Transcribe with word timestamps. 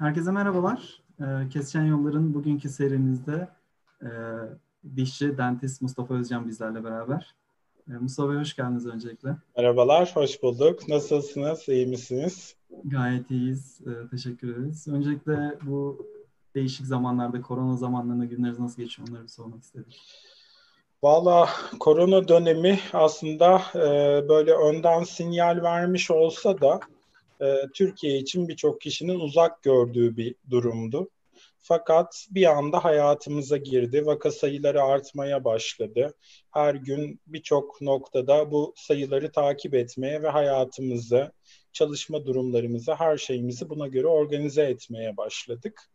Herkese 0.00 0.30
merhabalar. 0.30 1.02
Ee, 1.20 1.48
Kesişen 1.52 1.84
Yollar'ın 1.84 2.34
bugünkü 2.34 2.68
serimizde 2.68 3.48
e, 4.02 4.08
dişçi, 4.96 5.38
dentist 5.38 5.82
Mustafa 5.82 6.14
Özcan 6.14 6.48
bizlerle 6.48 6.84
beraber. 6.84 7.34
E, 7.88 7.92
Mustafa 7.92 8.30
Bey 8.30 8.38
hoş 8.38 8.56
geldiniz 8.56 8.86
öncelikle. 8.86 9.36
Merhabalar, 9.56 10.12
hoş 10.14 10.42
bulduk. 10.42 10.88
Nasılsınız, 10.88 11.68
iyi 11.68 11.86
misiniz? 11.86 12.54
Gayet 12.84 13.30
iyiyiz, 13.30 13.80
e, 13.80 14.08
teşekkür 14.10 14.56
ederiz. 14.56 14.88
Öncelikle 14.88 15.58
bu 15.62 16.06
değişik 16.54 16.86
zamanlarda, 16.86 17.42
korona 17.42 17.76
zamanlarında 17.76 18.24
günleriniz 18.24 18.58
nasıl 18.58 18.82
geçiyor 18.82 19.08
onları 19.08 19.22
bir 19.22 19.28
sormak 19.28 19.62
istedim. 19.62 19.92
Valla 21.02 21.48
korona 21.80 22.28
dönemi 22.28 22.78
aslında 22.92 23.62
e, 23.74 24.28
böyle 24.28 24.54
önden 24.54 25.02
sinyal 25.02 25.62
vermiş 25.62 26.10
olsa 26.10 26.60
da 26.60 26.80
e, 27.40 27.56
Türkiye 27.74 28.18
için 28.18 28.48
birçok 28.48 28.80
kişinin 28.80 29.20
uzak 29.20 29.62
gördüğü 29.62 30.16
bir 30.16 30.34
durumdu. 30.50 31.10
Fakat 31.62 32.26
bir 32.30 32.46
anda 32.46 32.84
hayatımıza 32.84 33.56
girdi. 33.56 34.06
Vaka 34.06 34.30
sayıları 34.30 34.82
artmaya 34.82 35.44
başladı. 35.44 36.14
Her 36.50 36.74
gün 36.74 37.20
birçok 37.26 37.80
noktada 37.80 38.50
bu 38.50 38.74
sayıları 38.76 39.32
takip 39.32 39.74
etmeye 39.74 40.22
ve 40.22 40.28
hayatımızı, 40.28 41.32
çalışma 41.72 42.26
durumlarımızı, 42.26 42.94
her 42.94 43.18
şeyimizi 43.18 43.68
buna 43.68 43.86
göre 43.88 44.06
organize 44.06 44.62
etmeye 44.62 45.16
başladık. 45.16 45.90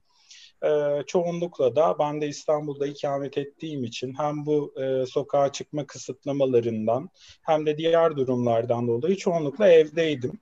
Ee, 0.64 1.04
çoğunlukla 1.08 1.76
da 1.76 2.00
ben 2.00 2.22
de 2.22 2.28
İstanbul'da 2.28 2.88
ikamet 2.88 3.38
ettiğim 3.38 3.84
için 3.84 4.14
hem 4.18 4.46
bu 4.46 4.74
e, 4.82 5.06
sokağa 5.06 5.52
çıkma 5.52 5.88
kısıtlamalarından 5.88 7.10
hem 7.42 7.66
de 7.66 7.78
diğer 7.78 8.18
durumlardan 8.18 8.88
dolayı 8.88 9.16
çoğunlukla 9.16 9.68
evdeydim. 9.68 10.40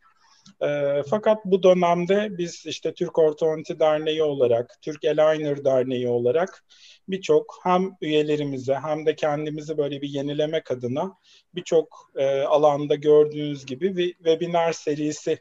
E, 0.62 1.02
fakat 1.10 1.46
bu 1.46 1.64
dönemde 1.64 2.38
biz 2.38 2.66
işte 2.66 2.94
Türk 2.94 3.20
Ortodonti 3.20 3.80
Derneği 3.80 4.24
olarak, 4.24 4.78
Türk 4.82 5.06
Aligner 5.06 5.66
Derneği 5.66 6.08
olarak 6.08 6.64
birçok 7.08 7.60
hem 7.64 7.92
üyelerimize 8.02 8.76
hem 8.76 9.06
de 9.06 9.16
kendimizi 9.16 9.78
böyle 9.78 10.02
bir 10.02 10.10
yenilemek 10.10 10.72
adına 10.72 11.18
birçok 11.56 12.12
e, 12.16 12.42
alanda 12.42 12.96
gördüğünüz 12.96 13.66
gibi 13.66 13.98
bir 13.98 14.14
webinar 14.14 14.74
serisi 14.74 15.40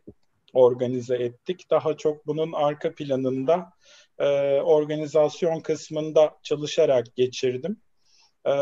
organize 0.52 1.16
ettik. 1.16 1.70
Daha 1.70 1.96
çok 1.96 2.26
bunun 2.26 2.52
arka 2.52 2.94
planında 2.94 3.72
e, 4.18 4.24
organizasyon 4.60 5.60
kısmında 5.60 6.38
çalışarak 6.42 7.16
geçirdim. 7.16 7.76
Ee, 8.44 8.52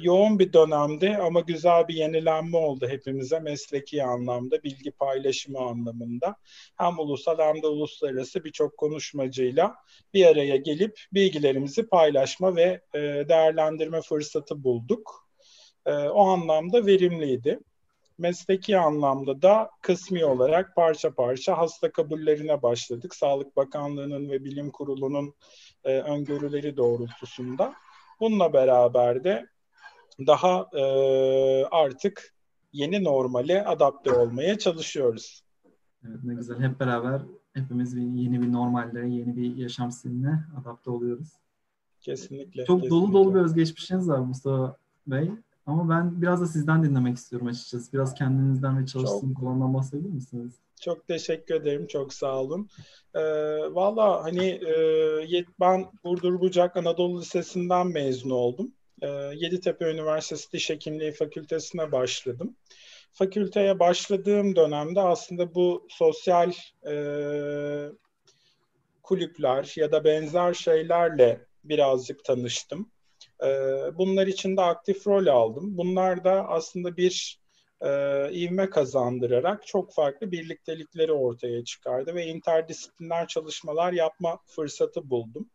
yoğun 0.00 0.38
bir 0.38 0.52
dönemdi 0.52 1.18
ama 1.22 1.40
güzel 1.40 1.88
bir 1.88 1.94
yenilenme 1.94 2.56
oldu 2.56 2.88
hepimize 2.88 3.40
mesleki 3.40 4.04
anlamda, 4.04 4.62
bilgi 4.62 4.90
paylaşımı 4.90 5.58
anlamında. 5.58 6.36
Hem 6.76 6.98
ulusal 6.98 7.38
hem 7.38 7.62
de 7.62 7.66
uluslararası 7.66 8.44
birçok 8.44 8.76
konuşmacıyla 8.76 9.74
bir 10.14 10.26
araya 10.26 10.56
gelip 10.56 11.00
bilgilerimizi 11.12 11.86
paylaşma 11.86 12.56
ve 12.56 12.80
e, 12.94 12.98
değerlendirme 13.28 14.00
fırsatı 14.02 14.64
bulduk. 14.64 15.28
E, 15.86 15.92
o 15.92 16.26
anlamda 16.26 16.86
verimliydi. 16.86 17.60
Mesleki 18.18 18.78
anlamda 18.78 19.42
da 19.42 19.70
kısmi 19.82 20.24
olarak 20.24 20.76
parça 20.76 21.14
parça 21.14 21.58
hasta 21.58 21.92
kabullerine 21.92 22.62
başladık. 22.62 23.14
Sağlık 23.14 23.56
Bakanlığı'nın 23.56 24.30
ve 24.30 24.44
Bilim 24.44 24.70
Kurulu'nun 24.70 25.34
e, 25.84 25.98
öngörüleri 25.98 26.76
doğrultusunda. 26.76 27.74
Bununla 28.20 28.52
beraber 28.52 29.24
de 29.24 29.46
daha 30.26 30.68
e, 30.72 30.84
artık 31.64 32.34
yeni 32.72 33.04
normale 33.04 33.64
adapte 33.64 34.12
olmaya 34.12 34.58
çalışıyoruz. 34.58 35.44
Evet 36.08 36.18
ne 36.24 36.34
güzel. 36.34 36.60
Hep 36.60 36.80
beraber 36.80 37.22
hepimiz 37.52 37.94
yeni 37.94 38.42
bir 38.42 38.52
normalde, 38.52 38.98
yeni 38.98 39.36
bir 39.36 39.56
yaşam 39.56 39.92
stiline 39.92 40.44
adapte 40.60 40.90
oluyoruz. 40.90 41.28
Kesinlikle. 42.00 42.64
Çok 42.64 42.82
kesinlikle. 42.82 42.90
dolu 42.90 43.12
dolu 43.12 43.34
bir 43.34 43.40
özgeçmişiniz 43.40 44.08
var 44.08 44.18
Mustafa 44.18 44.76
Bey. 45.06 45.30
Ama 45.70 45.88
ben 45.88 46.22
biraz 46.22 46.40
da 46.40 46.46
sizden 46.46 46.84
dinlemek 46.84 47.16
istiyorum 47.16 47.48
açıkçası. 47.48 47.92
Biraz 47.92 48.14
kendinizden 48.14 48.82
ve 48.82 48.86
çalıştığınız 48.86 49.36
alandan 49.42 49.74
bahsedebilir 49.74 50.12
misiniz? 50.12 50.52
Çok 50.80 51.06
teşekkür 51.06 51.54
ederim. 51.54 51.86
Çok 51.86 52.14
sağ 52.14 52.40
olun. 52.40 52.68
Ee, 53.14 53.20
Valla 53.74 54.24
hani 54.24 54.48
e, 55.30 55.44
ben 55.60 55.86
Burdur 56.04 56.40
Bucak 56.40 56.76
Anadolu 56.76 57.20
Lisesi'nden 57.20 57.86
mezun 57.86 58.30
oldum. 58.30 58.72
E, 59.02 59.06
Yeditepe 59.34 59.90
Üniversitesi 59.90 60.52
Diş 60.52 60.70
Hekimliği 60.70 61.12
Fakültesine 61.12 61.92
başladım. 61.92 62.56
Fakülteye 63.12 63.78
başladığım 63.78 64.56
dönemde 64.56 65.00
aslında 65.00 65.54
bu 65.54 65.86
sosyal 65.88 66.52
e, 66.90 66.94
kulüpler 69.02 69.72
ya 69.76 69.92
da 69.92 70.04
benzer 70.04 70.54
şeylerle 70.54 71.46
birazcık 71.64 72.24
tanıştım. 72.24 72.90
E, 73.42 73.48
bunlar 73.98 74.26
için 74.26 74.56
de 74.56 74.60
aktif 74.60 75.06
rol 75.06 75.26
aldım. 75.26 75.78
Bunlar 75.78 76.24
da 76.24 76.48
aslında 76.48 76.96
bir 76.96 77.40
e, 77.80 77.88
ivme 78.32 78.70
kazandırarak 78.70 79.66
çok 79.66 79.92
farklı 79.92 80.32
birliktelikleri 80.32 81.12
ortaya 81.12 81.64
çıkardı 81.64 82.14
ve 82.14 82.26
interdisipliner 82.26 83.26
çalışmalar 83.28 83.92
yapma 83.92 84.38
fırsatı 84.46 85.10
buldum. 85.10 85.50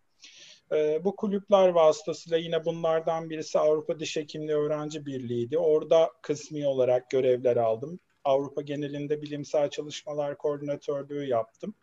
E, 0.72 1.02
bu 1.04 1.16
kulüpler 1.16 1.70
vasıtasıyla 1.70 2.38
yine 2.38 2.66
bunlardan 2.66 3.30
birisi 3.30 3.60
Avrupa 3.60 4.00
Diş 4.00 4.16
Hekimliği 4.18 4.58
Öğrenci 4.58 5.06
Birliği'ydi. 5.06 5.58
Orada 5.58 6.12
kısmi 6.22 6.68
olarak 6.68 7.10
görevler 7.10 7.58
aldım. 7.58 8.00
Avrupa 8.24 8.62
genelinde 8.62 9.22
bilimsel 9.22 9.70
çalışmalar 9.70 10.38
koordinatörlüğü 10.38 11.28
yaptım. 11.28 11.74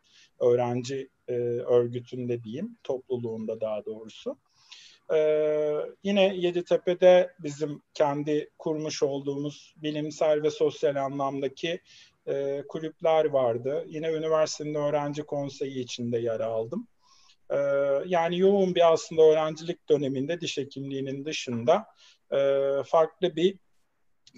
Öğrenci 0.41 1.08
e, 1.28 1.32
örgütünde 1.32 2.42
diyeyim, 2.42 2.76
topluluğunda 2.84 3.60
daha 3.60 3.84
doğrusu. 3.84 4.36
Ee, 5.12 5.76
yine 6.02 6.36
Yeditepe'de 6.36 7.34
bizim 7.38 7.82
kendi 7.94 8.50
kurmuş 8.58 9.02
olduğumuz 9.02 9.74
bilimsel 9.76 10.42
ve 10.42 10.50
sosyal 10.50 10.96
anlamdaki 10.96 11.80
e, 12.26 12.62
kulüpler 12.68 13.24
vardı. 13.24 13.84
Yine 13.88 14.12
üniversitenin 14.12 14.74
öğrenci 14.74 15.22
konseyi 15.22 15.84
içinde 15.84 16.18
yer 16.18 16.40
aldım. 16.40 16.88
Ee, 17.50 17.56
yani 18.06 18.38
yoğun 18.38 18.74
bir 18.74 18.92
aslında 18.92 19.22
öğrencilik 19.22 19.88
döneminde 19.88 20.40
diş 20.40 20.58
hekimliğinin 20.58 21.24
dışında 21.24 21.86
e, 22.32 22.38
farklı 22.86 23.36
bir 23.36 23.58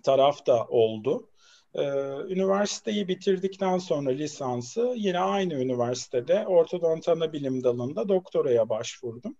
taraf 0.02 0.46
da 0.46 0.66
oldu. 0.66 1.30
Ee, 1.74 1.82
üniversiteyi 2.28 3.08
bitirdikten 3.08 3.78
sonra 3.78 4.10
lisansı 4.10 4.94
yine 4.96 5.18
aynı 5.18 5.54
üniversitede 5.54 6.46
ortodont 6.46 7.08
bilim 7.32 7.64
dalında 7.64 8.08
doktoraya 8.08 8.68
başvurdum. 8.68 9.36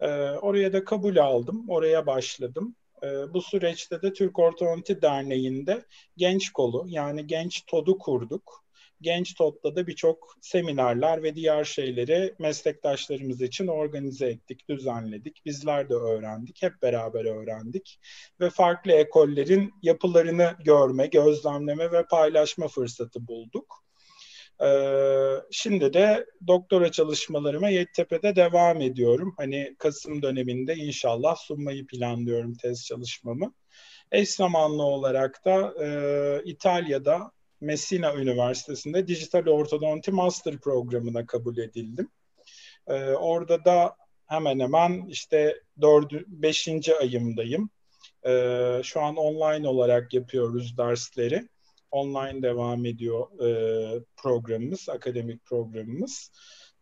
E, 0.00 0.08
oraya 0.30 0.72
da 0.72 0.84
kabul 0.84 1.16
aldım, 1.16 1.64
oraya 1.68 2.06
başladım. 2.06 2.76
E, 3.02 3.34
bu 3.34 3.42
süreçte 3.42 4.02
de 4.02 4.12
Türk 4.12 4.38
Ortodonti 4.38 5.02
Derneği'nde 5.02 5.84
genç 6.16 6.50
kolu 6.50 6.84
yani 6.88 7.26
genç 7.26 7.66
TOD'u 7.66 7.98
kurduk. 7.98 8.64
Genç 9.00 9.34
TOD'da 9.34 9.76
da 9.76 9.86
birçok 9.86 10.34
seminerler 10.40 11.22
ve 11.22 11.34
diğer 11.34 11.64
şeyleri 11.64 12.34
meslektaşlarımız 12.38 13.42
için 13.42 13.66
organize 13.66 14.26
ettik, 14.26 14.68
düzenledik. 14.68 15.42
Bizler 15.46 15.88
de 15.88 15.94
öğrendik, 15.94 16.62
hep 16.62 16.82
beraber 16.82 17.24
öğrendik. 17.24 18.00
Ve 18.40 18.50
farklı 18.50 18.92
ekollerin 18.92 19.72
yapılarını 19.82 20.56
görme, 20.64 21.06
gözlemleme 21.06 21.92
ve 21.92 22.06
paylaşma 22.06 22.68
fırsatı 22.68 23.28
bulduk. 23.28 23.87
Ee, 24.62 25.34
şimdi 25.50 25.92
de 25.92 26.26
doktora 26.46 26.92
çalışmalarıma 26.92 27.68
Yeditepe'de 27.68 28.36
devam 28.36 28.80
ediyorum. 28.80 29.34
Hani 29.36 29.74
Kasım 29.78 30.22
döneminde 30.22 30.74
inşallah 30.74 31.36
sunmayı 31.36 31.86
planlıyorum 31.86 32.54
tez 32.54 32.86
çalışmamı. 32.86 33.54
Eş 34.12 34.30
zamanlı 34.30 34.82
olarak 34.82 35.44
da 35.44 35.74
e, 35.84 36.42
İtalya'da 36.44 37.32
Messina 37.60 38.14
Üniversitesi'nde 38.14 39.06
Dijital 39.06 39.46
Ortodonti 39.46 40.10
Master 40.10 40.58
programına 40.58 41.26
kabul 41.26 41.58
edildim. 41.58 42.10
E, 42.86 43.04
orada 43.04 43.64
da 43.64 43.96
hemen 44.26 44.60
hemen 44.60 45.06
işte 45.08 45.62
4. 45.80 46.12
5. 46.12 46.68
ayımdayım. 47.00 47.70
E, 48.26 48.80
şu 48.84 49.00
an 49.00 49.16
online 49.16 49.68
olarak 49.68 50.14
yapıyoruz 50.14 50.78
dersleri 50.78 51.48
online 51.90 52.42
devam 52.42 52.84
ediyor 52.84 53.26
e, 53.40 54.00
programımız, 54.16 54.88
akademik 54.88 55.44
programımız. 55.44 56.30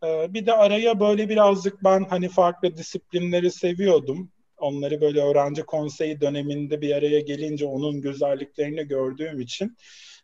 E, 0.05 0.35
bir 0.35 0.47
de 0.47 0.53
araya 0.53 1.01
böyle 1.01 1.29
birazcık 1.29 1.85
ben 1.85 2.05
hani 2.05 2.29
farklı 2.29 2.77
disiplinleri 2.77 3.51
seviyordum. 3.51 4.31
Onları 4.59 5.01
böyle 5.01 5.21
öğrenci 5.21 5.63
konseyi 5.63 6.21
döneminde 6.21 6.81
bir 6.81 6.97
araya 6.97 7.21
gelince 7.21 7.67
onun 7.67 8.01
güzelliklerini 8.01 8.85
gördüğüm 8.85 9.41
için 9.41 9.77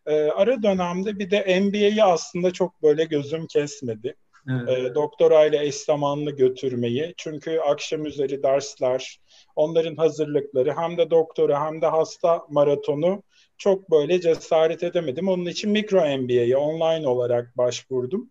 e, 0.06 0.14
ara 0.14 0.62
dönemde 0.62 1.18
bir 1.18 1.30
de 1.30 1.60
MBA'yi 1.60 2.04
aslında 2.04 2.50
çok 2.50 2.82
böyle 2.82 3.04
gözüm 3.04 3.46
kesmedi. 3.46 4.16
Evet. 4.50 4.68
E, 4.78 4.94
doktorayla 4.94 5.62
eş 5.62 5.74
zamanlı 5.74 6.30
götürmeyi. 6.30 7.14
Çünkü 7.16 7.58
akşam 7.58 8.06
üzeri 8.06 8.42
dersler, 8.42 9.20
onların 9.56 9.96
hazırlıkları 9.96 10.74
hem 10.76 10.96
de 10.96 11.10
doktora 11.10 11.66
hem 11.66 11.82
de 11.82 11.86
hasta 11.86 12.42
maratonu 12.50 13.22
çok 13.62 13.90
böyle 13.90 14.20
cesaret 14.20 14.82
edemedim. 14.82 15.28
Onun 15.28 15.46
için 15.46 15.70
mikro 15.70 16.18
MBA'ye 16.18 16.56
online 16.56 17.08
olarak 17.08 17.56
başvurdum. 17.56 18.30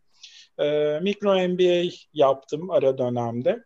E, 0.59 0.99
mikro 1.01 1.47
MBA 1.49 1.91
yaptım 2.13 2.71
ara 2.71 2.97
dönemde. 2.97 3.63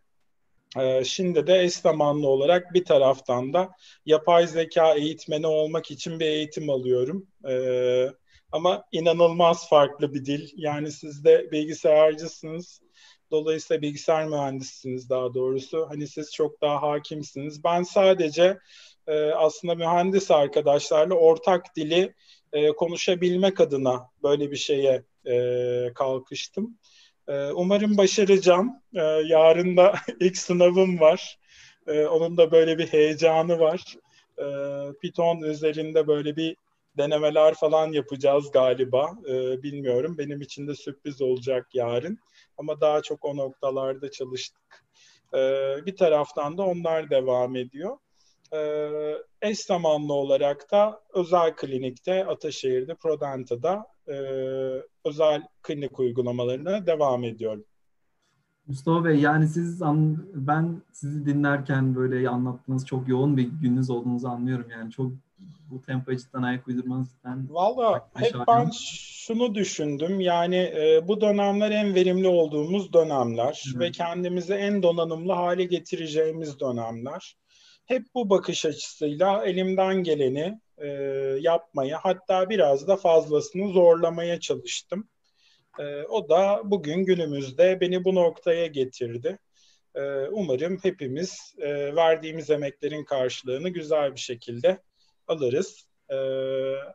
E, 0.80 1.04
şimdi 1.04 1.48
de 1.48 1.64
eş 1.64 1.74
zamanlı 1.74 2.28
olarak 2.28 2.74
bir 2.74 2.86
taraftan 2.86 3.54
da 3.54 3.70
yapay 4.06 4.48
zeka 4.48 4.94
eğitmeni 4.94 5.48
olmak 5.48 5.92
için 5.92 6.20
bir 6.20 6.26
eğitim 6.26 6.70
alıyorum. 6.70 7.28
E, 7.50 7.56
ama 8.52 8.84
inanılmaz 8.92 9.70
farklı 9.70 10.14
bir 10.14 10.26
dil. 10.26 10.50
Yani 10.56 10.92
siz 10.92 11.24
de 11.24 11.52
bilgisayarcısınız. 11.52 12.82
Dolayısıyla 13.32 13.82
bilgisayar 13.82 14.28
mühendisisiniz 14.28 15.10
daha 15.10 15.34
doğrusu. 15.34 15.86
Hani 15.90 16.08
siz 16.08 16.34
çok 16.34 16.62
daha 16.62 16.82
hakimsiniz. 16.82 17.64
Ben 17.64 17.84
sadece 17.84 18.58
e, 19.08 19.32
aslında 19.32 19.76
mühendis 19.76 20.32
arkadaşlarla 20.32 21.14
ortak 21.14 21.76
dili 21.76 22.14
e, 22.54 22.72
konuşabilmek 22.72 23.62
adına 23.62 24.10
böyle 24.24 24.52
bir 24.52 24.58
şeye 24.58 25.04
e, 25.28 25.94
kalkıştım. 25.96 26.78
E, 27.28 27.48
umarım 27.48 27.98
başaracağım. 27.98 28.82
E, 28.94 29.02
yarın 29.26 29.78
da 29.78 29.94
ilk 30.20 30.38
sınavım 30.38 31.00
var. 31.00 31.40
E, 31.88 32.06
onun 32.06 32.38
da 32.38 32.52
böyle 32.52 32.78
bir 32.78 32.88
heyecanı 32.88 33.60
var. 33.60 33.96
E, 34.38 34.46
Python 35.02 35.42
üzerinde 35.42 36.08
böyle 36.08 36.36
bir 36.36 36.56
denemeler 36.98 37.54
falan 37.54 37.92
yapacağız 37.92 38.52
galiba. 38.52 39.12
E, 39.30 39.64
bilmiyorum. 39.64 40.18
Benim 40.18 40.42
için 40.42 40.68
de 40.68 40.76
sürpriz 40.76 41.22
olacak 41.22 41.68
yarın. 41.74 42.20
Ama 42.58 42.82
daha 42.82 43.02
çok 43.02 43.26
o 43.26 43.38
noktalarda 43.38 44.12
çalıştık. 44.12 44.86
E, 45.34 45.40
bir 45.86 45.96
taraftan 45.96 46.58
da 46.58 46.64
onlar 46.64 47.10
devam 47.10 47.56
ediyor. 47.56 47.98
E, 48.54 48.90
eş 49.42 49.60
zamanlı 49.60 50.14
olarak 50.14 50.72
da 50.72 51.02
özel 51.14 51.56
klinikte 51.56 52.26
Ataşehir'de 52.26 52.96
Prodenta'da 52.96 53.86
e, 54.08 54.14
özel 55.06 55.48
klinik 55.64 56.00
uygulamalarına 56.00 56.86
devam 56.86 57.24
ediyorum. 57.24 57.66
Mustafa 58.68 59.06
Bey 59.06 59.20
yani 59.20 59.48
siz 59.48 59.82
ben 60.34 60.82
sizi 60.92 61.26
dinlerken 61.26 61.96
böyle 61.96 62.30
anlattığınız 62.30 62.86
çok 62.86 63.08
yoğun 63.08 63.38
bir 63.38 63.44
gününüz 63.62 63.90
olduğunuzu 63.90 64.28
anlıyorum 64.28 64.70
yani 64.72 64.92
çok 64.92 65.12
bu 65.72 65.82
tempoya 65.82 66.18
cidden 66.18 66.42
ayak 66.42 66.68
uydurmanızdan. 66.68 67.48
Valla 67.50 68.10
hep 68.16 68.36
ben 68.48 68.70
şunu 69.26 69.56
düşündüm 69.56 70.20
yani 70.20 70.56
e, 70.56 71.08
bu 71.08 71.22
dönemler 71.22 71.72
en 71.72 71.96
verimli 71.96 72.28
olduğumuz 72.28 72.94
dönemler 72.94 73.64
Hı. 73.74 73.80
ve 73.80 73.92
kendimizi 73.92 74.54
en 74.54 74.84
donanımlı 74.84 75.34
hale 75.34 75.64
getireceğimiz 75.64 76.60
dönemler. 76.60 77.36
Hep 77.86 78.06
bu 78.16 78.30
bakış 78.30 78.66
açısıyla 78.66 79.46
elimden 79.46 80.04
geleni 80.04 80.60
e, 80.78 80.88
yapmaya 81.40 82.00
hatta 82.02 82.50
biraz 82.50 82.88
da 82.88 82.98
fazlasını 82.98 83.74
zorlamaya 83.74 84.40
çalıştım. 84.40 85.10
E, 85.80 86.04
o 86.04 86.30
da 86.30 86.62
bugün 86.64 87.06
günümüzde 87.06 87.82
beni 87.82 88.04
bu 88.06 88.16
noktaya 88.16 88.68
getirdi. 88.68 89.40
E, 89.96 90.02
umarım 90.32 90.78
hepimiz 90.84 91.56
e, 91.58 91.96
verdiğimiz 91.96 92.50
emeklerin 92.50 93.04
karşılığını 93.04 93.70
güzel 93.70 94.16
bir 94.16 94.20
şekilde 94.20 94.82
alırız. 95.28 95.88
E, 96.10 96.16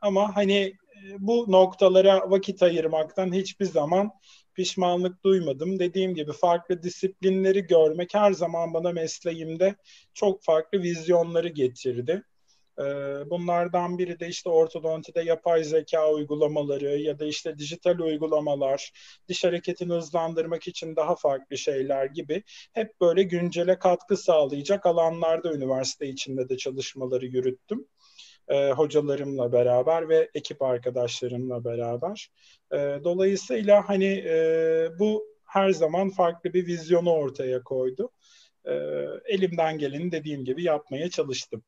ama 0.01 0.37
hani 0.37 0.57
e, 0.57 0.75
bu 1.19 1.53
noktalara 1.53 2.31
vakit 2.31 2.63
ayırmaktan 2.63 3.33
hiçbir 3.33 3.67
zaman 3.67 4.11
pişmanlık 4.61 5.25
duymadım. 5.25 5.79
Dediğim 5.79 6.15
gibi 6.15 6.33
farklı 6.33 6.83
disiplinleri 6.83 7.67
görmek 7.67 8.15
her 8.15 8.33
zaman 8.33 8.75
bana 8.75 8.93
mesleğimde 8.93 9.75
çok 10.15 10.43
farklı 10.43 10.83
vizyonları 10.83 11.49
getirdi. 11.49 12.23
Ee, 12.79 12.83
bunlardan 13.31 13.99
biri 13.99 14.21
de 14.21 14.29
işte 14.29 14.51
ortodontide 14.51 15.23
yapay 15.23 15.65
zeka 15.65 16.11
uygulamaları 16.11 16.99
ya 16.99 17.19
da 17.19 17.25
işte 17.25 17.59
dijital 17.59 17.99
uygulamalar, 17.99 18.93
diş 19.29 19.45
hareketini 19.45 19.93
hızlandırmak 19.93 20.69
için 20.69 20.97
daha 20.97 21.17
farklı 21.17 21.59
şeyler 21.59 22.07
gibi 22.07 22.43
hep 22.73 23.01
böyle 23.01 23.23
güncele 23.23 23.79
katkı 23.79 24.17
sağlayacak 24.17 24.87
alanlarda 24.87 25.53
üniversite 25.53 26.09
içinde 26.09 26.49
de 26.49 26.57
çalışmaları 26.57 27.27
yürüttüm 27.27 27.87
e, 28.51 28.73
hocalarımla 28.73 29.53
beraber 29.53 30.09
ve 30.09 30.31
ekip 30.35 30.63
arkadaşlarımla 30.63 31.65
beraber. 31.65 32.31
E, 32.73 32.77
dolayısıyla 33.05 33.89
hani 33.89 34.25
e, 34.27 34.89
bu 34.99 35.25
her 35.47 35.71
zaman 35.71 36.11
farklı 36.11 36.55
bir 36.55 36.67
vizyonu 36.67 37.11
ortaya 37.11 37.63
koydu. 37.63 38.11
E, 38.65 38.73
elimden 39.25 39.79
geleni 39.79 40.13
dediğim 40.13 40.45
gibi 40.45 40.63
yapmaya 40.63 41.11
çalıştım. 41.11 41.63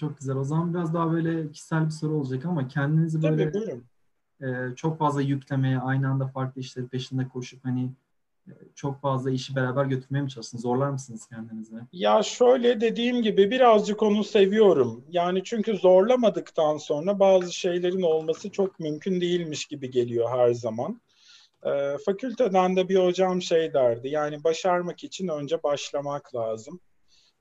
Çok 0.00 0.18
güzel. 0.18 0.36
O 0.36 0.44
zaman 0.44 0.74
biraz 0.74 0.94
daha 0.94 1.12
böyle 1.12 1.50
kişisel 1.50 1.86
bir 1.86 1.90
soru 1.90 2.14
olacak 2.14 2.44
ama 2.44 2.68
kendinizi 2.68 3.22
böyle 3.22 3.52
Tabii, 3.52 3.80
e, 4.40 4.74
çok 4.76 4.98
fazla 4.98 5.22
yüklemeye, 5.22 5.78
aynı 5.78 6.08
anda 6.08 6.26
farklı 6.26 6.60
işleri 6.60 6.88
peşinde 6.88 7.28
koşup 7.28 7.64
hani 7.64 7.92
çok 8.74 9.00
fazla 9.00 9.30
işi 9.30 9.56
beraber 9.56 9.84
götürmeye 9.84 10.22
mi 10.22 10.30
çalıştınız? 10.30 10.62
Zorlar 10.62 10.90
mısınız 10.90 11.26
kendinizi? 11.26 11.74
Ya 11.92 12.22
şöyle 12.22 12.80
dediğim 12.80 13.22
gibi 13.22 13.50
birazcık 13.50 14.02
onu 14.02 14.24
seviyorum. 14.24 15.04
Yani 15.08 15.44
çünkü 15.44 15.76
zorlamadıktan 15.76 16.76
sonra 16.76 17.18
bazı 17.18 17.52
şeylerin 17.52 18.02
olması 18.02 18.50
çok 18.50 18.80
mümkün 18.80 19.20
değilmiş 19.20 19.66
gibi 19.66 19.90
geliyor 19.90 20.30
her 20.30 20.52
zaman. 20.52 21.00
E, 21.62 21.96
fakülteden 22.06 22.76
de 22.76 22.88
bir 22.88 22.96
hocam 22.96 23.42
şey 23.42 23.74
derdi. 23.74 24.08
Yani 24.08 24.44
başarmak 24.44 25.04
için 25.04 25.28
önce 25.28 25.62
başlamak 25.62 26.34
lazım. 26.34 26.80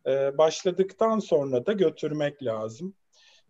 E, 0.05 0.37
başladıktan 0.37 1.19
sonra 1.19 1.65
da 1.65 1.73
götürmek 1.73 2.43
lazım 2.43 2.93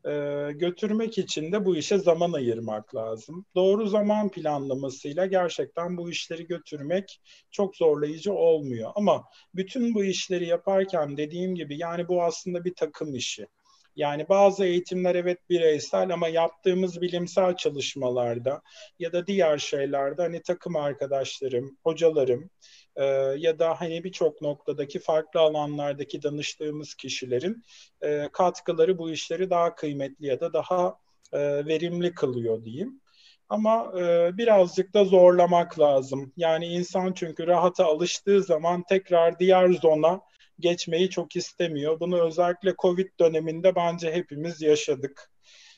e, 0.08 0.52
götürmek 0.52 1.18
için 1.18 1.52
de 1.52 1.66
bu 1.66 1.76
işe 1.76 1.98
zaman 1.98 2.34
ayırmak 2.34 2.96
lazım. 2.96 3.46
Doğru 3.56 3.88
zaman 3.88 4.30
planlamasıyla 4.30 5.26
gerçekten 5.26 5.98
bu 5.98 6.10
işleri 6.10 6.48
götürmek 6.48 7.22
çok 7.52 7.76
zorlayıcı 7.76 8.34
olmuyor. 8.34 8.92
Ama 8.96 9.24
bütün 9.56 9.96
bu 9.96 10.04
işleri 10.04 10.46
yaparken 10.46 11.18
dediğim 11.18 11.56
gibi 11.56 11.78
yani 11.78 12.08
bu 12.08 12.24
aslında 12.24 12.66
bir 12.66 12.76
takım 12.76 13.16
işi. 13.16 13.48
Yani 13.96 14.30
bazı 14.30 14.66
eğitimler 14.66 15.16
evet 15.16 15.50
bireysel 15.50 16.14
ama 16.14 16.28
yaptığımız 16.28 17.02
bilimsel 17.02 17.56
çalışmalarda 17.56 18.62
ya 19.00 19.14
da 19.14 19.28
diğer 19.28 19.58
şeylerde 19.58 20.22
hani 20.22 20.42
takım 20.42 20.76
arkadaşlarım, 20.76 21.78
hocalarım 21.84 22.50
e, 22.98 23.06
ya 23.38 23.60
da 23.60 23.82
hani 23.82 24.04
birçok 24.04 24.42
noktadaki 24.42 25.00
farklı 25.00 25.40
alanlardaki 25.40 26.24
danıştığımız 26.24 26.96
kişilerin 26.96 27.64
e, 28.02 28.30
katkıları 28.34 28.98
bu 28.98 29.12
işleri 29.12 29.50
daha 29.50 29.76
kıymetli 29.76 30.28
ya 30.28 30.40
da 30.40 30.54
daha 30.54 30.98
e, 31.34 31.66
verimli 31.66 32.14
kılıyor 32.14 32.64
diyeyim. 32.66 33.02
Ama 33.50 33.94
birazcık 34.38 34.94
da 34.94 35.06
zorlamak 35.06 35.80
lazım. 35.80 36.34
Yani 36.38 36.66
insan 36.66 37.14
çünkü 37.14 37.48
rahata 37.48 37.86
alıştığı 37.86 38.44
zaman 38.44 38.84
tekrar 38.90 39.40
diğer 39.40 39.70
zona 39.70 40.22
geçmeyi 40.60 41.10
çok 41.10 41.36
istemiyor. 41.36 42.00
Bunu 42.00 42.28
özellikle 42.28 42.74
Covid 42.82 43.08
döneminde 43.20 43.76
bence 43.76 44.14
hepimiz 44.14 44.62
yaşadık. 44.62 45.32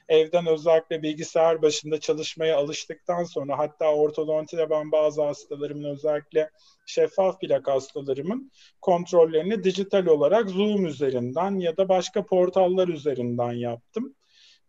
Evden 0.09 0.45
özellikle 0.47 1.01
bilgisayar 1.01 1.61
başında 1.61 1.99
çalışmaya 1.99 2.57
alıştıktan 2.57 3.23
sonra 3.23 3.57
hatta 3.57 3.93
ortodontide 3.93 4.69
ben 4.69 4.91
bazı 4.91 5.23
hastalarımın 5.23 5.83
özellikle 5.83 6.49
şeffaf 6.85 7.41
plak 7.41 7.67
hastalarımın 7.67 8.51
kontrollerini 8.81 9.63
dijital 9.63 10.05
olarak 10.05 10.49
Zoom 10.49 10.85
üzerinden 10.85 11.59
ya 11.59 11.77
da 11.77 11.89
başka 11.89 12.25
portallar 12.25 12.87
üzerinden 12.87 13.51
yaptım. 13.51 14.15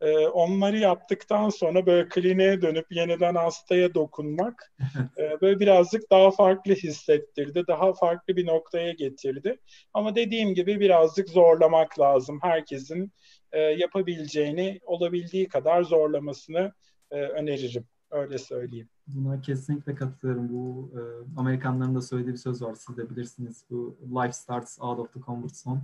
Ee, 0.00 0.26
onları 0.26 0.78
yaptıktan 0.78 1.48
sonra 1.48 1.86
böyle 1.86 2.08
kliniğe 2.08 2.62
dönüp 2.62 2.86
yeniden 2.90 3.34
hastaya 3.34 3.94
dokunmak 3.94 4.72
e, 5.18 5.40
böyle 5.40 5.60
birazcık 5.60 6.10
daha 6.10 6.30
farklı 6.30 6.74
hissettirdi. 6.74 7.64
Daha 7.68 7.92
farklı 7.92 8.36
bir 8.36 8.46
noktaya 8.46 8.92
getirdi. 8.92 9.58
Ama 9.94 10.14
dediğim 10.14 10.54
gibi 10.54 10.80
birazcık 10.80 11.28
zorlamak 11.28 12.00
lazım. 12.00 12.38
Herkesin 12.42 13.12
e, 13.52 13.60
yapabileceğini 13.60 14.80
olabildiği 14.84 15.48
kadar 15.48 15.82
zorlamasını 15.82 16.72
e, 17.10 17.20
öneririm. 17.20 17.84
Öyle 18.10 18.38
söyleyeyim. 18.38 18.88
Buna 19.06 19.40
kesinlikle 19.40 19.94
katılıyorum. 19.94 20.48
Bu 20.48 20.92
e, 20.94 21.00
Amerikanların 21.40 21.94
da 21.94 22.02
söylediği 22.02 22.32
bir 22.32 22.38
söz 22.38 22.62
var. 22.62 22.74
Siz 22.74 22.96
de 22.96 23.10
bilirsiniz. 23.10 23.64
Bu 23.70 23.98
life 24.02 24.32
starts 24.32 24.78
out 24.80 24.98
of 24.98 25.14
the 25.14 25.20
comfort 25.20 25.56
zone. 25.56 25.80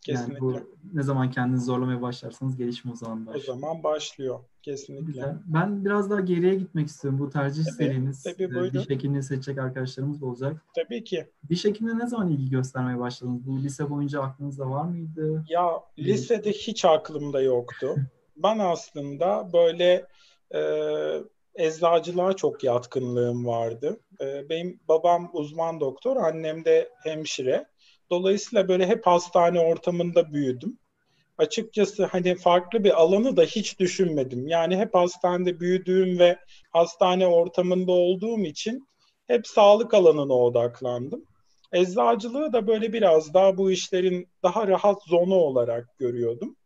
Kesinlikle. 0.00 0.34
Yani 0.34 0.40
bu 0.40 0.76
ne 0.94 1.02
zaman 1.02 1.30
kendinizi 1.30 1.64
zorlamaya 1.64 2.02
başlarsanız 2.02 2.56
gelişme 2.56 2.92
o 2.92 2.94
zaman 2.94 3.26
başlıyor. 3.26 3.44
O 3.48 3.60
zaman 3.60 3.82
başlıyor. 3.82 4.40
Kesinlikle. 4.62 5.06
Güzel. 5.06 5.36
Ben 5.46 5.84
biraz 5.84 6.10
daha 6.10 6.20
geriye 6.20 6.54
gitmek 6.54 6.88
istiyorum. 6.88 7.20
Bu 7.20 7.30
tercih 7.30 7.64
tabii, 7.64 7.74
serimiz 7.74 8.22
tabii, 8.22 8.66
e, 8.66 8.72
diş 8.72 8.90
hekimliği 8.90 9.22
seçecek 9.22 9.58
arkadaşlarımız 9.58 10.20
da 10.20 10.26
olacak. 10.26 10.64
Tabii 10.74 11.04
ki. 11.04 11.26
Diş 11.48 11.64
hekimliğine 11.64 12.04
ne 12.04 12.08
zaman 12.08 12.28
ilgi 12.28 12.50
göstermeye 12.50 12.98
başladınız? 12.98 13.46
Bu 13.46 13.58
lise 13.58 13.90
boyunca 13.90 14.22
aklınızda 14.22 14.70
var 14.70 14.84
mıydı? 14.84 15.44
Ya 15.48 15.80
lisede 15.98 16.52
hiç 16.52 16.84
aklımda 16.84 17.40
yoktu. 17.40 17.96
ben 18.36 18.58
aslında 18.58 19.48
böyle 19.52 20.06
e, 20.54 20.60
eczacılığa 21.54 22.36
çok 22.36 22.64
yatkınlığım 22.64 23.46
vardı. 23.46 24.00
E, 24.20 24.48
benim 24.48 24.80
babam 24.88 25.30
uzman 25.32 25.80
doktor, 25.80 26.16
annem 26.16 26.64
de 26.64 26.90
hemşire. 27.02 27.66
Dolayısıyla 28.10 28.68
böyle 28.68 28.86
hep 28.86 29.06
hastane 29.06 29.60
ortamında 29.60 30.32
büyüdüm. 30.32 30.78
Açıkçası 31.38 32.04
hani 32.04 32.34
farklı 32.34 32.84
bir 32.84 33.00
alanı 33.00 33.36
da 33.36 33.42
hiç 33.42 33.78
düşünmedim. 33.78 34.48
Yani 34.48 34.76
hep 34.76 34.94
hastanede 34.94 35.60
büyüdüğüm 35.60 36.18
ve 36.18 36.38
hastane 36.72 37.26
ortamında 37.26 37.92
olduğum 37.92 38.40
için 38.40 38.88
hep 39.26 39.46
sağlık 39.46 39.94
alanına 39.94 40.34
odaklandım. 40.34 41.24
Eczacılığı 41.72 42.52
da 42.52 42.66
böyle 42.66 42.92
biraz 42.92 43.34
daha 43.34 43.56
bu 43.56 43.70
işlerin 43.70 44.28
daha 44.42 44.68
rahat 44.68 45.02
zonu 45.02 45.34
olarak 45.34 45.98
görüyordum. 45.98 46.56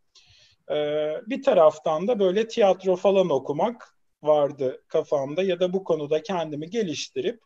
Ee, 0.71 1.13
bir 1.27 1.43
taraftan 1.43 2.09
da 2.09 2.19
böyle 2.19 2.49
tiyatro 2.49 2.97
falan 2.97 3.31
okumak 3.31 3.97
vardı 4.23 4.83
kafamda 4.89 5.43
ya 5.43 5.61
da 5.61 5.73
bu 5.73 5.85
konuda 5.85 6.23
kendimi 6.23 6.71
geliştirip 6.71 7.41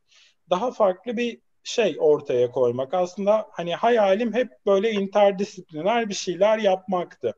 daha 0.51 0.71
farklı 0.71 1.17
bir 1.17 1.41
şey 1.69 1.97
ortaya 2.01 2.51
koymak. 2.51 2.95
Aslında 2.95 3.49
hani 3.51 3.75
hayalim 3.75 4.33
hep 4.35 4.49
böyle 4.67 4.91
interdisipliner 4.91 6.09
bir 6.09 6.15
şeyler 6.15 6.59
yapmaktı. 6.59 7.35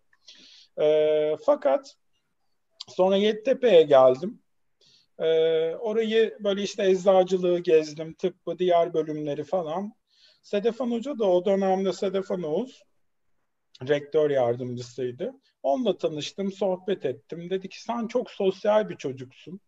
Ee, 0.80 1.36
fakat 1.46 1.96
sonra 2.88 3.16
Yeditepe'ye 3.16 3.82
geldim. 3.82 4.42
Ee, 5.18 5.74
orayı 5.74 6.38
böyle 6.40 6.62
işte 6.62 6.90
eczacılığı 6.90 7.58
gezdim, 7.58 8.14
tıbbı, 8.14 8.58
diğer 8.58 8.94
bölümleri 8.94 9.44
falan. 9.44 9.92
Sedefan 10.42 10.90
Hoca 10.90 11.18
da 11.18 11.24
o 11.24 11.44
dönemde 11.44 11.92
Sedefan 11.92 12.42
Oğuz 12.42 12.82
rektör 13.88 14.30
yardımcısıydı. 14.30 15.34
Onunla 15.62 15.98
tanıştım, 15.98 16.52
sohbet 16.52 17.04
ettim. 17.04 17.50
Dedi 17.50 17.68
ki 17.68 17.82
sen 17.82 18.06
çok 18.06 18.30
sosyal 18.30 18.88
bir 18.88 18.96
çocuksun. 18.96 19.60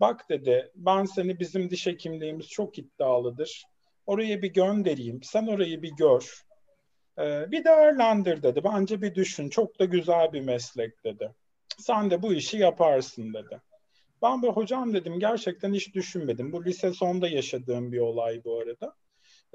Bak 0.00 0.28
dedi 0.28 0.72
ben 0.74 1.04
seni 1.04 1.40
bizim 1.40 1.70
diş 1.70 1.86
hekimliğimiz 1.86 2.48
çok 2.48 2.78
iddialıdır. 2.78 3.64
Oraya 4.06 4.42
bir 4.42 4.52
göndereyim. 4.52 5.22
Sen 5.22 5.46
orayı 5.46 5.82
bir 5.82 5.92
gör. 5.92 6.44
Ee, 7.18 7.50
bir 7.50 7.64
değerlendir 7.64 8.42
dedi. 8.42 8.64
Bence 8.64 9.02
bir 9.02 9.14
düşün. 9.14 9.48
Çok 9.48 9.78
da 9.78 9.84
güzel 9.84 10.32
bir 10.32 10.40
meslek 10.40 11.04
dedi. 11.04 11.34
Sen 11.78 12.10
de 12.10 12.22
bu 12.22 12.34
işi 12.34 12.58
yaparsın 12.58 13.34
dedi. 13.34 13.60
Ben 14.22 14.42
de 14.42 14.48
hocam 14.48 14.94
dedim 14.94 15.18
gerçekten 15.18 15.74
hiç 15.74 15.94
düşünmedim. 15.94 16.52
Bu 16.52 16.64
lise 16.64 16.92
sonda 16.92 17.28
yaşadığım 17.28 17.92
bir 17.92 17.98
olay 17.98 18.44
bu 18.44 18.60
arada. 18.60 18.94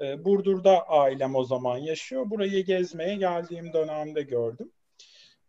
Ee, 0.00 0.24
Burdur'da 0.24 0.88
ailem 0.88 1.34
o 1.34 1.44
zaman 1.44 1.78
yaşıyor. 1.78 2.30
Burayı 2.30 2.64
gezmeye 2.64 3.16
geldiğim 3.16 3.72
dönemde 3.72 4.22
gördüm. 4.22 4.72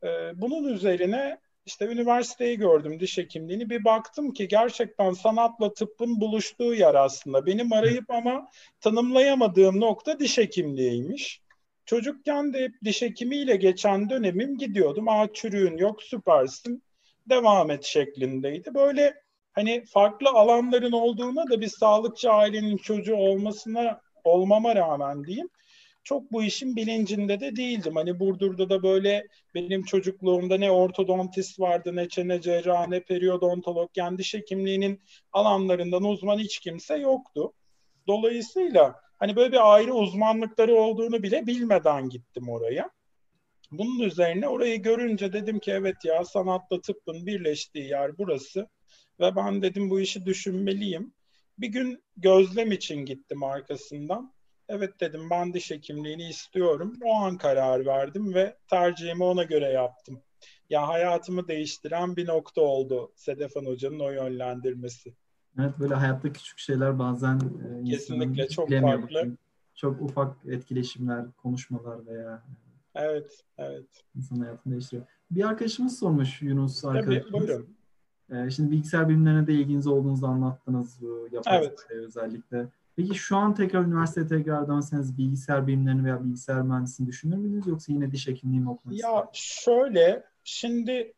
Ee, 0.03 0.07
bunun 0.35 0.73
üzerine 0.73 1.39
işte 1.69 1.85
üniversiteyi 1.85 2.57
gördüm 2.57 2.99
diş 2.99 3.17
hekimliğini. 3.17 3.69
Bir 3.69 3.83
baktım 3.83 4.33
ki 4.33 4.47
gerçekten 4.47 5.11
sanatla 5.11 5.73
tıbbın 5.73 6.21
buluştuğu 6.21 6.73
yer 6.73 6.95
aslında. 6.95 7.45
Benim 7.45 7.73
arayıp 7.73 8.11
ama 8.11 8.49
tanımlayamadığım 8.81 9.79
nokta 9.79 10.19
diş 10.19 10.37
hekimliğiymiş. 10.37 11.41
Çocukken 11.85 12.53
de 12.53 12.59
hep 12.63 12.71
diş 12.83 13.01
hekimiyle 13.01 13.55
geçen 13.55 14.09
dönemim 14.09 14.57
gidiyordum. 14.57 15.09
Aa 15.09 15.33
çürüğün 15.33 15.77
yok 15.77 16.03
süpersin 16.03 16.83
devam 17.29 17.71
et 17.71 17.83
şeklindeydi. 17.83 18.73
Böyle 18.73 19.13
hani 19.53 19.85
farklı 19.85 20.29
alanların 20.29 20.91
olduğuna 20.91 21.49
da 21.49 21.61
bir 21.61 21.67
sağlıkçı 21.67 22.31
ailenin 22.31 22.77
çocuğu 22.77 23.15
olmasına 23.15 24.01
olmama 24.23 24.75
rağmen 24.75 25.23
diyeyim 25.23 25.49
çok 26.03 26.31
bu 26.31 26.43
işin 26.43 26.75
bilincinde 26.75 27.39
de 27.39 27.55
değildim. 27.55 27.95
Hani 27.95 28.19
Burdur'da 28.19 28.69
da 28.69 28.83
böyle 28.83 29.27
benim 29.55 29.83
çocukluğumda 29.83 30.57
ne 30.57 30.71
ortodontist 30.71 31.59
vardı, 31.59 31.95
ne 31.95 32.09
çene 32.09 32.41
cerrahı, 32.41 32.91
ne 32.91 32.99
periodontolog, 32.99 33.89
yani 33.95 34.17
diş 34.17 34.33
hekimliğinin 34.33 35.01
alanlarından 35.31 36.03
uzman 36.03 36.39
hiç 36.39 36.59
kimse 36.59 36.97
yoktu. 36.97 37.53
Dolayısıyla 38.07 38.95
hani 39.17 39.35
böyle 39.35 39.51
bir 39.51 39.73
ayrı 39.73 39.93
uzmanlıkları 39.93 40.75
olduğunu 40.75 41.23
bile 41.23 41.47
bilmeden 41.47 42.09
gittim 42.09 42.49
oraya. 42.49 42.89
Bunun 43.71 43.99
üzerine 43.99 44.47
orayı 44.47 44.81
görünce 44.81 45.33
dedim 45.33 45.59
ki 45.59 45.71
evet 45.71 45.95
ya 46.05 46.25
sanatla 46.25 46.81
tıbbın 46.81 47.25
birleştiği 47.25 47.87
yer 47.87 48.17
burası 48.17 48.67
ve 49.19 49.35
ben 49.35 49.61
dedim 49.61 49.89
bu 49.89 49.99
işi 49.99 50.25
düşünmeliyim. 50.25 51.13
Bir 51.57 51.67
gün 51.67 52.03
gözlem 52.17 52.71
için 52.71 53.05
gittim 53.05 53.43
arkasından. 53.43 54.33
Evet 54.69 54.99
dedim 54.99 55.29
ben 55.29 55.53
diş 55.53 55.71
hekimliğini 55.71 56.29
istiyorum. 56.29 56.93
O 57.03 57.13
an 57.13 57.37
karar 57.37 57.85
verdim 57.85 58.33
ve 58.33 58.57
tercihimi 58.69 59.23
ona 59.23 59.43
göre 59.43 59.65
yaptım. 59.65 60.21
Ya 60.69 60.87
hayatımı 60.87 61.47
değiştiren 61.47 62.15
bir 62.15 62.27
nokta 62.27 62.61
oldu 62.61 63.11
Sedefan 63.15 63.65
Hoca'nın 63.65 63.99
o 63.99 64.09
yönlendirmesi. 64.09 65.13
Evet 65.59 65.73
böyle 65.79 65.93
hayatta 65.93 66.33
küçük 66.33 66.59
şeyler 66.59 66.99
bazen 66.99 67.39
e, 67.39 67.83
kesinlikle 67.83 68.47
çok 68.47 68.69
farklı. 68.69 69.37
Çok 69.75 70.01
ufak 70.01 70.37
etkileşimler, 70.45 71.25
konuşmalar 71.31 72.07
veya 72.07 72.43
Evet, 72.95 73.43
evet. 73.57 74.03
İnsan 74.15 74.39
hayatını 74.39 74.73
değiştiriyor. 74.73 75.07
Bir 75.31 75.43
arkadaşımız 75.43 75.99
sormuş 75.99 76.41
Yunus 76.41 76.85
arkadaşımız. 76.85 77.31
Tabii, 77.31 77.47
buyurun. 77.47 77.77
Ee, 78.31 78.49
şimdi 78.49 78.71
bilgisayar 78.71 79.09
bilimlerine 79.09 79.47
de 79.47 79.53
ilginiz 79.53 79.87
olduğunuzu 79.87 80.27
anlattınız 80.27 81.01
bu 81.01 81.27
yapay 81.31 81.57
evet. 81.57 81.87
özellikle. 81.89 82.67
Peki 82.99 83.15
şu 83.15 83.37
an 83.37 83.55
tekrar 83.55 83.85
üniversiteye 83.85 84.27
tekrar 84.27 84.67
dönseniz 84.67 85.17
bilgisayar 85.17 85.67
bilimlerini 85.67 86.05
veya 86.05 86.23
bilgisayar 86.23 86.61
mühendisliğini 86.61 87.11
düşünür 87.11 87.37
müydünüz 87.37 87.67
yoksa 87.67 87.93
yine 87.93 88.11
diş 88.11 88.27
hekimliği 88.27 88.59
mi 88.59 88.69
okumak 88.69 88.99
Ya 88.99 89.29
şöyle, 89.33 90.23
şimdi 90.43 91.13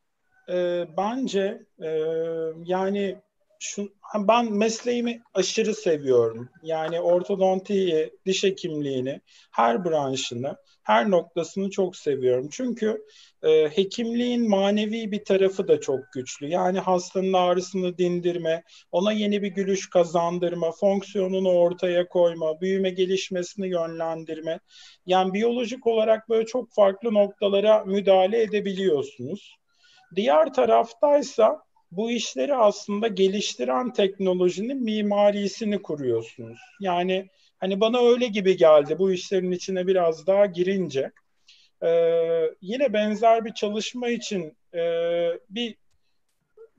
e, 0.50 0.88
bence 0.98 1.66
e, 1.80 1.90
yani 2.66 3.22
şu, 3.64 3.94
ben 4.16 4.54
mesleğimi 4.54 5.22
aşırı 5.34 5.76
seviyorum. 5.76 6.50
Yani 6.64 7.02
ortodontiyi, 7.02 8.14
diş 8.26 8.44
hekimliğini, 8.44 9.22
her 9.52 9.86
branşını, 9.86 10.58
her 10.84 11.12
noktasını 11.12 11.70
çok 11.70 11.96
seviyorum. 11.96 12.48
Çünkü 12.52 13.06
e, 13.44 13.70
hekimliğin 13.70 14.50
manevi 14.50 15.12
bir 15.12 15.26
tarafı 15.26 15.68
da 15.68 15.82
çok 15.82 16.00
güçlü. 16.14 16.48
Yani 16.48 16.80
hastanın 16.80 17.34
ağrısını 17.34 17.98
dindirme, 17.98 18.64
ona 18.92 19.12
yeni 19.12 19.42
bir 19.42 19.48
gülüş 19.48 19.90
kazandırma, 19.90 20.72
fonksiyonunu 20.72 21.50
ortaya 21.50 22.08
koyma, 22.08 22.62
büyüme 22.62 22.90
gelişmesini 22.90 23.70
yönlendirme. 23.70 24.60
Yani 25.06 25.34
biyolojik 25.34 25.88
olarak 25.88 26.30
böyle 26.30 26.46
çok 26.46 26.74
farklı 26.74 27.14
noktalara 27.14 27.86
müdahale 27.86 28.42
edebiliyorsunuz. 28.42 29.58
Diğer 30.16 30.54
taraftaysa 30.54 31.71
bu 31.92 32.12
işleri 32.12 32.56
aslında 32.56 33.08
geliştiren 33.08 33.94
teknolojinin 33.94 34.84
mimarisini 34.84 35.82
kuruyorsunuz. 35.82 36.60
Yani 36.80 37.30
hani 37.58 37.80
bana 37.80 38.00
öyle 38.00 38.28
gibi 38.28 38.58
geldi 38.58 39.00
bu 39.00 39.12
işlerin 39.12 39.52
içine 39.52 39.88
biraz 39.88 40.28
daha 40.28 40.46
girince. 40.46 41.12
Ee, 41.84 42.52
yine 42.62 42.94
benzer 42.94 43.46
bir 43.46 43.54
çalışma 43.54 44.10
için 44.10 44.58
e, 44.74 44.82
bir 45.50 45.76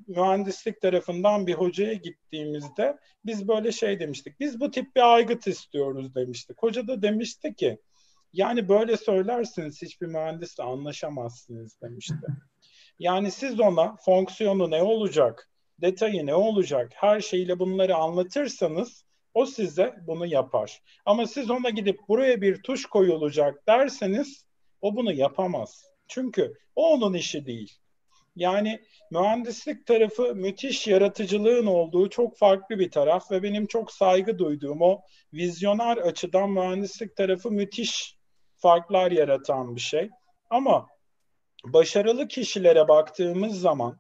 mühendislik 0.07 0.81
tarafından 0.81 1.47
bir 1.47 1.55
hocaya 1.55 1.95
gittiğimizde 1.95 2.99
biz 3.27 3.49
böyle 3.49 3.73
şey 3.73 4.01
demiştik. 4.01 4.41
Biz 4.41 4.61
bu 4.61 4.71
tip 4.71 4.97
bir 4.97 5.15
aygıt 5.15 5.47
istiyoruz 5.47 6.15
demiştik. 6.15 6.63
Hoca 6.63 6.87
da 6.87 7.03
demişti 7.03 7.55
ki 7.55 7.79
yani 8.33 8.69
böyle 8.69 8.97
söylersiniz 8.97 9.83
hiçbir 9.83 10.07
mühendisle 10.07 10.63
anlaşamazsınız 10.63 11.81
demişti. 11.83 12.27
Yani 13.03 13.31
siz 13.31 13.61
ona 13.61 13.97
fonksiyonu 13.97 14.71
ne 14.71 14.83
olacak, 14.83 15.51
detayı 15.81 16.27
ne 16.27 16.35
olacak, 16.35 16.93
her 16.95 17.21
şeyle 17.21 17.59
bunları 17.59 17.97
anlatırsanız 17.97 19.05
o 19.35 19.47
size 19.47 19.95
bunu 20.07 20.27
yapar. 20.27 20.83
Ama 21.05 21.27
siz 21.27 21.51
ona 21.51 21.71
gidip 21.71 22.01
buraya 22.09 22.41
bir 22.41 22.63
tuş 22.63 22.87
koyulacak 22.87 23.67
derseniz 23.69 24.45
o 24.81 24.97
bunu 24.97 25.13
yapamaz. 25.13 25.85
Çünkü 26.09 26.55
o 26.77 26.93
onun 26.93 27.15
işi 27.15 27.47
değil. 27.47 27.73
Yani 28.37 28.81
mühendislik 29.11 29.87
tarafı 29.87 30.35
müthiş 30.35 30.87
yaratıcılığın 30.87 31.67
olduğu 31.67 32.11
çok 32.11 32.39
farklı 32.39 32.79
bir 32.79 32.91
taraf 32.91 33.31
ve 33.31 33.43
benim 33.43 33.67
çok 33.67 33.93
saygı 33.93 34.39
duyduğum 34.39 34.83
o 34.83 35.01
vizyoner 35.33 35.97
açıdan 35.97 36.51
mühendislik 36.51 37.17
tarafı 37.17 37.51
müthiş 37.51 38.17
farklar 38.57 39.11
yaratan 39.11 39.77
bir 39.77 39.81
şey. 39.81 40.11
Ama 40.51 40.92
başarılı 41.65 42.29
kişilere 42.29 42.89
baktığımız 42.89 43.61
zaman 43.61 43.99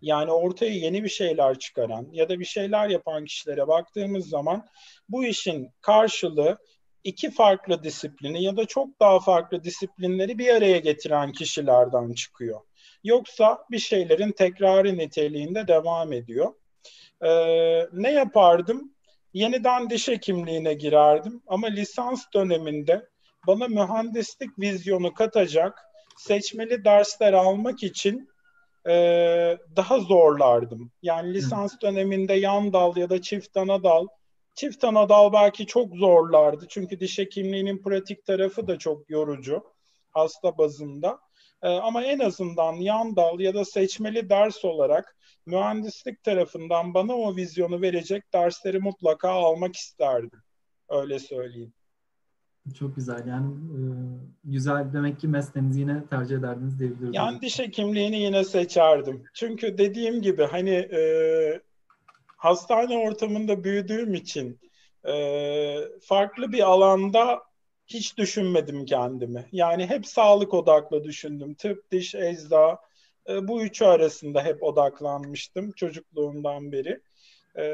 yani 0.00 0.32
ortaya 0.32 0.72
yeni 0.72 1.04
bir 1.04 1.08
şeyler 1.08 1.58
çıkaran 1.58 2.08
ya 2.12 2.28
da 2.28 2.40
bir 2.40 2.44
şeyler 2.44 2.88
yapan 2.88 3.24
kişilere 3.24 3.68
baktığımız 3.68 4.28
zaman 4.28 4.66
bu 5.08 5.24
işin 5.24 5.70
karşılığı 5.80 6.58
iki 7.04 7.30
farklı 7.30 7.82
disiplini 7.82 8.42
ya 8.44 8.56
da 8.56 8.64
çok 8.64 9.00
daha 9.00 9.20
farklı 9.20 9.64
disiplinleri 9.64 10.38
bir 10.38 10.54
araya 10.54 10.78
getiren 10.78 11.32
kişilerden 11.32 12.12
çıkıyor. 12.12 12.60
Yoksa 13.04 13.64
bir 13.70 13.78
şeylerin 13.78 14.32
tekrarı 14.32 14.98
niteliğinde 14.98 15.68
devam 15.68 16.12
ediyor. 16.12 16.54
Ee, 17.24 17.86
ne 17.92 18.12
yapardım? 18.12 18.94
Yeniden 19.34 19.90
diş 19.90 20.08
hekimliğine 20.08 20.74
girerdim 20.74 21.42
ama 21.46 21.66
lisans 21.66 22.24
döneminde 22.34 23.08
bana 23.46 23.68
mühendislik 23.68 24.58
vizyonu 24.58 25.14
katacak 25.14 25.91
seçmeli 26.22 26.84
dersler 26.84 27.32
almak 27.32 27.82
için 27.82 28.28
e, 28.88 28.92
daha 29.76 29.98
zorlardım. 29.98 30.92
Yani 31.02 31.34
lisans 31.34 31.80
döneminde 31.82 32.34
yan 32.34 32.72
dal 32.72 32.96
ya 32.96 33.10
da 33.10 33.22
çift 33.22 33.56
ana 33.56 33.82
dal. 33.82 34.06
Çift 34.54 34.84
ana 34.84 35.08
dal 35.08 35.32
belki 35.32 35.66
çok 35.66 35.96
zorlardı. 35.96 36.66
Çünkü 36.68 37.00
diş 37.00 37.18
hekimliğinin 37.18 37.82
pratik 37.82 38.24
tarafı 38.24 38.68
da 38.68 38.78
çok 38.78 39.10
yorucu 39.10 39.62
hasta 40.10 40.58
bazında. 40.58 41.18
E, 41.62 41.68
ama 41.68 42.04
en 42.04 42.18
azından 42.18 42.72
yan 42.72 43.16
dal 43.16 43.40
ya 43.40 43.54
da 43.54 43.64
seçmeli 43.64 44.30
ders 44.30 44.64
olarak 44.64 45.16
mühendislik 45.46 46.22
tarafından 46.22 46.94
bana 46.94 47.16
o 47.16 47.36
vizyonu 47.36 47.82
verecek 47.82 48.32
dersleri 48.32 48.78
mutlaka 48.78 49.30
almak 49.30 49.76
isterdim. 49.76 50.42
Öyle 50.88 51.18
söyleyeyim. 51.18 51.72
Çok 52.78 52.96
güzel. 52.96 53.26
Yani 53.26 53.46
e, 53.52 53.80
güzel 54.44 54.92
demek 54.92 55.20
ki 55.20 55.28
mesleğinizi 55.28 55.80
yine 55.80 56.06
tercih 56.10 56.36
ederdiniz 56.36 56.78
diyebiliriz. 56.78 57.14
Yani 57.14 57.40
diş 57.40 57.58
hekimliğini 57.58 58.16
yine 58.16 58.44
seçerdim. 58.44 59.24
Çünkü 59.34 59.78
dediğim 59.78 60.22
gibi 60.22 60.44
hani 60.44 60.70
e, 60.70 61.02
hastane 62.36 62.98
ortamında 62.98 63.64
büyüdüğüm 63.64 64.14
için 64.14 64.60
e, 65.08 65.14
farklı 66.02 66.52
bir 66.52 66.62
alanda 66.62 67.42
hiç 67.86 68.18
düşünmedim 68.18 68.84
kendimi. 68.84 69.46
Yani 69.52 69.86
hep 69.86 70.06
sağlık 70.06 70.54
odaklı 70.54 71.04
düşündüm. 71.04 71.54
Tıp, 71.54 71.90
diş, 71.90 72.14
ecza 72.14 72.78
e, 73.28 73.48
bu 73.48 73.62
üçü 73.62 73.84
arasında 73.84 74.44
hep 74.44 74.62
odaklanmıştım 74.62 75.72
çocukluğumdan 75.72 76.72
beri. 76.72 77.00
E, 77.58 77.64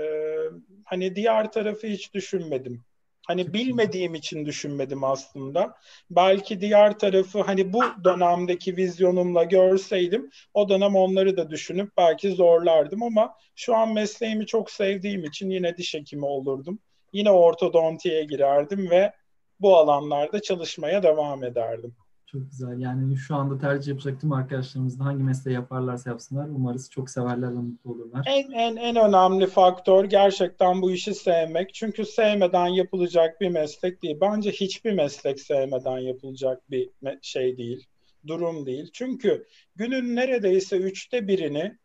hani 0.85 1.17
diğer 1.17 1.53
tarafı 1.53 1.87
hiç 1.87 2.15
düşünmedim. 2.15 2.85
Hani 3.29 3.55
bilmediğim 3.55 4.15
için 4.15 4.47
düşünmedim 4.47 5.05
aslında. 5.05 5.75
Belki 6.11 6.61
diğer 6.61 6.99
tarafı 6.99 7.41
hani 7.41 7.73
bu 7.73 7.83
dönemdeki 8.05 8.77
vizyonumla 8.77 9.45
görseydim 9.45 10.31
o 10.55 10.69
dönem 10.69 10.97
onları 10.97 11.37
da 11.37 11.51
düşünüp 11.51 11.93
belki 11.97 12.31
zorlardım 12.31 13.03
ama 13.03 13.35
şu 13.57 13.77
an 13.77 13.93
mesleğimi 13.93 14.47
çok 14.47 14.71
sevdiğim 14.71 15.25
için 15.25 15.51
yine 15.51 15.77
diş 15.77 15.95
hekimi 15.95 16.25
olurdum. 16.25 16.79
Yine 17.13 17.31
ortodontiye 17.31 18.25
girerdim 18.25 18.91
ve 18.91 19.13
bu 19.61 19.77
alanlarda 19.77 20.43
çalışmaya 20.43 21.03
devam 21.03 21.45
ederdim. 21.45 21.97
Çok 22.33 22.51
güzel. 22.51 22.81
Yani 22.81 23.17
şu 23.17 23.35
anda 23.35 23.59
tercih 23.59 23.89
yapacak 23.89 24.21
tüm 24.21 24.33
arkadaşlarımız 24.33 25.01
da 25.01 25.05
hangi 25.05 25.23
mesleği 25.23 25.55
yaparlarsa 25.55 26.11
yapsınlar 26.11 26.49
umarız 26.49 26.91
çok 26.91 27.11
severler 27.11 27.49
ve 27.49 27.59
mutlu 27.59 27.91
olurlar. 27.91 28.25
En, 28.27 28.51
en, 28.51 28.77
en 28.77 28.97
önemli 28.97 29.47
faktör 29.47 30.05
gerçekten 30.05 30.83
bu 30.83 30.91
işi 30.91 31.15
sevmek. 31.15 31.75
Çünkü 31.75 32.05
sevmeden 32.05 32.67
yapılacak 32.67 33.41
bir 33.41 33.49
meslek 33.49 34.03
değil. 34.03 34.19
Bence 34.21 34.51
hiçbir 34.51 34.93
meslek 34.93 35.41
sevmeden 35.41 35.99
yapılacak 35.99 36.71
bir 36.71 36.91
şey 37.23 37.57
değil. 37.57 37.87
Durum 38.27 38.67
değil. 38.67 38.91
Çünkü 38.93 39.47
günün 39.77 40.17
neredeyse 40.17 40.77
üçte 40.77 41.29
birini 41.29 41.79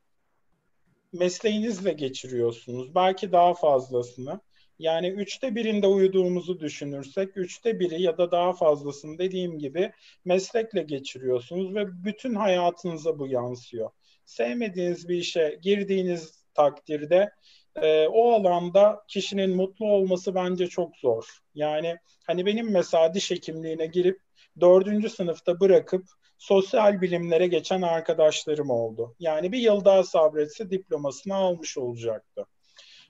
mesleğinizle 1.14 1.94
geçiriyorsunuz. 1.94 2.96
Belki 2.96 3.32
daha 3.32 3.54
fazlasını. 3.54 4.40
Yani 4.80 5.08
üçte 5.08 5.56
birinde 5.56 5.88
uyuduğumuzu 5.88 6.60
düşünürsek 6.60 7.38
üçte 7.38 7.80
biri 7.80 8.02
ya 8.02 8.18
da 8.18 8.32
daha 8.32 8.54
fazlasını 8.54 9.18
dediğim 9.18 9.60
gibi 9.60 9.92
meslekle 10.26 10.84
geçiriyorsunuz 10.84 11.76
ve 11.76 12.04
bütün 12.04 12.36
hayatınıza 12.36 13.20
bu 13.20 13.28
yansıyor. 13.28 13.90
Sevmediğiniz 14.26 15.10
bir 15.10 15.16
işe 15.16 15.60
girdiğiniz 15.62 16.44
takdirde 16.54 17.32
e, 17.76 18.08
o 18.08 18.32
alanda 18.32 19.04
kişinin 19.08 19.56
mutlu 19.56 19.86
olması 19.86 20.36
bence 20.36 20.68
çok 20.68 20.98
zor. 20.98 21.40
Yani 21.56 21.98
hani 22.28 22.46
benim 22.46 22.72
mesela 22.72 23.14
diş 23.14 23.32
hekimliğine 23.32 23.86
girip 23.86 24.20
dördüncü 24.62 25.10
sınıfta 25.10 25.60
bırakıp 25.60 26.06
sosyal 26.38 27.02
bilimlere 27.02 27.48
geçen 27.48 27.82
arkadaşlarım 27.82 28.70
oldu. 28.70 29.16
Yani 29.20 29.52
bir 29.52 29.60
yıl 29.60 29.86
daha 29.86 30.04
sabretse 30.04 30.70
diplomasını 30.70 31.36
almış 31.36 31.78
olacaktı 31.78 32.46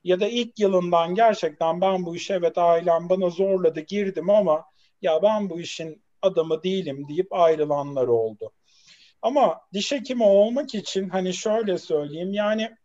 ya 0.04 0.20
da 0.20 0.28
ilk 0.28 0.60
yılından 0.60 1.16
gerçekten 1.16 1.82
ben 1.82 2.06
bu 2.06 2.16
işe 2.16 2.34
evet 2.34 2.58
ailem 2.58 3.10
bana 3.10 3.30
zorladı 3.30 3.80
girdim 3.80 4.30
ama 4.30 4.66
ya 5.02 5.22
ben 5.24 5.50
bu 5.50 5.60
işin 5.60 6.04
adamı 6.22 6.64
değilim 6.64 7.08
deyip 7.10 7.34
ayrılanlar 7.34 8.08
oldu. 8.08 8.52
Ama 9.22 9.62
diş 9.74 9.92
hekimi 9.92 10.24
olmak 10.24 10.76
için 10.76 11.10
hani 11.10 11.34
şöyle 11.34 11.78
söyleyeyim 11.78 12.34
yani 12.34 12.76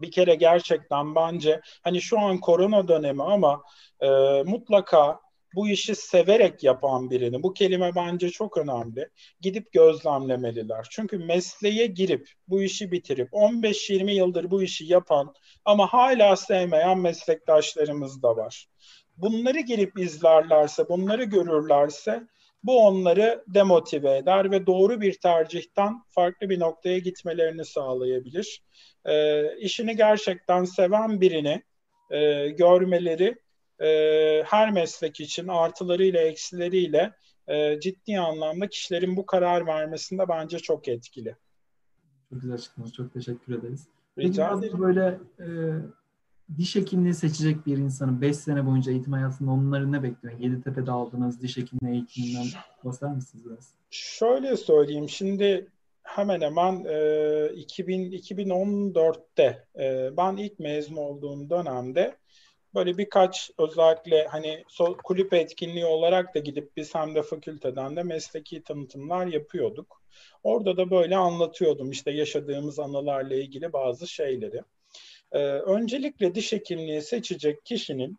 bir 0.00 0.10
kere 0.10 0.34
gerçekten 0.34 1.14
bence 1.14 1.60
hani 1.82 2.00
şu 2.00 2.20
an 2.20 2.40
korona 2.40 2.88
dönemi 2.88 3.22
ama 3.22 3.62
e, 4.00 4.08
mutlaka 4.46 5.20
bu 5.56 5.68
işi 5.68 5.94
severek 5.94 6.64
yapan 6.64 7.10
birini, 7.10 7.42
bu 7.42 7.54
kelime 7.54 7.94
bence 7.96 8.30
çok 8.30 8.58
önemli, 8.58 9.08
gidip 9.40 9.72
gözlemlemeliler. 9.72 10.86
Çünkü 10.90 11.18
mesleğe 11.18 11.86
girip 11.86 12.28
bu 12.48 12.62
işi 12.62 12.92
bitirip 12.92 13.32
15-20 13.32 14.10
yıldır 14.10 14.50
bu 14.50 14.62
işi 14.62 14.84
yapan 14.84 15.34
ama 15.64 15.86
hala 15.86 16.36
sevmeyen 16.36 16.98
meslektaşlarımız 16.98 18.22
da 18.22 18.36
var. 18.36 18.66
Bunları 19.16 19.60
girip 19.60 19.98
izlerlerse, 19.98 20.88
bunları 20.88 21.24
görürlerse 21.24 22.22
bu 22.62 22.86
onları 22.86 23.44
demotive 23.46 24.16
eder 24.16 24.50
ve 24.50 24.66
doğru 24.66 25.00
bir 25.00 25.12
tercihten 25.12 26.02
farklı 26.10 26.50
bir 26.50 26.60
noktaya 26.60 26.98
gitmelerini 26.98 27.64
sağlayabilir. 27.64 28.62
E, 29.04 29.44
işini 29.58 29.96
gerçekten 29.96 30.64
seven 30.64 31.20
birini 31.20 31.62
e, 32.10 32.48
görmeleri 32.48 33.45
e, 33.80 33.88
her 34.46 34.72
meslek 34.72 35.20
için 35.20 35.48
artılarıyla 35.48 36.20
eksileriyle 36.20 37.14
e, 37.48 37.80
ciddi 37.80 38.18
anlamda 38.18 38.68
kişilerin 38.68 39.16
bu 39.16 39.26
karar 39.26 39.66
vermesinde 39.66 40.28
bence 40.28 40.58
çok 40.58 40.88
etkili. 40.88 41.36
Çok 42.30 42.40
güzel 42.40 42.54
açıklamanız. 42.54 42.94
Çok 42.94 43.12
teşekkür 43.12 43.58
ederiz. 43.58 43.86
Rica 44.18 44.50
Peki 44.54 44.66
ederim. 44.66 44.80
böyle 44.80 45.18
e, 45.40 45.46
diş 46.58 46.76
hekimliği 46.76 47.14
seçecek 47.14 47.66
bir 47.66 47.76
insanın 47.78 48.20
5 48.20 48.36
sene 48.36 48.66
boyunca 48.66 48.92
eğitim 48.92 49.12
hayatında 49.12 49.50
onları 49.50 49.92
ne 49.92 50.02
bekliyor? 50.02 50.38
Yeditepe'de 50.38 50.90
aldığınız 50.90 51.42
diş 51.42 51.56
hekimliği 51.56 51.94
eğitiminden 51.94 52.46
bahseder 52.84 53.14
misiniz 53.14 53.44
biraz? 53.46 53.70
Şöyle 53.90 54.56
söyleyeyim. 54.56 55.08
Şimdi 55.08 55.66
hemen 56.02 56.40
hemen 56.40 56.84
e, 56.84 57.50
2000 57.54 58.12
2014'te 58.12 59.64
e, 59.78 60.16
ben 60.16 60.36
ilk 60.36 60.58
mezun 60.58 60.96
olduğum 60.96 61.50
dönemde 61.50 62.16
böyle 62.76 62.98
birkaç 62.98 63.50
özellikle 63.58 64.26
hani 64.26 64.64
kulüp 65.04 65.34
etkinliği 65.34 65.86
olarak 65.86 66.34
da 66.34 66.38
gidip 66.38 66.76
biz 66.76 66.94
hem 66.94 67.14
de 67.14 67.22
fakülteden 67.22 67.96
de 67.96 68.02
mesleki 68.02 68.62
tanıtımlar 68.62 69.26
yapıyorduk. 69.26 70.02
Orada 70.42 70.76
da 70.76 70.90
böyle 70.90 71.16
anlatıyordum 71.16 71.90
işte 71.90 72.10
yaşadığımız 72.10 72.78
anılarla 72.78 73.34
ilgili 73.34 73.72
bazı 73.72 74.06
şeyleri. 74.06 74.62
Ee, 75.32 75.38
öncelikle 75.48 76.34
diş 76.34 76.52
hekimliği 76.52 77.02
seçecek 77.02 77.64
kişinin 77.64 78.18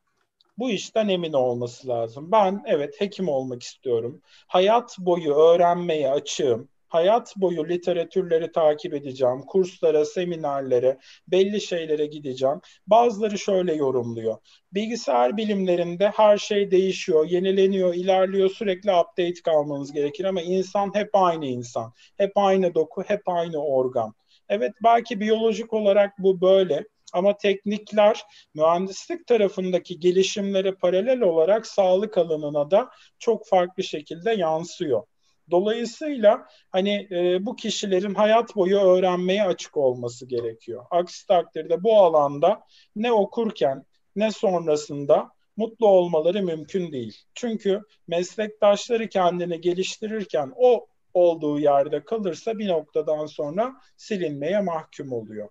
bu 0.57 0.69
işten 0.69 1.07
emin 1.07 1.33
olması 1.33 1.87
lazım. 1.87 2.31
Ben 2.31 2.63
evet 2.65 3.01
hekim 3.01 3.29
olmak 3.29 3.63
istiyorum. 3.63 4.21
Hayat 4.47 4.95
boyu 4.99 5.33
öğrenmeye 5.33 6.11
açığım 6.11 6.69
hayat 6.87 7.33
boyu 7.35 7.69
literatürleri 7.69 8.51
takip 8.51 8.93
edeceğim, 8.93 9.41
kurslara, 9.47 10.05
seminerlere, 10.05 10.97
belli 11.27 11.61
şeylere 11.61 12.05
gideceğim. 12.05 12.61
Bazıları 12.87 13.37
şöyle 13.37 13.75
yorumluyor. 13.75 14.37
Bilgisayar 14.73 15.37
bilimlerinde 15.37 16.11
her 16.15 16.37
şey 16.37 16.71
değişiyor, 16.71 17.29
yenileniyor, 17.29 17.93
ilerliyor, 17.93 18.49
sürekli 18.49 18.91
update 18.91 19.41
kalmanız 19.45 19.91
gerekir 19.91 20.25
ama 20.25 20.41
insan 20.41 20.95
hep 20.95 21.09
aynı 21.13 21.45
insan. 21.45 21.93
Hep 22.17 22.31
aynı 22.35 22.75
doku, 22.75 23.03
hep 23.07 23.21
aynı 23.29 23.65
organ. 23.65 24.13
Evet 24.49 24.71
belki 24.83 25.19
biyolojik 25.19 25.73
olarak 25.73 26.13
bu 26.19 26.41
böyle 26.41 26.85
ama 27.13 27.37
teknikler 27.37 28.23
mühendislik 28.53 29.27
tarafındaki 29.27 29.99
gelişimlere 29.99 30.71
paralel 30.71 31.21
olarak 31.21 31.67
sağlık 31.67 32.17
alanına 32.17 32.71
da 32.71 32.89
çok 33.19 33.47
farklı 33.47 33.83
şekilde 33.83 34.31
yansıyor. 34.31 35.03
Dolayısıyla 35.51 36.47
hani 36.69 37.07
e, 37.11 37.45
bu 37.45 37.55
kişilerin 37.55 38.13
hayat 38.13 38.55
boyu 38.55 38.77
öğrenmeye 38.79 39.43
açık 39.43 39.77
olması 39.77 40.25
gerekiyor. 40.25 40.85
Aksi 40.91 41.27
takdirde 41.27 41.83
bu 41.83 41.97
alanda 41.97 42.61
ne 42.95 43.11
okurken 43.11 43.85
ne 44.15 44.31
sonrasında 44.31 45.31
mutlu 45.57 45.87
olmaları 45.87 46.43
mümkün 46.43 46.91
değil. 46.91 47.17
Çünkü 47.35 47.81
meslektaşları 48.07 49.09
kendini 49.09 49.61
geliştirirken 49.61 50.53
o 50.55 50.87
olduğu 51.13 51.59
yerde 51.59 52.03
kalırsa 52.03 52.59
bir 52.59 52.67
noktadan 52.67 53.25
sonra 53.25 53.75
silinmeye 53.97 54.61
mahkum 54.61 55.11
oluyor. 55.11 55.49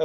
Ee, 0.00 0.04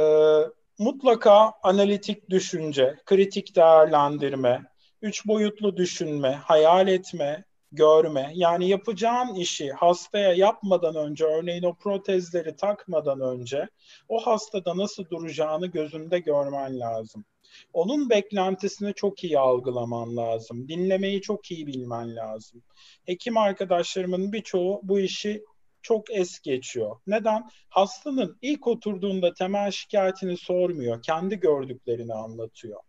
mutlaka 0.78 1.52
analitik 1.62 2.30
düşünce, 2.30 2.96
kritik 3.06 3.56
değerlendirme, 3.56 4.62
üç 5.02 5.26
boyutlu 5.26 5.76
düşünme, 5.76 6.32
hayal 6.32 6.88
etme, 6.88 7.44
görme. 7.72 8.32
Yani 8.34 8.68
yapacağın 8.68 9.34
işi 9.34 9.72
hastaya 9.72 10.32
yapmadan 10.32 10.94
önce, 10.94 11.24
örneğin 11.24 11.62
o 11.62 11.74
protezleri 11.74 12.56
takmadan 12.56 13.20
önce 13.20 13.68
o 14.08 14.26
hastada 14.26 14.76
nasıl 14.76 15.04
duracağını 15.10 15.66
gözünde 15.66 16.18
görmen 16.18 16.80
lazım. 16.80 17.24
Onun 17.72 18.10
beklentisini 18.10 18.94
çok 18.94 19.24
iyi 19.24 19.38
algılaman 19.38 20.16
lazım. 20.16 20.68
Dinlemeyi 20.68 21.20
çok 21.20 21.50
iyi 21.50 21.66
bilmen 21.66 22.16
lazım. 22.16 22.62
Hekim 23.04 23.36
arkadaşlarımın 23.36 24.32
birçoğu 24.32 24.80
bu 24.82 25.00
işi 25.00 25.44
çok 25.82 26.10
es 26.10 26.40
geçiyor. 26.40 26.96
Neden? 27.06 27.50
Hastanın 27.68 28.38
ilk 28.42 28.66
oturduğunda 28.66 29.34
temel 29.34 29.70
şikayetini 29.70 30.36
sormuyor. 30.36 31.02
Kendi 31.02 31.40
gördüklerini 31.40 32.14
anlatıyor. 32.14 32.80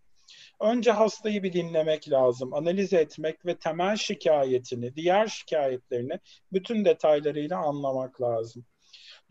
Önce 0.64 0.92
hastayı 0.92 1.44
bir 1.44 1.54
dinlemek 1.54 2.12
lazım, 2.12 2.54
analiz 2.54 2.94
etmek 2.94 3.46
ve 3.46 3.56
temel 3.58 3.96
şikayetini, 3.96 4.96
diğer 4.96 5.28
şikayetlerini 5.28 6.20
bütün 6.54 6.86
detaylarıyla 6.86 7.58
anlamak 7.58 8.22
lazım. 8.22 8.66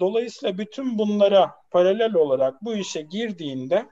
Dolayısıyla 0.00 0.58
bütün 0.58 0.98
bunlara 0.98 1.54
paralel 1.70 2.14
olarak 2.14 2.64
bu 2.64 2.74
işe 2.74 3.02
girdiğinde 3.02 3.86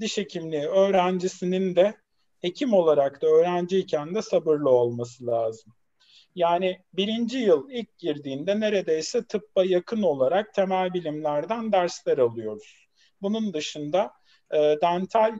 diş 0.00 0.18
hekimliği 0.18 0.66
öğrencisinin 0.66 1.76
de 1.76 1.94
hekim 2.40 2.72
olarak 2.72 3.22
da 3.22 3.26
öğrenciyken 3.26 4.14
de 4.14 4.22
sabırlı 4.22 4.70
olması 4.70 5.26
lazım. 5.26 5.72
Yani 6.34 6.80
birinci 6.92 7.38
yıl 7.38 7.70
ilk 7.70 7.98
girdiğinde 7.98 8.60
neredeyse 8.60 9.24
tıbba 9.24 9.64
yakın 9.64 10.02
olarak 10.02 10.54
temel 10.54 10.94
bilimlerden 10.94 11.72
dersler 11.72 12.18
alıyoruz. 12.18 12.88
Bunun 13.22 13.52
dışında 13.52 14.12
e, 14.50 14.58
dental 14.82 15.38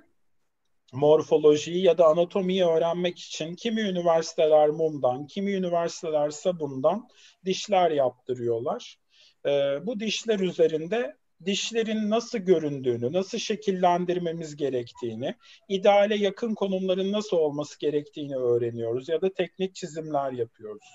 morfolojiyi 0.93 1.83
ya 1.85 1.99
da 1.99 2.07
anatomiyi 2.07 2.65
öğrenmek 2.65 3.19
için 3.19 3.55
kimi 3.55 3.81
üniversiteler 3.81 4.69
mumdan, 4.69 5.27
kimi 5.27 5.53
üniversiteler 5.53 6.31
sabundan 6.31 7.09
dişler 7.45 7.91
yaptırıyorlar. 7.91 8.99
E, 9.47 9.51
bu 9.87 10.01
dişler 10.01 10.41
üzerinde 10.41 11.17
dişlerin 11.47 12.11
nasıl 12.11 12.39
göründüğünü, 12.39 13.13
nasıl 13.13 13.39
şekillendirmemiz 13.39 14.57
gerektiğini, 14.57 15.35
ideale 15.69 16.17
yakın 16.17 16.55
konumların 16.55 17.13
nasıl 17.13 17.37
olması 17.37 17.79
gerektiğini 17.79 18.37
öğreniyoruz 18.37 19.09
ya 19.09 19.23
da 19.23 19.35
teknik 19.35 19.75
çizimler 19.75 20.33
yapıyoruz. 20.33 20.89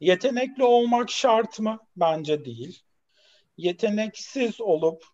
Yetenekli 0.00 0.64
olmak 0.64 1.10
şart 1.10 1.60
mı? 1.60 1.78
Bence 1.96 2.44
değil. 2.44 2.82
Yeteneksiz 3.56 4.60
olup 4.60 5.04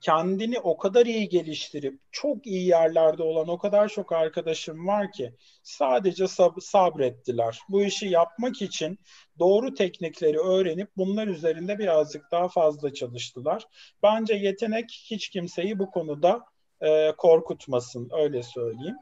kendini 0.00 0.58
o 0.58 0.76
kadar 0.76 1.06
iyi 1.06 1.28
geliştirip 1.28 2.00
çok 2.12 2.46
iyi 2.46 2.66
yerlerde 2.66 3.22
olan 3.22 3.48
o 3.48 3.58
kadar 3.58 3.88
çok 3.88 4.12
arkadaşım 4.12 4.86
var 4.86 5.12
ki 5.12 5.34
sadece 5.62 6.24
sab- 6.24 6.60
sabrettiler. 6.60 7.58
Bu 7.68 7.82
işi 7.82 8.08
yapmak 8.08 8.62
için 8.62 8.98
doğru 9.38 9.74
teknikleri 9.74 10.38
öğrenip 10.38 10.88
bunlar 10.96 11.26
üzerinde 11.26 11.78
birazcık 11.78 12.22
daha 12.32 12.48
fazla 12.48 12.94
çalıştılar. 12.94 13.64
Bence 14.02 14.34
yetenek 14.34 14.90
hiç 15.10 15.28
kimseyi 15.28 15.78
bu 15.78 15.90
konuda 15.90 16.40
e, 16.80 17.12
korkutmasın 17.18 18.08
öyle 18.12 18.42
söyleyeyim. 18.42 18.96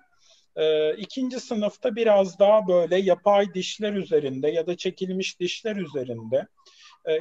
E, 0.57 0.95
ikinci 0.97 1.41
sınıfta 1.41 1.97
biraz 1.97 2.39
daha 2.39 2.69
böyle 2.69 2.97
yapay 2.97 3.55
dişler 3.55 3.93
üzerinde 3.93 4.51
ya 4.51 4.67
da 4.67 4.77
çekilmiş 4.77 5.41
dişler 5.41 5.77
üzerinde 5.77 6.47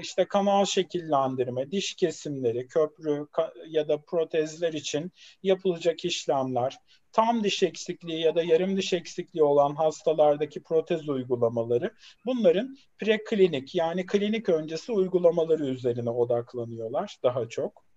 işte 0.02 0.26
kanal 0.26 0.66
şekillendirme, 0.66 1.72
diş 1.72 1.96
kesimleri, 1.96 2.68
köprü 2.68 3.28
ya 3.68 3.88
da 3.88 4.02
protezler 4.02 4.74
için 4.74 5.12
yapılacak 5.44 6.06
işlemler, 6.06 6.78
tam 7.12 7.44
diş 7.44 7.64
eksikliği 7.64 8.22
ya 8.22 8.36
da 8.36 8.44
yarım 8.44 8.78
diş 8.78 8.94
eksikliği 8.94 9.44
olan 9.44 9.76
hastalardaki 9.76 10.64
protez 10.64 11.10
uygulamaları 11.10 11.94
bunların 12.26 12.78
preklinik 12.98 13.76
yani 13.76 14.06
klinik 14.06 14.50
öncesi 14.50 14.92
uygulamaları 14.92 15.66
üzerine 15.66 16.10
odaklanıyorlar 16.10 17.18
daha 17.24 17.50
çok. 17.50 17.88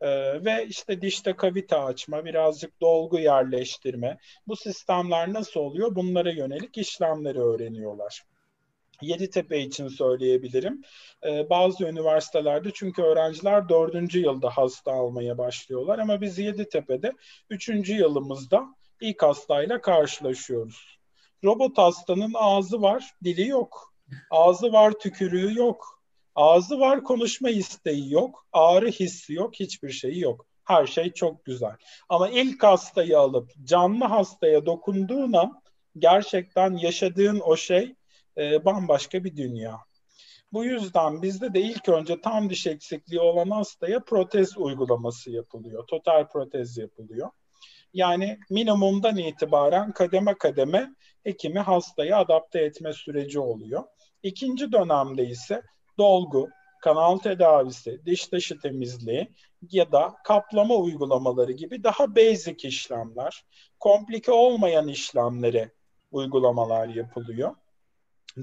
Ee, 0.00 0.44
ve 0.44 0.66
işte 0.68 1.02
dişte 1.02 1.36
kavite 1.36 1.76
açma, 1.76 2.24
birazcık 2.24 2.80
dolgu 2.80 3.18
yerleştirme, 3.18 4.18
bu 4.46 4.56
sistemler 4.56 5.32
nasıl 5.32 5.60
oluyor? 5.60 5.94
Bunlara 5.94 6.30
yönelik 6.30 6.78
işlemleri 6.78 7.38
öğreniyorlar. 7.38 8.22
Yeditepe 9.02 9.60
için 9.60 9.88
söyleyebilirim. 9.88 10.82
Ee, 11.26 11.50
bazı 11.50 11.84
üniversitelerde 11.84 12.70
çünkü 12.74 13.02
öğrenciler 13.02 13.68
dördüncü 13.68 14.20
yılda 14.20 14.50
hasta 14.50 14.92
almaya 14.92 15.38
başlıyorlar 15.38 15.98
ama 15.98 16.20
biz 16.20 16.38
Yeditepe'de 16.38 17.12
üçüncü 17.50 17.94
yılımızda 17.94 18.66
ilk 19.00 19.22
hastayla 19.22 19.80
karşılaşıyoruz. 19.80 20.98
Robot 21.44 21.78
hastanın 21.78 22.32
ağzı 22.34 22.82
var, 22.82 23.10
dili 23.24 23.48
yok. 23.48 23.94
Ağzı 24.30 24.72
var, 24.72 24.92
tükürüğü 24.92 25.58
yok. 25.58 26.02
Ağzı 26.34 26.80
var, 26.80 27.04
konuşma 27.04 27.50
isteği 27.50 28.12
yok. 28.12 28.46
Ağrı 28.52 28.88
hissi 28.88 29.32
yok, 29.32 29.54
hiçbir 29.54 29.90
şeyi 29.90 30.20
yok. 30.20 30.46
Her 30.64 30.86
şey 30.86 31.12
çok 31.12 31.44
güzel. 31.44 31.76
Ama 32.08 32.28
ilk 32.28 32.62
hastayı 32.62 33.18
alıp 33.18 33.52
canlı 33.64 34.04
hastaya 34.04 34.66
dokunduğun 34.66 35.34
gerçekten 35.98 36.76
yaşadığın 36.76 37.40
o 37.40 37.56
şey 37.56 37.94
e, 38.38 38.64
bambaşka 38.64 39.24
bir 39.24 39.36
dünya. 39.36 39.78
Bu 40.52 40.64
yüzden 40.64 41.22
bizde 41.22 41.54
de 41.54 41.60
ilk 41.60 41.88
önce 41.88 42.20
tam 42.20 42.50
diş 42.50 42.66
eksikliği 42.66 43.20
olan 43.20 43.50
hastaya 43.50 44.00
protez 44.00 44.58
uygulaması 44.58 45.30
yapılıyor. 45.30 45.86
Total 45.86 46.28
protez 46.28 46.78
yapılıyor. 46.78 47.30
Yani 47.92 48.38
minimumdan 48.50 49.16
itibaren 49.16 49.92
kademe 49.92 50.34
kademe 50.38 50.94
hekimi 51.24 51.58
hastayı 51.58 52.16
adapte 52.16 52.60
etme 52.60 52.92
süreci 52.92 53.40
oluyor. 53.40 53.84
İkinci 54.22 54.72
dönemde 54.72 55.26
ise 55.26 55.62
dolgu, 55.98 56.48
kanal 56.82 57.18
tedavisi, 57.18 58.00
diş 58.06 58.26
taşı 58.26 58.58
temizliği 58.58 59.28
ya 59.70 59.92
da 59.92 60.14
kaplama 60.24 60.74
uygulamaları 60.74 61.52
gibi 61.52 61.84
daha 61.84 62.16
basic 62.16 62.68
işlemler, 62.68 63.44
komplike 63.80 64.32
olmayan 64.32 64.88
işlemlere 64.88 65.70
uygulamalar 66.10 66.88
yapılıyor. 66.88 67.54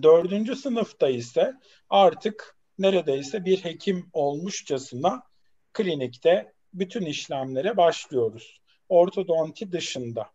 Dördüncü 0.02 0.56
sınıfta 0.56 1.10
ise 1.10 1.54
artık 1.90 2.58
neredeyse 2.80 3.46
bir 3.46 3.58
hekim 3.64 4.10
olmuşçasına 4.14 5.24
klinikte 5.74 6.54
bütün 6.74 7.06
işlemlere 7.06 7.78
başlıyoruz. 7.78 8.58
Ortodonti 8.90 9.72
dışında 9.72 10.30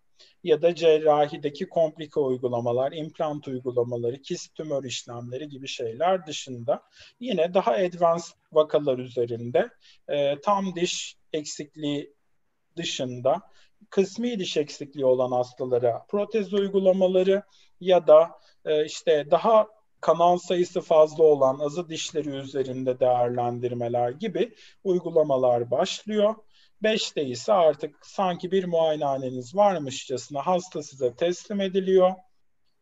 ya 0.44 0.62
da 0.62 0.75
cerrahideki 0.75 1.68
komplike 1.68 2.21
uygulamalar, 2.21 2.92
implant 2.92 3.49
uygulamaları, 3.49 4.23
kist 4.23 4.55
tümör 4.55 4.85
işlemleri 4.85 5.49
gibi 5.49 5.68
şeyler 5.68 6.27
dışında 6.27 6.83
yine 7.21 7.55
daha 7.55 7.73
advanced 7.73 8.35
vakalar 8.53 8.99
üzerinde 8.99 9.68
e, 10.09 10.40
tam 10.40 10.75
diş 10.77 11.16
eksikliği 11.33 12.14
dışında 12.77 13.40
kısmi 13.90 14.38
diş 14.38 14.57
eksikliği 14.57 15.07
olan 15.07 15.33
hastalara 15.33 16.05
protez 16.09 16.55
uygulamaları 16.55 17.42
ya 17.81 18.07
da 18.07 18.31
e, 18.64 18.85
işte 18.85 19.31
daha 19.31 19.67
kanal 20.01 20.38
sayısı 20.38 20.81
fazla 20.81 21.25
olan 21.25 21.59
azı 21.59 21.88
dişleri 21.88 22.29
üzerinde 22.29 23.01
değerlendirmeler 23.01 24.11
gibi 24.11 24.55
uygulamalar 24.85 25.71
başlıyor. 25.71 26.35
Beşte 26.83 27.25
ise 27.25 27.53
artık 27.53 28.07
sanki 28.07 28.51
bir 28.51 28.64
muayenehaneniz 28.64 29.57
varmışçasına 29.57 30.47
hasta 30.47 30.83
size 30.83 31.14
teslim 31.17 31.61
ediliyor. 31.61 32.14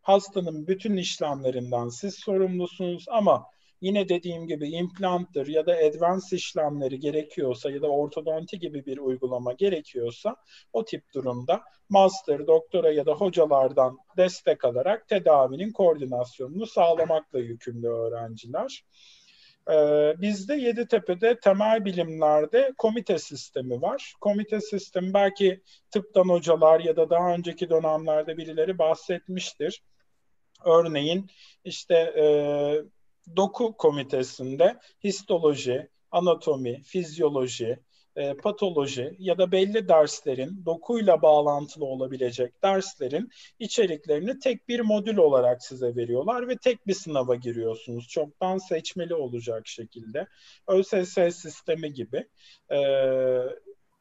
Hastanın 0.03 0.67
bütün 0.67 0.97
işlemlerinden 0.97 1.89
siz 1.89 2.15
sorumlusunuz 2.15 3.05
ama 3.09 3.47
Yine 3.81 4.09
dediğim 4.09 4.47
gibi 4.47 4.69
implanttır 4.69 5.47
ya 5.47 5.67
da 5.67 5.73
advanced 5.73 6.39
işlemleri 6.39 7.01
gerekiyorsa 7.01 7.71
ya 7.71 7.83
da 7.83 7.89
ortodonti 7.89 8.59
gibi 8.59 8.87
bir 8.87 8.99
uygulama 8.99 9.53
gerekiyorsa 9.53 10.37
o 10.73 10.85
tip 10.85 11.15
durumda 11.15 11.62
master, 11.89 12.47
doktora 12.47 12.93
ya 12.93 13.07
da 13.07 13.12
hocalardan 13.12 13.99
destek 14.17 14.65
alarak 14.65 15.09
tedavinin 15.09 15.73
koordinasyonunu 15.73 16.67
sağlamakla 16.67 17.39
yükümlü 17.39 17.89
öğrenciler. 17.89 18.85
Ee, 19.71 20.15
bizde 20.19 20.55
Yeditepe'de 20.55 21.41
temel 21.41 21.85
bilimlerde 21.85 22.73
komite 22.79 23.19
sistemi 23.19 23.83
var. 23.83 24.15
Komite 24.21 24.61
sistemi 24.61 25.15
belki 25.15 25.62
tıptan 25.91 26.29
hocalar 26.29 26.81
ya 26.81 26.97
da 26.97 27.11
daha 27.11 27.35
önceki 27.35 27.71
dönemlerde 27.71 28.37
birileri 28.37 28.79
bahsetmiştir. 28.79 29.83
Örneğin 30.65 31.31
işte 31.65 31.95
e, 31.95 32.25
doku 33.37 33.77
komitesinde 33.77 34.77
histoloji, 35.05 35.89
anatomi, 36.11 36.83
fizyoloji, 36.83 37.79
e, 38.17 38.35
patoloji 38.35 39.17
ya 39.19 39.39
da 39.39 39.53
belli 39.53 39.89
derslerin 39.89 40.62
dokuyla 40.67 41.23
bağlantılı 41.23 41.85
olabilecek 41.85 42.62
derslerin 42.62 43.31
içeriklerini 43.59 44.39
tek 44.39 44.69
bir 44.69 44.81
modül 44.81 45.17
olarak 45.17 45.62
size 45.65 45.97
veriyorlar 45.97 46.49
ve 46.49 46.57
tek 46.57 46.87
bir 46.87 46.95
sınava 46.95 47.35
giriyorsunuz. 47.35 48.09
Çoktan 48.09 48.59
seçmeli 48.59 49.15
olacak 49.15 49.67
şekilde. 49.67 50.27
ÖSS 50.69 51.37
sistemi 51.37 51.93
gibi. 51.93 52.29
E, 52.71 52.79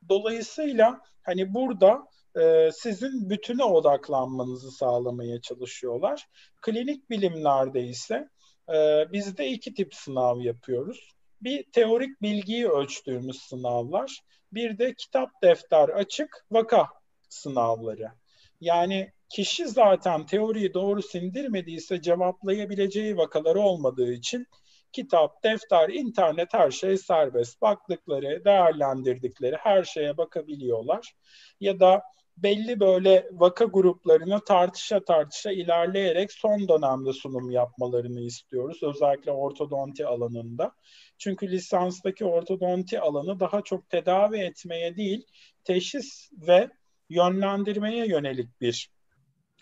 dolayısıyla 0.09 1.01
hani 1.21 1.53
burada 1.53 2.07
e, 2.41 2.69
sizin 2.71 3.29
bütüne 3.29 3.63
odaklanmanızı 3.63 4.71
sağlamaya 4.71 5.41
çalışıyorlar. 5.41 6.27
Klinik 6.61 7.09
bilimlerde 7.09 7.83
ise 7.83 8.29
e, 8.73 9.05
biz 9.13 9.37
de 9.37 9.47
iki 9.47 9.73
tip 9.73 9.95
sınav 9.95 10.39
yapıyoruz. 10.39 11.11
Bir 11.41 11.63
teorik 11.63 12.21
bilgiyi 12.21 12.67
ölçtüğümüz 12.67 13.41
sınavlar, 13.41 14.21
bir 14.51 14.77
de 14.77 14.93
kitap 14.93 15.29
defter 15.43 15.89
açık 15.89 16.45
vaka 16.51 16.87
sınavları. 17.29 18.11
Yani 18.61 19.11
kişi 19.29 19.67
zaten 19.67 20.25
teoriyi 20.25 20.73
doğru 20.73 21.01
sindirmediyse 21.01 22.01
cevaplayabileceği 22.01 23.17
vakaları 23.17 23.59
olmadığı 23.59 24.11
için 24.11 24.47
kitap, 24.91 25.43
defter, 25.43 25.89
internet 25.89 26.53
her 26.53 26.71
şey 26.71 26.97
serbest. 26.97 27.61
Baktıkları, 27.61 28.45
değerlendirdikleri 28.45 29.55
her 29.55 29.83
şeye 29.83 30.17
bakabiliyorlar. 30.17 31.13
Ya 31.59 31.79
da 31.79 32.01
belli 32.37 32.79
böyle 32.79 33.29
vaka 33.31 33.65
gruplarını 33.65 34.43
tartışa 34.43 35.05
tartışa 35.05 35.51
ilerleyerek 35.51 36.31
son 36.31 36.67
dönemde 36.67 37.13
sunum 37.13 37.51
yapmalarını 37.51 38.21
istiyoruz. 38.21 38.83
Özellikle 38.83 39.31
ortodonti 39.31 40.05
alanında. 40.05 40.71
Çünkü 41.17 41.51
lisanstaki 41.51 42.25
ortodonti 42.25 42.99
alanı 42.99 43.39
daha 43.39 43.61
çok 43.61 43.89
tedavi 43.89 44.37
etmeye 44.37 44.95
değil, 44.95 45.25
teşhis 45.63 46.29
ve 46.47 46.69
yönlendirmeye 47.09 48.07
yönelik 48.07 48.61
bir 48.61 48.89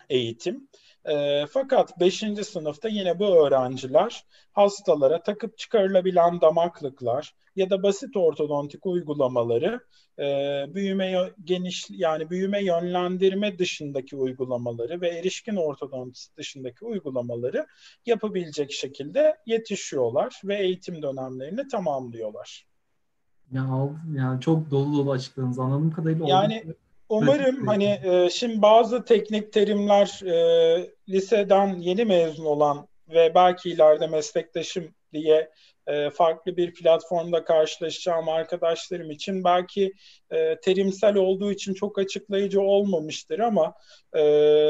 eğitim. 0.09 0.69
E, 1.05 1.45
fakat 1.45 1.99
5. 1.99 2.23
sınıfta 2.43 2.89
yine 2.89 3.19
bu 3.19 3.45
öğrenciler 3.47 4.23
hastalara 4.53 5.23
takıp 5.23 5.57
çıkarılabilen 5.57 6.41
damaklıklar 6.41 7.33
ya 7.55 7.69
da 7.69 7.83
basit 7.83 8.17
ortodontik 8.17 8.85
uygulamaları 8.85 9.79
e, 10.19 10.25
büyüme 10.73 11.31
geniş 11.43 11.85
yani 11.89 12.29
büyüme 12.29 12.63
yönlendirme 12.63 13.59
dışındaki 13.59 14.15
uygulamaları 14.15 15.01
ve 15.01 15.09
erişkin 15.09 15.55
ortodontist 15.55 16.37
dışındaki 16.37 16.85
uygulamaları 16.85 17.67
yapabilecek 18.05 18.71
şekilde 18.71 19.37
yetişiyorlar 19.45 20.41
ve 20.45 20.55
eğitim 20.55 21.01
dönemlerini 21.01 21.67
tamamlıyorlar. 21.67 22.65
Ya 23.51 23.89
yani 24.15 24.41
çok 24.41 24.71
dolu 24.71 24.97
dolu 24.97 25.11
açıkladınız. 25.11 25.59
Anladığım 25.59 25.91
kadarıyla 25.91 26.27
yani 26.27 26.63
Umarım 27.09 27.67
hani 27.67 27.99
e, 28.03 28.29
şimdi 28.29 28.61
bazı 28.61 29.05
teknik 29.05 29.53
terimler 29.53 30.21
e, 30.25 30.93
liseden 31.09 31.75
yeni 31.79 32.05
mezun 32.05 32.45
olan 32.45 32.87
ve 33.09 33.31
belki 33.35 33.69
ileride 33.69 34.07
meslektaşım 34.07 34.83
diye 35.13 35.49
e, 35.87 36.09
farklı 36.09 36.57
bir 36.57 36.73
platformda 36.73 37.43
karşılaşacağım 37.43 38.29
arkadaşlarım 38.29 39.11
için 39.11 39.43
belki 39.43 39.93
e, 40.31 40.59
terimsel 40.59 41.15
olduğu 41.15 41.51
için 41.51 41.73
çok 41.73 41.99
açıklayıcı 41.99 42.61
olmamıştır 42.61 43.39
ama 43.39 43.73
e, 44.13 44.21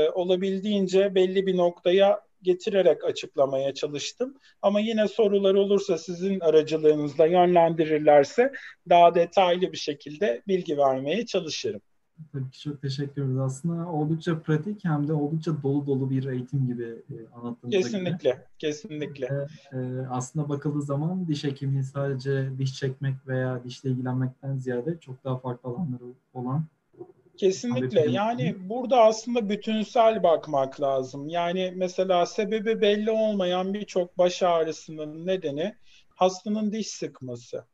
olabildiğince 0.10 1.16
belli 1.16 1.46
bir 1.46 1.58
noktaya 1.58 2.22
getirerek 2.42 3.04
açıklamaya 3.04 3.74
çalıştım. 3.74 4.38
Ama 4.62 4.80
yine 4.80 5.08
sorular 5.08 5.56
olursa 5.56 5.98
sizin 5.98 6.40
aracılığınızla 6.40 7.26
yönlendirirlerse 7.26 8.52
daha 8.90 9.16
detaylı 9.16 9.72
bir 9.72 9.78
şekilde 9.78 10.42
bilgi 10.48 10.78
vermeye 10.78 11.26
çalışırım. 11.26 11.82
Tabii 12.32 12.52
ki 12.52 12.60
çok 12.60 12.82
teşekkür 12.82 13.22
ederiz. 13.22 13.38
Aslında 13.38 13.88
oldukça 13.90 14.40
pratik 14.40 14.86
hem 14.86 15.08
de 15.08 15.14
oldukça 15.14 15.64
dolu 15.64 15.88
dolu 15.88 16.10
bir 16.10 16.26
eğitim 16.26 16.68
gibi 16.68 16.84
e, 16.84 17.16
anlattığınızda 17.36 17.78
Kesinlikle, 17.78 18.30
gibi. 18.30 18.42
kesinlikle. 18.60 19.48
E, 19.72 19.78
e, 19.78 20.08
aslında 20.10 20.50
bakıldığı 20.50 20.82
zaman 20.82 21.28
diş 21.28 21.44
hekimliği 21.44 21.84
sadece 21.84 22.50
diş 22.58 22.76
çekmek 22.76 23.28
veya 23.28 23.64
dişle 23.64 23.90
ilgilenmekten 23.90 24.58
ziyade 24.58 25.00
çok 25.00 25.24
daha 25.24 25.38
farklı 25.38 25.70
alanları 25.70 26.04
olan 26.34 26.66
Kesinlikle. 27.38 28.12
Yani 28.12 28.56
burada 28.70 29.02
aslında 29.02 29.50
bütünsel 29.50 30.24
bakmak 30.24 30.82
lazım. 30.82 31.30
Yani 31.30 31.74
mesela 31.76 32.26
sebebi 32.26 32.82
belli 32.82 33.12
olmayan 33.12 33.74
birçok 33.74 34.18
baş 34.18 34.44
ağrısının 34.44 35.26
nedeni 35.26 35.76
hastanın 36.10 36.72
diş 36.72 36.88
sıkması. 36.88 37.66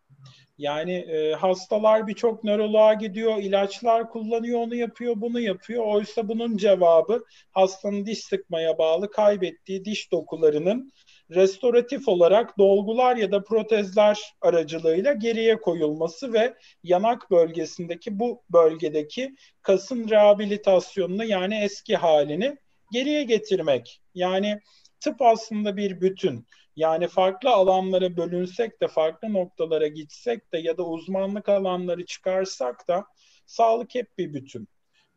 Yani 0.57 0.93
e, 0.93 1.33
hastalar 1.33 2.07
birçok 2.07 2.43
nöroloğa 2.43 2.93
gidiyor, 2.93 3.37
ilaçlar 3.37 4.09
kullanıyor, 4.09 4.59
onu 4.59 4.75
yapıyor, 4.75 5.13
bunu 5.17 5.39
yapıyor. 5.39 5.85
Oysa 5.85 6.27
bunun 6.27 6.57
cevabı 6.57 7.23
hastanın 7.51 8.05
diş 8.05 8.19
sıkmaya 8.19 8.77
bağlı 8.77 9.11
kaybettiği 9.11 9.85
diş 9.85 10.11
dokularının 10.11 10.91
restoratif 11.31 12.07
olarak 12.07 12.57
dolgular 12.57 13.15
ya 13.15 13.31
da 13.31 13.43
protezler 13.43 14.19
aracılığıyla 14.41 15.13
geriye 15.13 15.61
koyulması 15.61 16.33
ve 16.33 16.53
yanak 16.83 17.31
bölgesindeki 17.31 18.19
bu 18.19 18.41
bölgedeki 18.49 19.35
kasın 19.61 20.09
rehabilitasyonunu 20.09 21.25
yani 21.25 21.63
eski 21.63 21.95
halini 21.95 22.57
geriye 22.91 23.23
getirmek. 23.23 24.01
Yani 24.15 24.59
tıp 24.99 25.21
aslında 25.21 25.77
bir 25.77 26.01
bütün. 26.01 26.45
Yani 26.79 27.07
farklı 27.07 27.49
alanlara 27.49 28.17
bölünsek 28.17 28.81
de 28.81 28.87
farklı 28.87 29.33
noktalara 29.33 29.87
gitsek 29.87 30.53
de 30.53 30.57
ya 30.57 30.77
da 30.77 30.83
uzmanlık 30.83 31.49
alanları 31.49 32.05
çıkarsak 32.05 32.87
da 32.87 33.05
sağlık 33.45 33.95
hep 33.95 34.17
bir 34.17 34.33
bütün. 34.33 34.67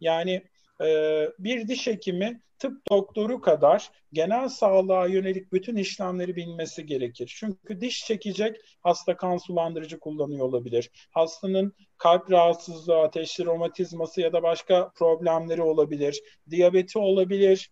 Yani 0.00 0.42
e, 0.84 1.28
bir 1.38 1.68
diş 1.68 1.86
hekimi 1.86 2.42
tıp 2.58 2.90
doktoru 2.90 3.40
kadar 3.40 3.90
genel 4.12 4.48
sağlığa 4.48 5.06
yönelik 5.06 5.52
bütün 5.52 5.76
işlemleri 5.76 6.36
bilmesi 6.36 6.86
gerekir. 6.86 7.34
Çünkü 7.36 7.80
diş 7.80 8.04
çekecek 8.04 8.56
hasta 8.80 9.16
kan 9.16 9.36
sulandırıcı 9.36 9.98
kullanıyor 9.98 10.46
olabilir. 10.46 10.90
Hastanın 11.10 11.72
kalp 11.98 12.30
rahatsızlığı, 12.30 13.00
ateşli 13.00 13.44
romatizması 13.44 14.20
ya 14.20 14.32
da 14.32 14.42
başka 14.42 14.90
problemleri 14.94 15.62
olabilir. 15.62 16.22
Diyabeti 16.50 16.98
olabilir 16.98 17.70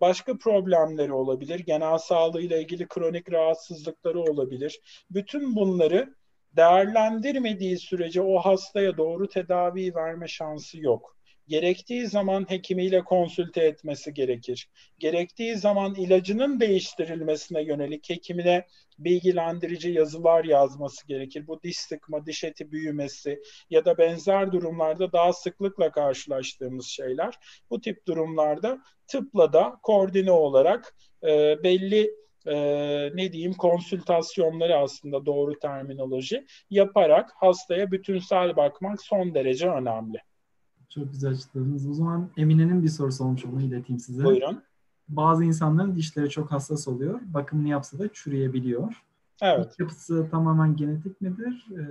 başka 0.00 0.38
problemleri 0.38 1.12
olabilir. 1.12 1.58
Genel 1.58 1.98
sağlığıyla 1.98 2.58
ilgili 2.58 2.88
kronik 2.88 3.32
rahatsızlıkları 3.32 4.20
olabilir. 4.20 4.80
Bütün 5.10 5.56
bunları 5.56 6.14
değerlendirmediği 6.56 7.78
sürece 7.78 8.22
o 8.22 8.38
hastaya 8.38 8.96
doğru 8.96 9.28
tedavi 9.28 9.94
verme 9.94 10.28
şansı 10.28 10.78
yok. 10.80 11.17
Gerektiği 11.48 12.06
zaman 12.06 12.50
hekimiyle 12.50 13.04
konsülte 13.04 13.60
etmesi 13.60 14.14
gerekir. 14.14 14.68
Gerektiği 14.98 15.56
zaman 15.56 15.94
ilacının 15.94 16.60
değiştirilmesine 16.60 17.62
yönelik 17.62 18.10
hekimine 18.10 18.66
bilgilendirici 18.98 19.90
yazılar 19.90 20.44
yazması 20.44 21.06
gerekir. 21.06 21.46
Bu 21.46 21.62
diş 21.62 21.78
sıkma, 21.78 22.26
diş 22.26 22.44
eti 22.44 22.72
büyümesi 22.72 23.40
ya 23.70 23.84
da 23.84 23.98
benzer 23.98 24.52
durumlarda 24.52 25.12
daha 25.12 25.32
sıklıkla 25.32 25.90
karşılaştığımız 25.92 26.86
şeyler. 26.86 27.34
Bu 27.70 27.80
tip 27.80 28.06
durumlarda 28.06 28.78
tıpla 29.06 29.52
da 29.52 29.74
koordine 29.82 30.32
olarak 30.32 30.96
e, 31.22 31.62
belli 31.62 32.10
e, 32.46 32.56
ne 33.14 33.32
diyeyim 33.32 33.54
konsültasyonları 33.54 34.76
aslında 34.76 35.26
doğru 35.26 35.58
terminoloji 35.58 36.46
yaparak 36.70 37.30
hastaya 37.36 37.90
bütünsel 37.90 38.56
bakmak 38.56 39.02
son 39.02 39.34
derece 39.34 39.68
önemli. 39.68 40.27
Çok 40.88 41.12
güzel 41.12 41.30
açıkladınız. 41.30 41.88
O 41.88 41.94
zaman 41.94 42.28
Emine'nin 42.36 42.82
bir 42.82 42.88
sorusu 42.88 43.24
olmuş 43.24 43.44
onu 43.44 43.62
ileteyim 43.62 44.00
size. 44.00 44.24
Buyurun. 44.24 44.62
Bazı 45.08 45.44
insanların 45.44 45.96
dişleri 45.96 46.30
çok 46.30 46.52
hassas 46.52 46.88
oluyor. 46.88 47.20
Bakımını 47.26 47.68
yapsa 47.68 47.98
da 47.98 48.12
çürüyebiliyor. 48.12 49.04
Evet. 49.42 49.74
Yapısı 49.78 50.28
tamamen 50.30 50.76
genetik 50.76 51.20
midir? 51.20 51.66
Ee, 51.72 51.82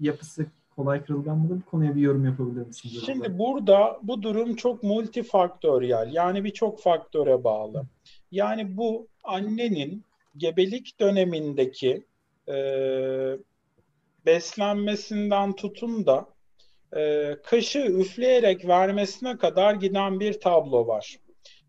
yapısı 0.00 0.46
kolay 0.76 1.04
kırılgan 1.04 1.38
mıdır? 1.38 1.56
Bu 1.56 1.70
konuya 1.70 1.96
bir 1.96 2.00
yorum 2.00 2.24
yapabilir 2.24 2.66
misiniz? 2.66 3.02
Şimdi 3.06 3.38
burada 3.38 4.00
bu 4.02 4.22
durum 4.22 4.56
çok 4.56 4.82
multifaktöriyel. 4.82 6.10
Yani 6.12 6.44
birçok 6.44 6.80
faktöre 6.82 7.44
bağlı. 7.44 7.86
Yani 8.30 8.76
bu 8.76 9.08
annenin 9.24 10.04
gebelik 10.36 11.00
dönemindeki 11.00 12.06
e, 12.48 12.56
beslenmesinden 14.26 15.52
tutun 15.52 16.06
da 16.06 16.31
e, 16.96 17.36
kaşı 17.44 17.78
üfleyerek 17.78 18.68
vermesine 18.68 19.38
kadar 19.38 19.74
giden 19.74 20.20
bir 20.20 20.40
tablo 20.40 20.86
var. 20.86 21.16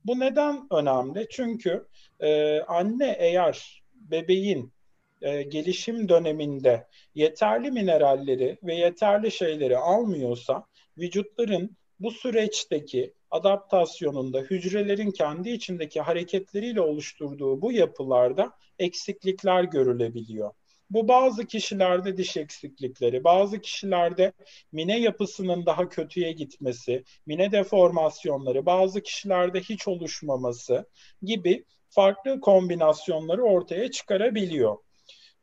Bu 0.06 0.20
neden 0.20 0.68
önemli? 0.72 1.28
Çünkü 1.32 1.88
e, 2.20 2.60
anne 2.62 3.16
eğer 3.20 3.84
bebeğin 3.94 4.74
e, 5.22 5.44
gelişim 5.44 6.10
döneminde 6.10 6.88
yeterli 7.16 7.72
mineralleri 7.72 8.58
ve 8.64 8.76
yeterli 8.76 9.32
şeyleri 9.32 9.78
almıyorsa 9.78 10.66
vücutların 10.98 11.78
bu 12.00 12.12
süreçteki 12.12 13.14
adaptasyonunda 13.32 14.40
hücrelerin 14.40 15.12
kendi 15.12 15.50
içindeki 15.50 16.02
hareketleriyle 16.02 16.82
oluşturduğu 16.82 17.62
bu 17.62 17.72
yapılarda 17.72 18.52
eksiklikler 18.80 19.64
görülebiliyor. 19.64 20.52
Bu 20.90 21.08
bazı 21.08 21.46
kişilerde 21.46 22.18
diş 22.18 22.38
eksiklikleri, 22.38 23.24
bazı 23.24 23.62
kişilerde 23.62 24.34
mine 24.72 25.00
yapısının 25.00 25.66
daha 25.66 25.90
kötüye 25.90 26.32
gitmesi, 26.32 27.04
mine 27.26 27.52
deformasyonları, 27.52 28.66
bazı 28.66 29.02
kişilerde 29.02 29.60
hiç 29.60 29.88
oluşmaması 29.88 30.90
gibi 31.22 31.66
farklı 31.90 32.40
kombinasyonları 32.40 33.44
ortaya 33.44 33.92
çıkarabiliyor. 33.92 34.78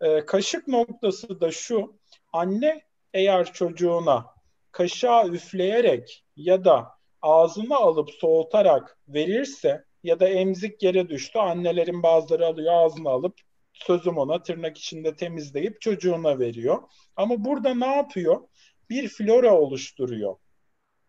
Ee, 0.00 0.26
kaşık 0.26 0.68
noktası 0.68 1.40
da 1.40 1.50
şu, 1.50 1.98
anne 2.32 2.82
eğer 3.14 3.52
çocuğuna 3.52 4.26
kaşığa 4.72 5.26
üfleyerek 5.26 6.24
ya 6.36 6.64
da 6.64 6.88
ağzına 7.22 7.76
alıp 7.76 8.10
soğutarak 8.10 8.98
verirse 9.08 9.84
ya 10.02 10.20
da 10.20 10.28
emzik 10.28 10.82
yere 10.82 11.08
düştü 11.08 11.38
annelerin 11.38 12.02
bazıları 12.02 12.46
alıyor 12.46 12.74
ağzına 12.74 13.10
alıp 13.10 13.40
sözüm 13.86 14.18
ona 14.18 14.42
tırnak 14.42 14.78
içinde 14.78 15.16
temizleyip 15.16 15.80
çocuğuna 15.80 16.38
veriyor. 16.38 16.82
Ama 17.16 17.44
burada 17.44 17.74
ne 17.74 17.96
yapıyor? 17.96 18.48
Bir 18.90 19.08
flora 19.08 19.54
oluşturuyor. 19.60 20.36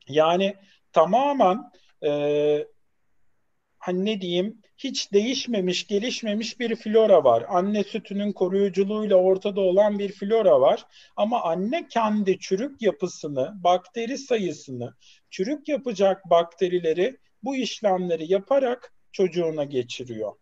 Yani 0.08 0.56
tamamen 0.92 1.72
e, 2.04 2.12
hani 3.78 4.06
ne 4.06 4.22
diyeyim 4.22 4.62
hiç 4.78 5.14
değişmemiş, 5.14 5.88
gelişmemiş 5.88 6.60
bir 6.60 6.76
flora 6.76 7.24
var. 7.24 7.46
Anne 7.48 7.84
sütünün 7.84 8.32
koruyuculuğuyla 8.32 9.16
ortada 9.16 9.62
olan 9.62 10.00
bir 10.00 10.12
flora 10.12 10.62
var. 10.62 10.86
Ama 11.16 11.42
anne 11.44 11.88
kendi 11.88 12.40
çürük 12.40 12.82
yapısını, 12.82 13.54
bakteri 13.64 14.18
sayısını, 14.18 14.96
çürük 15.30 15.68
yapacak 15.68 16.30
bakterileri 16.30 17.18
bu 17.44 17.56
işlemleri 17.56 18.32
yaparak 18.32 18.94
çocuğuna 19.12 19.64
geçiriyor. 19.64 20.34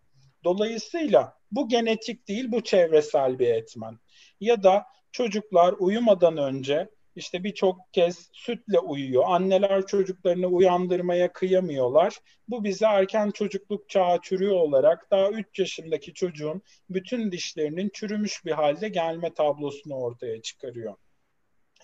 Dolayısıyla 0.44 1.39
bu 1.52 1.70
genetik 1.70 2.28
değil, 2.28 2.52
bu 2.52 2.64
çevresel 2.64 3.40
bir 3.40 3.48
etmen. 3.48 4.00
Ya 4.40 4.64
da 4.64 4.86
çocuklar 5.12 5.76
uyumadan 5.80 6.38
önce 6.38 6.90
işte 7.16 7.44
birçok 7.44 7.94
kez 7.94 8.30
sütle 8.34 8.80
uyuyor. 8.80 9.24
Anneler 9.28 9.86
çocuklarını 9.86 10.48
uyandırmaya 10.48 11.34
kıyamıyorlar. 11.34 12.18
Bu 12.48 12.64
bize 12.64 12.86
erken 12.86 13.32
çocukluk 13.32 13.90
çağı 13.90 14.20
çürüğü 14.22 14.52
olarak 14.52 15.12
daha 15.12 15.30
3 15.30 15.60
yaşındaki 15.60 16.14
çocuğun 16.14 16.62
bütün 16.90 17.32
dişlerinin 17.32 17.90
çürümüş 17.94 18.46
bir 18.46 18.52
halde 18.52 18.90
gelme 18.90 19.34
tablosunu 19.34 19.96
ortaya 19.96 20.42
çıkarıyor. 20.42 20.96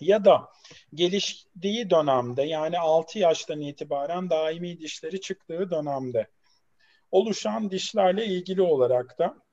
Ya 0.00 0.24
da 0.24 0.48
geliştiği 0.94 1.90
dönemde 1.90 2.42
yani 2.42 2.78
6 2.78 3.18
yaştan 3.18 3.60
itibaren 3.60 4.30
daimi 4.30 4.80
dişleri 4.80 5.20
çıktığı 5.20 5.70
dönemde 5.70 6.26
oluşan 7.10 7.70
dişlerle 7.70 8.26
ilgili 8.26 8.62
olarak 8.62 9.18
da 9.18 9.45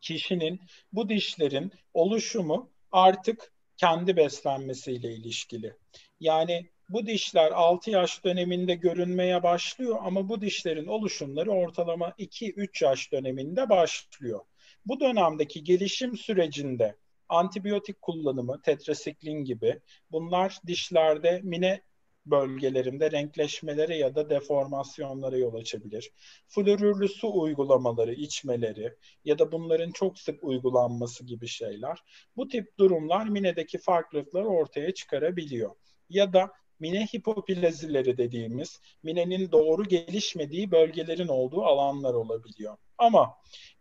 kişinin 0.00 0.60
bu 0.92 1.08
dişlerin 1.08 1.72
oluşumu 1.94 2.70
artık 2.92 3.52
kendi 3.76 4.16
beslenmesiyle 4.16 5.12
ilişkili. 5.12 5.76
Yani 6.20 6.70
bu 6.88 7.06
dişler 7.06 7.50
6 7.52 7.90
yaş 7.90 8.24
döneminde 8.24 8.74
görünmeye 8.74 9.42
başlıyor 9.42 9.98
ama 10.02 10.28
bu 10.28 10.40
dişlerin 10.40 10.86
oluşumları 10.86 11.50
ortalama 11.50 12.08
2-3 12.08 12.84
yaş 12.84 13.12
döneminde 13.12 13.68
başlıyor. 13.68 14.40
Bu 14.86 15.00
dönemdeki 15.00 15.64
gelişim 15.64 16.16
sürecinde 16.16 16.96
antibiyotik 17.28 18.02
kullanımı, 18.02 18.62
tetrasiklin 18.62 19.44
gibi 19.44 19.80
bunlar 20.10 20.58
dişlerde 20.66 21.40
mine 21.44 21.82
bölgelerinde 22.30 23.10
renkleşmelere 23.10 23.96
ya 23.96 24.14
da 24.14 24.30
deformasyonlara 24.30 25.36
yol 25.36 25.54
açabilir. 25.54 26.10
Florürlü 26.48 27.08
su 27.08 27.40
uygulamaları, 27.40 28.14
içmeleri 28.14 28.94
ya 29.24 29.38
da 29.38 29.52
bunların 29.52 29.90
çok 29.90 30.18
sık 30.18 30.44
uygulanması 30.44 31.24
gibi 31.24 31.46
şeyler. 31.46 31.98
Bu 32.36 32.48
tip 32.48 32.78
durumlar 32.78 33.28
minedeki 33.28 33.78
farklılıkları 33.78 34.48
ortaya 34.48 34.94
çıkarabiliyor. 34.94 35.70
Ya 36.10 36.32
da 36.32 36.52
mine 36.80 37.06
hipoplazileri 37.06 38.18
dediğimiz 38.18 38.80
minenin 39.02 39.52
doğru 39.52 39.84
gelişmediği 39.84 40.70
bölgelerin 40.70 41.28
olduğu 41.28 41.62
alanlar 41.62 42.14
olabiliyor. 42.14 42.76
Ama 42.98 43.34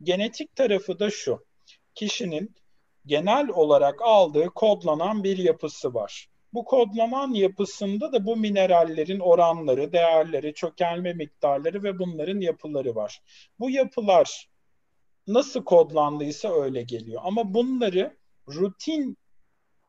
genetik 0.03 0.55
tarafı 0.55 0.99
da 0.99 1.09
şu. 1.09 1.45
Kişinin 1.95 2.55
genel 3.05 3.49
olarak 3.49 4.01
aldığı 4.01 4.45
kodlanan 4.45 5.23
bir 5.23 5.37
yapısı 5.37 5.93
var. 5.93 6.29
Bu 6.53 6.65
kodlanan 6.65 7.33
yapısında 7.33 8.13
da 8.13 8.25
bu 8.25 8.35
minerallerin 8.35 9.19
oranları, 9.19 9.91
değerleri, 9.91 10.53
çökelme 10.53 11.13
miktarları 11.13 11.83
ve 11.83 11.99
bunların 11.99 12.39
yapıları 12.39 12.95
var. 12.95 13.21
Bu 13.59 13.69
yapılar 13.69 14.49
nasıl 15.27 15.63
kodlandıysa 15.63 16.53
öyle 16.53 16.83
geliyor. 16.83 17.21
Ama 17.25 17.53
bunları 17.53 18.17
rutin 18.47 19.17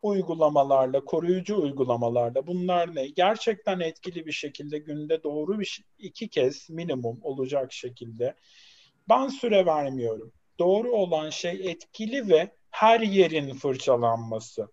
uygulamalarla, 0.02 1.04
koruyucu 1.04 1.62
uygulamalarla 1.62 2.46
bunlar 2.46 2.94
ne? 2.94 3.08
Gerçekten 3.08 3.80
etkili 3.80 4.26
bir 4.26 4.32
şekilde 4.32 4.78
günde 4.78 5.22
doğru 5.22 5.60
bir 5.60 5.84
iki 5.98 6.28
kez 6.28 6.70
minimum 6.70 7.18
olacak 7.22 7.72
şekilde 7.72 8.34
ben 9.08 9.28
süre 9.28 9.66
vermiyorum. 9.66 10.32
Doğru 10.58 10.92
olan 10.92 11.30
şey 11.30 11.70
etkili 11.70 12.28
ve 12.28 12.50
her 12.70 13.00
yerin 13.00 13.54
fırçalanması. 13.54 14.68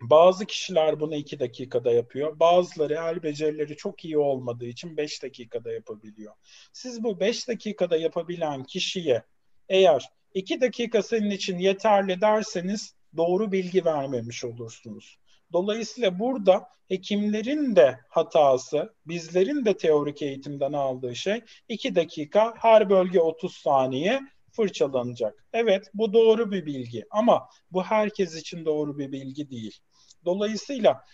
Bazı 0.00 0.46
kişiler 0.46 1.00
bunu 1.00 1.14
iki 1.14 1.40
dakikada 1.40 1.92
yapıyor. 1.92 2.40
Bazıları 2.40 2.94
el 2.94 3.22
becerileri 3.22 3.76
çok 3.76 4.04
iyi 4.04 4.18
olmadığı 4.18 4.66
için 4.66 4.96
beş 4.96 5.22
dakikada 5.22 5.72
yapabiliyor. 5.72 6.34
Siz 6.72 7.04
bu 7.04 7.20
beş 7.20 7.48
dakikada 7.48 7.96
yapabilen 7.96 8.64
kişiye 8.64 9.22
eğer 9.68 10.08
iki 10.34 10.60
dakika 10.60 11.02
senin 11.02 11.30
için 11.30 11.58
yeterli 11.58 12.20
derseniz 12.20 12.94
doğru 13.16 13.52
bilgi 13.52 13.84
vermemiş 13.84 14.44
olursunuz. 14.44 15.18
Dolayısıyla 15.52 16.18
burada 16.18 16.68
hekimlerin 16.88 17.76
de 17.76 18.00
hatası, 18.08 18.94
bizlerin 19.06 19.64
de 19.64 19.76
teorik 19.76 20.22
eğitimden 20.22 20.72
aldığı 20.72 21.16
şey 21.16 21.40
iki 21.68 21.94
dakika 21.94 22.54
her 22.56 22.90
bölge 22.90 23.20
30 23.20 23.56
saniye 23.56 24.20
fırçalanacak. 24.52 25.44
Evet 25.52 25.90
bu 25.94 26.12
doğru 26.12 26.50
bir 26.50 26.66
bilgi 26.66 27.04
ama 27.10 27.48
bu 27.72 27.82
herkes 27.82 28.36
için 28.36 28.64
doğru 28.64 28.98
bir 28.98 29.12
bilgi 29.12 29.50
değil. 29.50 29.78
Dolayısıyla 30.24 31.04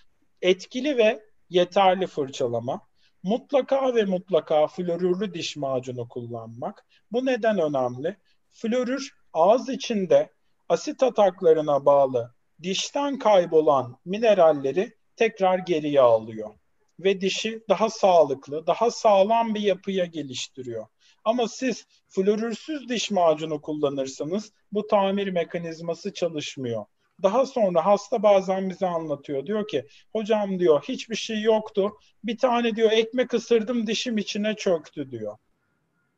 etkili 0.42 0.96
ve 0.96 1.22
yeterli 1.50 2.06
fırçalama, 2.06 2.80
mutlaka 3.22 3.94
ve 3.94 4.04
mutlaka 4.04 4.66
florürlü 4.66 5.34
diş 5.34 5.56
macunu 5.56 6.08
kullanmak. 6.08 6.86
Bu 7.12 7.26
neden 7.26 7.58
önemli? 7.58 8.16
Florür 8.50 9.14
ağız 9.32 9.68
içinde 9.68 10.32
asit 10.68 11.02
ataklarına 11.02 11.86
bağlı 11.86 12.34
dişten 12.62 13.18
kaybolan 13.18 13.98
mineralleri 14.04 14.96
tekrar 15.16 15.58
geriye 15.58 16.00
alıyor 16.00 16.50
ve 17.00 17.20
dişi 17.20 17.64
daha 17.68 17.90
sağlıklı, 17.90 18.66
daha 18.66 18.90
sağlam 18.90 19.54
bir 19.54 19.60
yapıya 19.60 20.04
geliştiriyor. 20.04 20.86
Ama 21.24 21.48
siz 21.48 21.86
florürsüz 22.08 22.88
diş 22.88 23.10
macunu 23.10 23.60
kullanırsanız 23.60 24.52
bu 24.72 24.86
tamir 24.86 25.28
mekanizması 25.28 26.12
çalışmıyor. 26.12 26.84
Daha 27.22 27.46
sonra 27.46 27.86
hasta 27.86 28.22
bazen 28.22 28.70
bize 28.70 28.86
anlatıyor. 28.86 29.46
Diyor 29.46 29.68
ki 29.68 29.86
hocam 30.12 30.58
diyor 30.58 30.82
hiçbir 30.88 31.16
şey 31.16 31.42
yoktu. 31.42 31.92
Bir 32.24 32.38
tane 32.38 32.76
diyor 32.76 32.90
ekmek 32.92 33.34
ısırdım 33.34 33.86
dişim 33.86 34.18
içine 34.18 34.54
çöktü 34.56 35.10
diyor. 35.10 35.36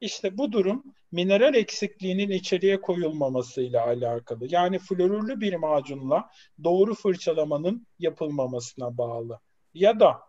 İşte 0.01 0.39
bu 0.39 0.53
durum 0.53 0.85
mineral 1.13 1.55
eksikliğinin 1.55 2.31
içeriye 2.31 2.81
koyulmamasıyla 2.81 3.87
alakalı. 3.87 4.47
Yani 4.49 4.79
florürlü 4.79 5.41
bir 5.41 5.55
macunla 5.55 6.31
doğru 6.65 6.95
fırçalamanın 6.95 7.87
yapılmamasına 7.99 8.99
bağlı. 8.99 9.41
Ya 9.75 10.01
da 10.01 10.21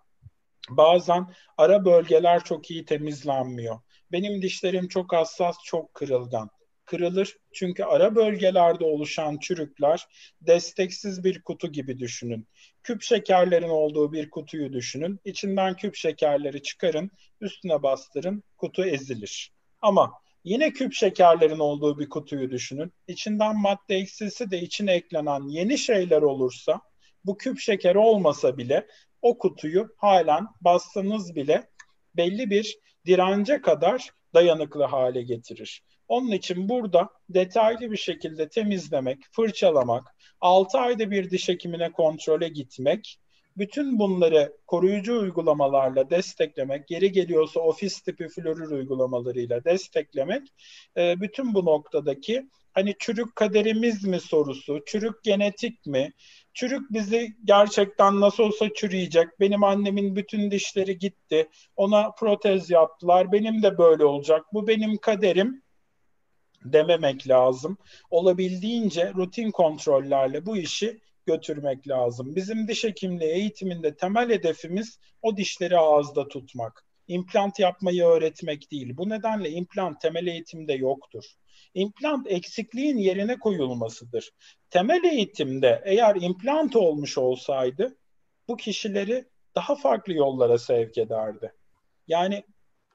bazen 0.70 1.28
ara 1.58 1.86
bölgeler 1.86 2.44
çok 2.44 2.72
iyi 2.72 2.86
temizlenmiyor. 2.86 3.80
Benim 4.12 4.42
dişlerim 4.42 4.88
çok 4.88 5.14
hassas, 5.14 5.58
çok 5.64 5.94
kırılgan 5.94 6.50
kırılır. 6.88 7.38
Çünkü 7.54 7.84
ara 7.84 8.16
bölgelerde 8.16 8.86
oluşan 8.86 9.38
çürükler 9.38 10.08
desteksiz 10.42 11.24
bir 11.24 11.42
kutu 11.42 11.72
gibi 11.72 12.00
düşünün. 12.00 12.48
Küp 12.84 13.02
şekerlerin 13.02 13.70
olduğu 13.70 14.14
bir 14.14 14.30
kutuyu 14.30 14.74
düşünün. 14.74 15.20
İçinden 15.26 15.76
küp 15.76 15.96
şekerleri 15.96 16.62
çıkarın, 16.64 17.12
üstüne 17.42 17.84
bastırın, 17.84 18.44
kutu 18.58 18.86
ezilir. 18.86 19.52
Ama 19.82 20.14
yine 20.44 20.74
küp 20.74 20.94
şekerlerin 20.94 21.60
olduğu 21.60 22.00
bir 22.00 22.10
kutuyu 22.10 22.52
düşünün. 22.52 22.94
İçinden 23.08 23.62
madde 23.62 23.96
eksilse 23.96 24.52
de 24.52 24.62
içine 24.62 24.94
eklenen 24.94 25.48
yeni 25.48 25.78
şeyler 25.78 26.22
olursa 26.22 26.82
bu 27.26 27.38
küp 27.38 27.60
şeker 27.60 27.96
olmasa 27.96 28.58
bile 28.58 28.88
o 29.22 29.38
kutuyu 29.38 29.96
halen 29.98 30.48
bastığınız 30.62 31.36
bile 31.36 31.70
belli 32.16 32.50
bir 32.50 32.80
dirence 33.06 33.62
kadar 33.62 34.10
dayanıklı 34.34 34.84
hale 34.84 35.22
getirir. 35.22 35.84
Onun 36.08 36.32
için 36.32 36.70
burada 36.70 37.10
detaylı 37.30 37.92
bir 37.92 37.98
şekilde 37.98 38.50
temizlemek, 38.50 39.18
fırçalamak, 39.32 40.16
6 40.42 40.78
ayda 40.78 41.12
bir 41.12 41.30
diş 41.30 41.50
hekimine 41.50 41.92
kontrole 41.92 42.48
gitmek, 42.50 43.20
bütün 43.58 44.00
bunları 44.00 44.58
koruyucu 44.68 45.20
uygulamalarla 45.20 46.10
desteklemek, 46.10 46.88
geri 46.88 47.12
geliyorsa 47.12 47.60
ofis 47.60 48.02
tipi 48.02 48.28
florür 48.28 48.72
uygulamalarıyla 48.72 49.64
desteklemek, 49.64 50.48
e, 50.98 51.22
bütün 51.22 51.54
bu 51.54 51.66
noktadaki 51.66 52.48
hani 52.74 52.96
çürük 53.00 53.36
kaderimiz 53.36 54.04
mi 54.04 54.20
sorusu, 54.20 54.82
çürük 54.86 55.24
genetik 55.24 55.86
mi, 55.86 56.14
çürük 56.54 56.94
bizi 56.94 57.36
gerçekten 57.46 58.22
nasıl 58.22 58.44
olsa 58.44 58.74
çürüyecek, 58.74 59.40
benim 59.40 59.64
annemin 59.64 60.16
bütün 60.16 60.52
dişleri 60.52 60.98
gitti, 61.00 61.50
ona 61.76 62.12
protez 62.12 62.70
yaptılar, 62.70 63.32
benim 63.32 63.64
de 63.64 63.78
böyle 63.78 64.06
olacak, 64.06 64.46
bu 64.54 64.68
benim 64.68 64.98
kaderim 64.98 65.64
dememek 66.66 67.28
lazım. 67.28 67.78
Olabildiğince 68.10 69.14
rutin 69.14 69.52
kontrollerle 69.52 70.46
bu 70.46 70.58
işi 70.58 71.00
götürmek 71.26 71.88
lazım. 71.88 72.36
Bizim 72.36 72.68
diş 72.68 72.84
hekimliği 72.84 73.30
eğitiminde 73.30 73.96
temel 73.96 74.30
hedefimiz 74.30 75.00
o 75.22 75.38
dişleri 75.38 75.78
ağızda 75.78 76.28
tutmak. 76.28 76.84
İmplant 77.08 77.60
yapmayı 77.60 78.04
öğretmek 78.04 78.72
değil. 78.72 78.98
Bu 78.98 79.10
nedenle 79.10 79.50
implant 79.50 80.02
temel 80.02 80.28
eğitimde 80.28 80.74
yoktur. 80.74 81.24
İmplant 81.74 82.28
eksikliğin 82.32 82.98
yerine 82.98 83.40
koyulmasıdır. 83.40 84.32
Temel 84.70 85.04
eğitimde 85.04 85.82
eğer 85.86 86.16
implant 86.16 86.76
olmuş 86.76 87.18
olsaydı 87.18 87.98
bu 88.48 88.58
kişileri 88.58 89.26
daha 89.56 89.76
farklı 89.76 90.14
yollara 90.14 90.58
sevk 90.58 90.98
ederdi. 90.98 91.54
Yani 92.08 92.44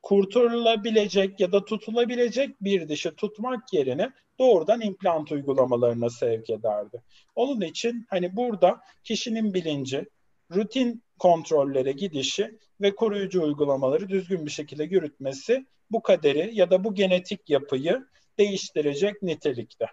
kurtarılabilecek 0.03 1.41
ya 1.41 1.53
da 1.53 1.65
tutulabilecek 1.65 2.65
bir 2.65 2.89
dişi 2.89 3.11
tutmak 3.11 3.73
yerine 3.73 4.13
doğrudan 4.39 4.81
implant 4.81 5.33
uygulamalarına 5.33 6.11
sevk 6.11 6.51
ederdi. 6.51 7.03
Onun 7.35 7.61
için 7.61 8.07
hani 8.11 8.37
burada 8.37 8.81
kişinin 9.05 9.55
bilinci, 9.55 10.07
rutin 10.55 11.03
kontrollere 11.19 11.93
gidişi 11.93 12.59
ve 12.81 12.95
koruyucu 12.95 13.43
uygulamaları 13.43 14.09
düzgün 14.09 14.47
bir 14.47 14.51
şekilde 14.51 14.85
yürütmesi 14.85 15.67
bu 15.91 16.03
kaderi 16.03 16.51
ya 16.55 16.71
da 16.71 16.85
bu 16.85 16.95
genetik 16.95 17.51
yapıyı 17.51 18.07
değiştirecek 18.39 19.23
nitelikte. 19.23 19.87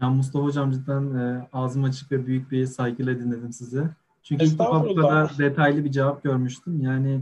Ya 0.00 0.10
Mustafa 0.10 0.44
Hocam 0.44 0.72
cidden 0.72 1.14
e, 1.14 1.48
ağzım 1.52 1.84
açık 1.84 2.12
ve 2.12 2.26
büyük 2.26 2.50
bir 2.50 2.66
saygıyla 2.66 3.18
dinledim 3.18 3.52
sizi. 3.52 3.82
Çünkü 4.22 4.44
ilk 4.44 4.52
defa 4.52 4.84
bu 4.84 4.94
kadar 4.94 5.38
detaylı 5.38 5.84
bir 5.84 5.90
cevap 5.90 6.22
görmüştüm. 6.22 6.80
Yani 6.80 7.20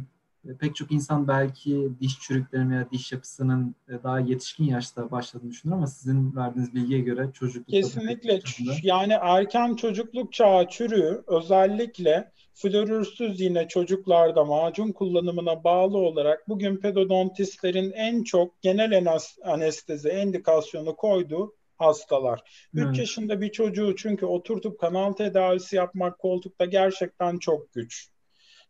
pek 0.60 0.76
çok 0.76 0.92
insan 0.92 1.28
belki 1.28 1.90
diş 2.00 2.20
çürüklerinin 2.20 2.70
veya 2.70 2.90
diş 2.90 3.12
yapısının 3.12 3.74
e, 3.88 3.92
daha 4.02 4.20
yetişkin 4.20 4.64
yaşta 4.64 5.10
başladığını 5.10 5.50
düşünür 5.50 5.74
ama 5.74 5.86
sizin 5.86 6.36
verdiğiniz 6.36 6.74
bilgiye 6.74 7.00
göre 7.00 7.30
çocuklukta... 7.34 7.72
Kesinlikle. 7.72 8.40
Yani 8.82 9.12
erken 9.20 9.74
çocukluk 9.74 10.32
çağı 10.32 10.68
çürüğü 10.68 11.22
özellikle 11.26 12.32
florürsüz 12.54 13.40
yine 13.40 13.68
çocuklarda 13.68 14.44
macun 14.44 14.92
kullanımına 14.92 15.64
bağlı 15.64 15.98
olarak 15.98 16.48
bugün 16.48 16.76
pedodontistlerin 16.76 17.92
en 17.92 18.22
çok 18.22 18.62
genel 18.62 19.18
anestezi 19.44 20.08
endikasyonu 20.08 20.96
koyduğu 20.96 21.54
hastalar. 21.76 22.42
3 22.74 22.84
evet. 22.84 22.98
yaşında 22.98 23.40
bir 23.40 23.52
çocuğu 23.52 23.96
çünkü 23.96 24.26
oturtup 24.26 24.80
kanal 24.80 25.12
tedavisi 25.12 25.76
yapmak 25.76 26.18
koltukta 26.18 26.64
gerçekten 26.64 27.38
çok 27.38 27.72
güç. 27.74 28.13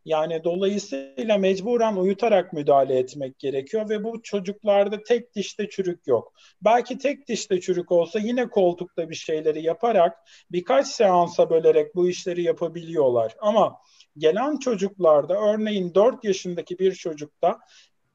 Yani 0.05 0.43
dolayısıyla 0.43 1.37
mecburen 1.37 1.95
uyutarak 1.95 2.53
müdahale 2.53 2.97
etmek 2.97 3.39
gerekiyor 3.39 3.89
ve 3.89 4.03
bu 4.03 4.21
çocuklarda 4.21 5.03
tek 5.03 5.35
dişte 5.35 5.69
çürük 5.69 6.07
yok. 6.07 6.33
Belki 6.61 6.97
tek 6.97 7.27
dişte 7.27 7.61
çürük 7.61 7.91
olsa 7.91 8.19
yine 8.19 8.49
koltukta 8.49 9.09
bir 9.09 9.15
şeyleri 9.15 9.63
yaparak 9.63 10.17
birkaç 10.51 10.87
seansa 10.87 11.49
bölerek 11.49 11.95
bu 11.95 12.09
işleri 12.09 12.43
yapabiliyorlar. 12.43 13.35
Ama 13.39 13.77
gelen 14.17 14.57
çocuklarda 14.57 15.41
örneğin 15.41 15.95
4 15.95 16.23
yaşındaki 16.23 16.79
bir 16.79 16.93
çocukta 16.93 17.59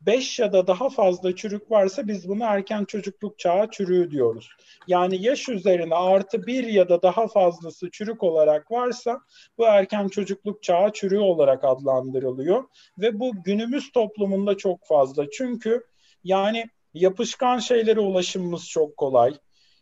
5 0.01 0.39
ya 0.39 0.53
da 0.53 0.67
daha 0.67 0.89
fazla 0.89 1.37
çürük 1.37 1.71
varsa 1.71 2.09
biz 2.09 2.29
buna 2.29 2.47
erken 2.47 2.85
çocukluk 2.85 3.39
çağı 3.39 3.71
çürüğü 3.71 4.11
diyoruz. 4.11 4.49
Yani 4.87 5.23
yaş 5.23 5.49
üzerine 5.49 5.95
artı 5.95 6.47
bir 6.47 6.65
ya 6.65 6.89
da 6.89 7.03
daha 7.03 7.29
fazlası 7.29 7.91
çürük 7.91 8.23
olarak 8.23 8.71
varsa 8.71 9.21
bu 9.59 9.65
erken 9.65 10.09
çocukluk 10.09 10.63
çağı 10.63 10.93
çürüğü 10.93 11.19
olarak 11.19 11.65
adlandırılıyor. 11.65 12.65
Ve 12.99 13.21
bu 13.21 13.43
günümüz 13.45 13.93
toplumunda 13.93 14.57
çok 14.57 14.87
fazla. 14.87 15.31
Çünkü 15.31 15.87
yani 16.25 16.67
yapışkan 16.95 17.59
şeylere 17.59 18.01
ulaşımımız 18.01 18.69
çok 18.69 18.97
kolay. 18.97 19.35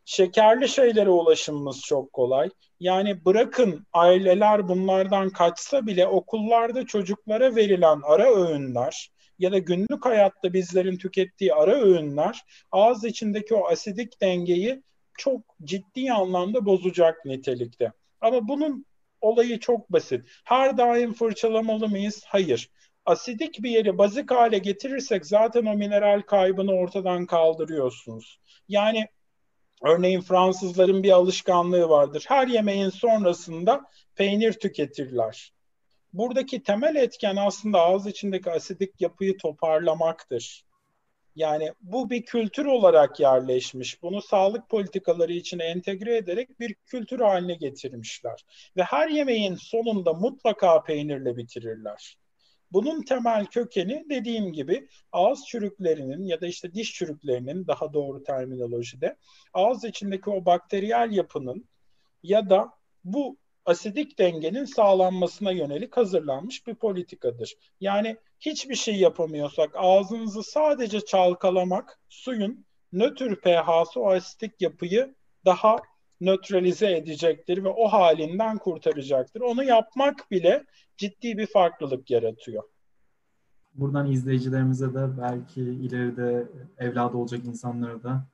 Şekerli 0.04 0.68
şeylere 0.68 1.10
ulaşımımız 1.10 1.80
çok 1.80 2.12
kolay. 2.12 2.50
Yani 2.80 3.24
bırakın 3.24 3.86
aileler 3.92 4.68
bunlardan 4.68 5.30
kaçsa 5.30 5.86
bile 5.86 6.06
okullarda 6.06 6.86
çocuklara 6.86 7.56
verilen 7.56 8.00
ara 8.04 8.34
öğünler, 8.34 9.10
ya 9.38 9.52
da 9.52 9.58
günlük 9.58 10.04
hayatta 10.04 10.52
bizlerin 10.52 10.98
tükettiği 10.98 11.54
ara 11.54 11.80
öğünler 11.80 12.44
ağız 12.72 13.04
içindeki 13.04 13.54
o 13.54 13.68
asidik 13.68 14.20
dengeyi 14.20 14.82
çok 15.18 15.40
ciddi 15.64 16.12
anlamda 16.12 16.64
bozacak 16.64 17.24
nitelikte. 17.24 17.92
Ama 18.20 18.48
bunun 18.48 18.86
olayı 19.20 19.60
çok 19.60 19.92
basit. 19.92 20.24
Her 20.44 20.78
daim 20.78 21.12
fırçalamalı 21.14 21.88
mıyız? 21.88 22.24
Hayır. 22.26 22.70
Asidik 23.04 23.62
bir 23.62 23.70
yeri 23.70 23.98
bazik 23.98 24.30
hale 24.30 24.58
getirirsek 24.58 25.26
zaten 25.26 25.66
o 25.66 25.74
mineral 25.74 26.20
kaybını 26.20 26.72
ortadan 26.72 27.26
kaldırıyorsunuz. 27.26 28.40
Yani 28.68 29.08
örneğin 29.82 30.20
Fransızların 30.20 31.02
bir 31.02 31.10
alışkanlığı 31.10 31.88
vardır. 31.88 32.24
Her 32.28 32.46
yemeğin 32.46 32.88
sonrasında 32.88 33.84
peynir 34.14 34.52
tüketirler 34.52 35.52
buradaki 36.12 36.62
temel 36.62 36.96
etken 36.96 37.36
aslında 37.36 37.80
ağız 37.80 38.06
içindeki 38.06 38.50
asidik 38.50 39.00
yapıyı 39.00 39.38
toparlamaktır. 39.38 40.64
Yani 41.36 41.72
bu 41.80 42.10
bir 42.10 42.22
kültür 42.22 42.64
olarak 42.64 43.20
yerleşmiş. 43.20 44.02
Bunu 44.02 44.22
sağlık 44.22 44.68
politikaları 44.68 45.32
için 45.32 45.58
entegre 45.58 46.16
ederek 46.16 46.60
bir 46.60 46.74
kültür 46.74 47.20
haline 47.20 47.54
getirmişler. 47.54 48.44
Ve 48.76 48.82
her 48.82 49.08
yemeğin 49.08 49.54
sonunda 49.54 50.12
mutlaka 50.12 50.82
peynirle 50.82 51.36
bitirirler. 51.36 52.18
Bunun 52.72 53.02
temel 53.02 53.46
kökeni 53.46 54.04
dediğim 54.10 54.52
gibi 54.52 54.88
ağız 55.12 55.44
çürüklerinin 55.46 56.24
ya 56.24 56.40
da 56.40 56.46
işte 56.46 56.74
diş 56.74 56.92
çürüklerinin 56.94 57.66
daha 57.66 57.92
doğru 57.92 58.22
terminolojide 58.22 59.16
ağız 59.54 59.84
içindeki 59.84 60.30
o 60.30 60.44
bakteriyel 60.44 61.10
yapının 61.12 61.68
ya 62.22 62.50
da 62.50 62.70
bu 63.04 63.36
asidik 63.68 64.18
dengenin 64.18 64.64
sağlanmasına 64.64 65.50
yönelik 65.50 65.96
hazırlanmış 65.96 66.66
bir 66.66 66.74
politikadır. 66.74 67.54
Yani 67.80 68.16
hiçbir 68.40 68.74
şey 68.74 68.96
yapamıyorsak 68.96 69.70
ağzınızı 69.74 70.42
sadece 70.42 71.00
çalkalamak 71.00 71.98
suyun 72.08 72.64
nötr 72.92 73.34
pH'sı 73.34 74.00
o 74.00 74.10
asitik 74.10 74.60
yapıyı 74.60 75.14
daha 75.44 75.76
nötralize 76.20 76.96
edecektir 76.96 77.64
ve 77.64 77.68
o 77.68 77.88
halinden 77.88 78.58
kurtaracaktır. 78.58 79.40
Onu 79.40 79.64
yapmak 79.64 80.30
bile 80.30 80.64
ciddi 80.96 81.38
bir 81.38 81.46
farklılık 81.46 82.10
yaratıyor. 82.10 82.62
Buradan 83.74 84.10
izleyicilerimize 84.10 84.94
de 84.94 85.20
belki 85.20 85.60
ileride 85.60 86.46
evladı 86.78 87.16
olacak 87.16 87.44
insanlara 87.44 88.02
da 88.02 88.26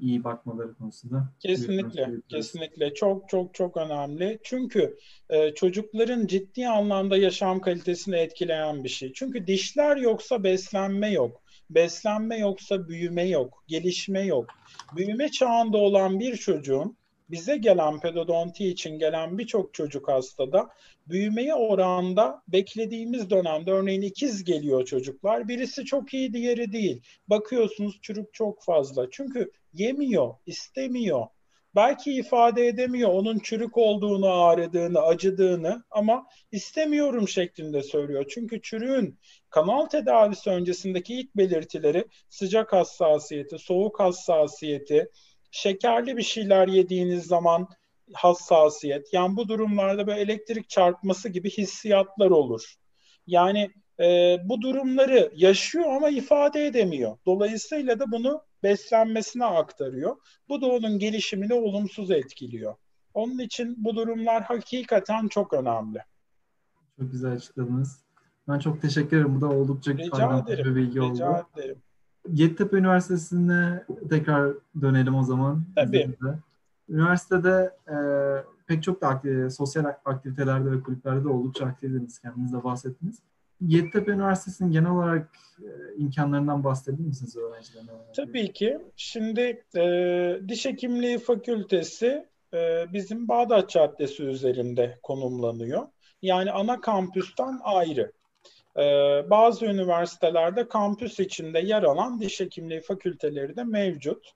iyi 0.00 0.24
bakmaları 0.24 0.74
konusunda. 0.74 1.32
Kesinlikle, 1.40 2.10
kesinlikle. 2.28 2.94
Çok 2.94 3.28
çok 3.28 3.54
çok 3.54 3.76
önemli. 3.76 4.38
Çünkü 4.42 4.98
e, 5.30 5.54
çocukların 5.54 6.26
ciddi 6.26 6.68
anlamda 6.68 7.16
yaşam 7.16 7.60
kalitesini 7.60 8.16
etkileyen 8.16 8.84
bir 8.84 8.88
şey. 8.88 9.12
Çünkü 9.12 9.46
dişler 9.46 9.96
yoksa 9.96 10.44
beslenme 10.44 11.10
yok. 11.10 11.42
Beslenme 11.70 12.38
yoksa 12.38 12.88
büyüme 12.88 13.28
yok, 13.28 13.64
gelişme 13.68 14.26
yok. 14.26 14.46
Büyüme 14.96 15.30
çağında 15.30 15.78
olan 15.78 16.20
bir 16.20 16.36
çocuğun 16.36 16.96
bize 17.30 17.56
gelen 17.56 18.00
pedodonti 18.00 18.68
için 18.68 18.98
gelen 18.98 19.38
birçok 19.38 19.74
çocuk 19.74 20.08
hastada 20.08 20.68
büyümeye 21.08 21.54
oranda 21.54 22.42
beklediğimiz 22.48 23.30
dönemde 23.30 23.70
örneğin 23.70 24.02
ikiz 24.02 24.44
geliyor 24.44 24.84
çocuklar. 24.84 25.48
Birisi 25.48 25.84
çok 25.84 26.14
iyi 26.14 26.32
diğeri 26.32 26.72
değil. 26.72 27.02
Bakıyorsunuz 27.28 27.98
çürük 28.02 28.34
çok 28.34 28.64
fazla. 28.64 29.10
Çünkü 29.10 29.50
yemiyor, 29.72 30.34
istemiyor. 30.46 31.26
Belki 31.74 32.12
ifade 32.12 32.66
edemiyor 32.66 33.10
onun 33.10 33.38
çürük 33.38 33.76
olduğunu, 33.76 34.28
ağrıdığını, 34.28 35.00
acıdığını 35.00 35.84
ama 35.90 36.26
istemiyorum 36.52 37.28
şeklinde 37.28 37.82
söylüyor. 37.82 38.24
Çünkü 38.28 38.62
çürüğün 38.62 39.18
kanal 39.50 39.86
tedavisi 39.86 40.50
öncesindeki 40.50 41.14
ilk 41.14 41.36
belirtileri 41.36 42.04
sıcak 42.28 42.72
hassasiyeti, 42.72 43.58
soğuk 43.58 44.00
hassasiyeti, 44.00 45.10
şekerli 45.50 46.16
bir 46.16 46.22
şeyler 46.22 46.68
yediğiniz 46.68 47.26
zaman 47.26 47.68
hassasiyet. 48.12 49.12
Yani 49.12 49.36
bu 49.36 49.48
durumlarda 49.48 50.06
böyle 50.06 50.20
elektrik 50.20 50.68
çarpması 50.68 51.28
gibi 51.28 51.50
hissiyatlar 51.50 52.30
olur. 52.30 52.74
Yani 53.26 53.70
e, 54.00 54.36
bu 54.44 54.62
durumları 54.62 55.32
yaşıyor 55.34 55.96
ama 55.96 56.08
ifade 56.08 56.66
edemiyor. 56.66 57.18
Dolayısıyla 57.26 57.98
da 57.98 58.12
bunu 58.12 58.42
beslenmesine 58.62 59.44
aktarıyor. 59.44 60.16
Bu 60.48 60.60
da 60.60 60.66
onun 60.66 60.98
gelişimini 60.98 61.54
olumsuz 61.54 62.10
etkiliyor. 62.10 62.74
Onun 63.14 63.38
için 63.38 63.84
bu 63.84 63.96
durumlar 63.96 64.42
hakikaten 64.42 65.28
çok 65.28 65.52
önemli. 65.52 65.98
Çok 66.98 67.12
güzel 67.12 67.32
açıkladınız. 67.32 68.00
Ben 68.48 68.58
çok 68.58 68.82
teşekkür 68.82 69.16
ederim. 69.16 69.36
Bu 69.36 69.40
da 69.40 69.48
oldukça 69.48 69.92
rica 69.92 70.38
ederim, 70.38 70.64
bir 70.64 70.74
bilgi 70.74 70.90
rica 70.90 71.04
oldu. 71.04 71.14
Rica 71.14 71.46
ederim. 71.56 71.82
Yeditepe 72.28 72.76
Üniversitesi'ne 72.76 73.84
tekrar 74.10 74.52
dönelim 74.80 75.14
o 75.14 75.22
zaman. 75.22 75.64
Tabii. 75.76 76.10
Üniversitede 76.88 77.76
e, 77.88 77.96
pek 78.66 78.82
çok 78.82 79.00
da 79.00 79.08
aktiv, 79.08 79.48
sosyal 79.48 79.84
aktivitelerde 80.04 80.70
ve 80.72 80.80
kulüplerde 80.80 81.24
de 81.24 81.28
oldukça 81.28 81.66
aktifdiniz. 81.66 82.18
Kendiniz 82.18 82.52
de 82.52 82.64
bahsettiniz. 82.64 83.18
Yeditepe 83.60 84.12
Üniversitesi'nin 84.12 84.72
genel 84.72 84.90
olarak 84.90 85.28
e, 85.58 85.68
imkanlarından 85.96 86.64
bahsedebilir 86.64 87.06
misiniz 87.06 87.36
öğrencilerine? 87.36 87.90
Tabii 88.16 88.52
ki. 88.52 88.78
Şimdi 88.96 89.64
e, 89.76 90.40
Diş 90.48 90.66
Hekimliği 90.66 91.18
Fakültesi 91.18 92.26
e, 92.54 92.86
bizim 92.92 93.28
Bağdat 93.28 93.70
Caddesi 93.70 94.22
üzerinde 94.22 94.98
konumlanıyor. 95.02 95.86
Yani 96.22 96.52
ana 96.52 96.80
kampüsten 96.80 97.60
ayrı. 97.62 98.12
Ee, 98.76 98.80
bazı 99.30 99.66
üniversitelerde 99.66 100.68
kampüs 100.68 101.20
içinde 101.20 101.58
yer 101.58 101.82
alan 101.82 102.20
diş 102.20 102.40
hekimliği 102.40 102.80
fakülteleri 102.80 103.56
de 103.56 103.64
mevcut. 103.64 104.32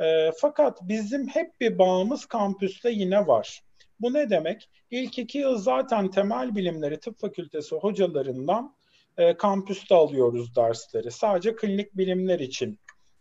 Ee, 0.00 0.30
fakat 0.40 0.78
bizim 0.82 1.28
hep 1.28 1.60
bir 1.60 1.78
bağımız 1.78 2.26
kampüste 2.26 2.90
yine 2.90 3.26
var. 3.26 3.62
Bu 4.00 4.12
ne 4.12 4.30
demek? 4.30 4.70
İlk 4.90 5.18
iki 5.18 5.38
yıl 5.38 5.58
zaten 5.58 6.10
temel 6.10 6.54
bilimleri 6.56 7.00
tıp 7.00 7.18
fakültesi 7.18 7.76
hocalarından 7.76 8.76
e, 9.16 9.36
kampüste 9.36 9.94
alıyoruz 9.94 10.56
dersleri. 10.56 11.10
Sadece 11.10 11.56
klinik 11.56 11.96
bilimler 11.96 12.40
için 12.40 12.78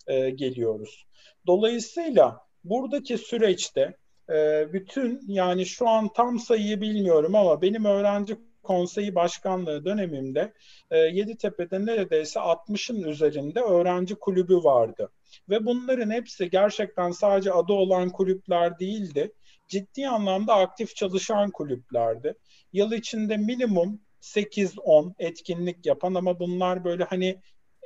e, 0.08 0.30
geliyoruz. 0.30 1.06
Dolayısıyla 1.48 2.42
buradaki 2.64 3.18
süreçte 3.18 3.98
e, 4.30 4.68
bütün 4.74 5.22
yani 5.28 5.66
şu 5.66 5.88
an 5.90 6.14
tam 6.14 6.40
sayıyı 6.40 6.82
bilmiyorum 6.82 7.36
ama 7.36 7.62
benim 7.62 7.86
öğrenci 7.86 8.38
konseyi 8.66 9.16
başkanlığı 9.16 9.86
dönemimde 9.86 10.54
e, 10.92 10.98
Yeditepe'de 10.98 11.86
neredeyse 11.86 12.40
60'ın 12.40 13.04
üzerinde 13.04 13.62
öğrenci 13.62 14.16
kulübü 14.16 14.56
vardı. 14.56 15.12
Ve 15.50 15.66
bunların 15.66 16.12
hepsi 16.12 16.50
gerçekten 16.50 17.12
sadece 17.12 17.52
adı 17.52 17.74
olan 17.74 18.10
kulüpler 18.10 18.80
değildi. 18.80 19.32
Ciddi 19.68 20.08
anlamda 20.08 20.54
aktif 20.54 20.96
çalışan 20.96 21.52
kulüplerdi. 21.52 22.34
Yıl 22.74 22.92
içinde 22.92 23.38
minimum 23.38 24.00
8-10 24.22 25.14
etkinlik 25.20 25.86
yapan 25.86 26.14
ama 26.14 26.40
bunlar 26.40 26.84
böyle 26.84 27.04
hani 27.04 27.42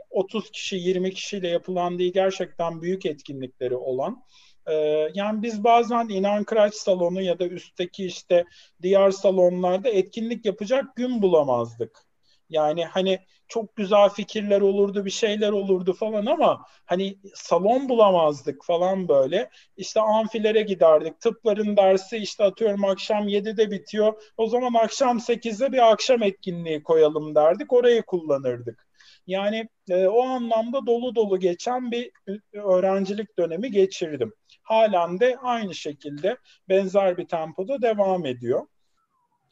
30 0.10 0.52
kişi 0.52 0.76
20 0.76 1.14
kişiyle 1.14 1.48
yapılan 1.48 2.00
değil 2.00 2.14
gerçekten 2.14 2.82
büyük 2.82 3.06
etkinlikleri 3.06 3.76
olan 3.76 4.24
ee, 4.70 5.12
yani 5.14 5.42
biz 5.42 5.64
bazen 5.64 6.10
inan 6.10 6.44
kıraç 6.44 6.74
salonu 6.76 7.22
ya 7.22 7.40
da 7.40 7.48
üstteki 7.48 8.06
işte 8.06 8.46
diğer 8.82 9.12
salonlarda 9.12 9.90
etkinlik 9.90 10.46
yapacak 10.46 10.96
gün 10.96 11.22
bulamazdık. 11.22 12.06
Yani 12.50 12.86
hani 12.86 13.20
çok 13.48 13.76
güzel 13.76 14.10
fikirler 14.10 14.62
olurdu, 14.62 15.06
bir 15.06 15.10
şeyler 15.10 15.52
olurdu 15.52 15.94
falan 15.94 16.26
ama 16.26 16.66
hani 16.86 17.20
salon 17.36 17.90
bulamazdık 17.90 18.66
falan 18.66 19.08
böyle. 19.08 19.50
İşte 19.78 20.02
amfilere 20.02 20.62
giderdik. 20.62 21.20
Tıpların 21.22 21.78
dersi 21.78 22.18
işte 22.18 22.44
atıyorum 22.44 22.86
akşam 22.86 23.28
7'de 23.28 23.72
bitiyor. 23.72 24.24
O 24.38 24.48
zaman 24.48 24.74
akşam 24.74 25.20
8'de 25.20 25.72
bir 25.72 25.92
akşam 25.92 26.24
etkinliği 26.24 26.84
koyalım 26.84 27.36
derdik. 27.36 27.74
Orayı 27.74 28.04
kullanırdık. 28.04 28.88
Yani 29.28 29.70
e, 29.90 30.08
o 30.08 30.24
anlamda 30.24 30.86
dolu 30.86 31.16
dolu 31.16 31.40
geçen 31.40 31.92
bir 31.92 32.12
öğrencilik 32.54 33.38
dönemi 33.40 33.72
geçirdim. 33.72 34.34
Halen 34.70 35.20
de 35.20 35.38
aynı 35.38 35.76
şekilde 35.76 36.38
benzer 36.70 37.18
bir 37.18 37.28
tempoda 37.28 37.82
devam 37.82 38.26
ediyor. 38.26 38.68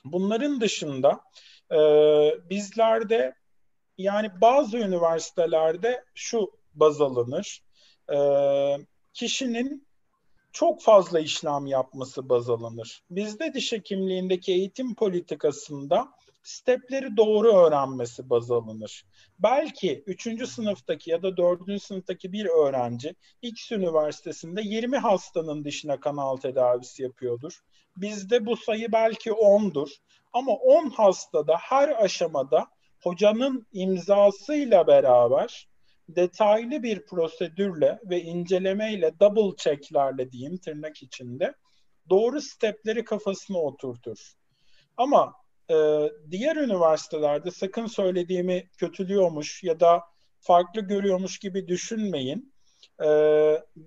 Bunların 0.05 0.61
dışında 0.61 1.21
e, 1.71 1.79
bizlerde 2.49 3.35
yani 3.97 4.41
bazı 4.41 4.77
üniversitelerde 4.77 6.03
şu 6.15 6.51
baz 6.73 7.01
alınır. 7.01 7.63
E, 8.13 8.17
kişinin 9.13 9.87
çok 10.51 10.81
fazla 10.81 11.19
işlem 11.19 11.65
yapması 11.65 12.29
baz 12.29 12.49
alınır. 12.49 13.03
Bizde 13.09 13.53
diş 13.53 13.71
hekimliğindeki 13.71 14.51
eğitim 14.51 14.95
politikasında 14.95 16.07
stepleri 16.47 17.17
doğru 17.17 17.53
öğrenmesi 17.53 18.29
baz 18.29 18.51
alınır. 18.51 19.05
Belki 19.39 20.03
3. 20.07 20.47
sınıftaki 20.47 21.11
ya 21.11 21.23
da 21.23 21.37
4. 21.37 21.81
sınıftaki 21.81 22.31
bir 22.31 22.45
öğrenci 22.45 23.15
X 23.41 23.71
üniversitesinde 23.71 24.61
20 24.61 24.97
hastanın 24.97 25.65
dişine 25.65 25.99
kanal 25.99 26.37
tedavisi 26.37 27.03
yapıyordur. 27.03 27.59
Bizde 27.97 28.45
bu 28.45 28.57
sayı 28.57 28.91
belki 28.91 29.31
10'dur. 29.31 29.89
Ama 30.33 30.51
10 30.51 30.89
hastada 30.89 31.57
her 31.59 32.03
aşamada 32.03 32.67
hocanın 33.03 33.67
imzasıyla 33.73 34.87
beraber 34.87 35.67
detaylı 36.09 36.83
bir 36.83 37.05
prosedürle 37.05 37.99
ve 38.05 38.21
incelemeyle 38.21 39.19
double 39.19 39.55
checklerle 39.57 40.31
diyeyim 40.31 40.57
tırnak 40.57 41.03
içinde 41.03 41.53
doğru 42.09 42.41
stepleri 42.41 43.03
kafasına 43.03 43.57
oturtur. 43.57 44.33
Ama 44.97 45.33
e, 45.69 45.75
diğer 46.31 46.55
üniversitelerde 46.55 47.51
sakın 47.51 47.85
söylediğimi 47.85 48.69
kötülüyormuş 48.77 49.63
ya 49.63 49.79
da 49.79 50.03
farklı 50.39 50.81
görüyormuş 50.81 51.39
gibi 51.39 51.67
düşünmeyin. 51.67 52.53
E, 53.01 53.07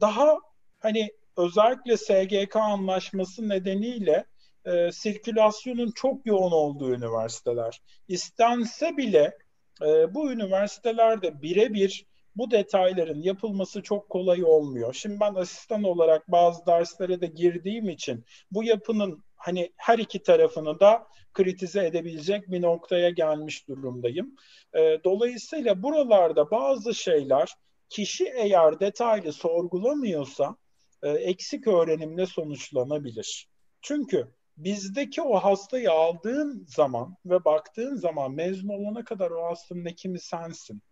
daha 0.01 0.39
hani 0.79 1.11
özellikle 1.37 1.97
SGK 1.97 2.57
anlaşması 2.57 3.49
nedeniyle 3.49 4.25
e, 4.65 4.93
sirkülasyonun 4.93 5.91
çok 5.91 6.27
yoğun 6.27 6.53
olduğu 6.53 6.95
üniversiteler. 6.95 7.83
İstense 8.09 8.97
bile 8.97 9.39
e, 9.83 10.15
bu 10.15 10.33
üniversitelerde 10.33 11.43
birebir 11.43 12.07
bu 12.37 12.51
detayların 12.51 13.23
yapılması 13.23 13.83
çok 13.83 14.09
kolay 14.09 14.45
olmuyor. 14.45 14.95
Şimdi 14.95 15.21
ben 15.21 15.35
asistan 15.35 15.85
olarak 15.85 16.31
bazı 16.33 16.67
derslere 16.67 17.21
de 17.21 17.27
girdiğim 17.27 17.89
için 17.89 18.25
bu 18.51 18.65
yapının 18.65 19.25
hani 19.41 19.73
her 19.77 19.99
iki 19.99 20.23
tarafını 20.23 20.81
da 20.81 21.07
kritize 21.35 21.87
edebilecek 21.87 22.51
bir 22.51 22.63
noktaya 22.63 23.11
gelmiş 23.11 23.69
durumdayım. 23.69 24.37
E, 24.75 24.99
dolayısıyla 25.05 25.83
buralarda 25.83 26.51
bazı 26.51 26.95
şeyler 26.95 27.55
kişi 27.89 28.25
eğer 28.25 28.81
detaylı 28.81 29.33
sorgulamıyorsa 29.33 30.57
e, 31.03 31.09
eksik 31.09 31.67
öğrenimle 31.67 32.27
sonuçlanabilir. 32.27 33.49
Çünkü 33.83 34.29
bizdeki 34.57 35.23
o 35.23 35.37
hastayı 35.37 35.93
aldığın 35.93 36.67
zaman 36.69 37.17
ve 37.27 37.45
baktığın 37.45 37.97
zaman 37.97 38.33
mezun 38.33 38.69
olana 38.69 39.05
kadar 39.05 39.31
o 39.31 39.45
hastanın 39.45 39.87
hekimi 39.87 40.21
sensin. 40.21 40.83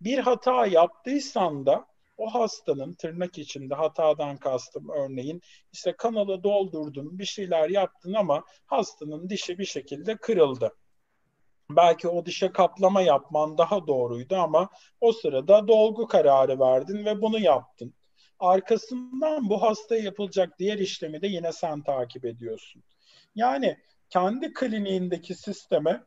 Bir 0.00 0.18
hata 0.18 0.66
yaptıysan 0.66 1.66
da 1.66 1.86
o 2.16 2.34
hastanın 2.34 2.94
tırnak 2.94 3.38
içinde 3.38 3.74
hatadan 3.74 4.36
kastım 4.36 4.88
örneğin 4.88 5.42
işte 5.72 5.92
kanalı 5.98 6.42
doldurdun 6.42 7.18
bir 7.18 7.24
şeyler 7.24 7.70
yaptın 7.70 8.12
ama 8.12 8.44
hastanın 8.66 9.28
dişi 9.28 9.58
bir 9.58 9.64
şekilde 9.64 10.16
kırıldı. 10.16 10.72
Belki 11.70 12.08
o 12.08 12.26
dişe 12.26 12.52
kaplama 12.52 13.02
yapman 13.02 13.58
daha 13.58 13.86
doğruydu 13.86 14.36
ama 14.36 14.68
o 15.00 15.12
sırada 15.12 15.68
dolgu 15.68 16.06
kararı 16.06 16.60
verdin 16.60 17.04
ve 17.04 17.22
bunu 17.22 17.38
yaptın. 17.38 17.94
Arkasından 18.38 19.48
bu 19.50 19.62
hastaya 19.62 20.02
yapılacak 20.02 20.58
diğer 20.58 20.78
işlemi 20.78 21.22
de 21.22 21.26
yine 21.26 21.52
sen 21.52 21.82
takip 21.82 22.24
ediyorsun. 22.24 22.82
Yani 23.34 23.78
kendi 24.10 24.52
kliniğindeki 24.52 25.34
sisteme 25.34 26.04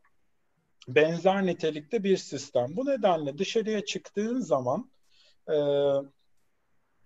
benzer 0.87 1.45
nitelikte 1.45 2.03
bir 2.03 2.17
sistem. 2.17 2.67
Bu 2.69 2.85
nedenle 2.85 3.37
dışarıya 3.37 3.85
çıktığın 3.85 4.39
zaman 4.39 4.91
e, 5.49 5.57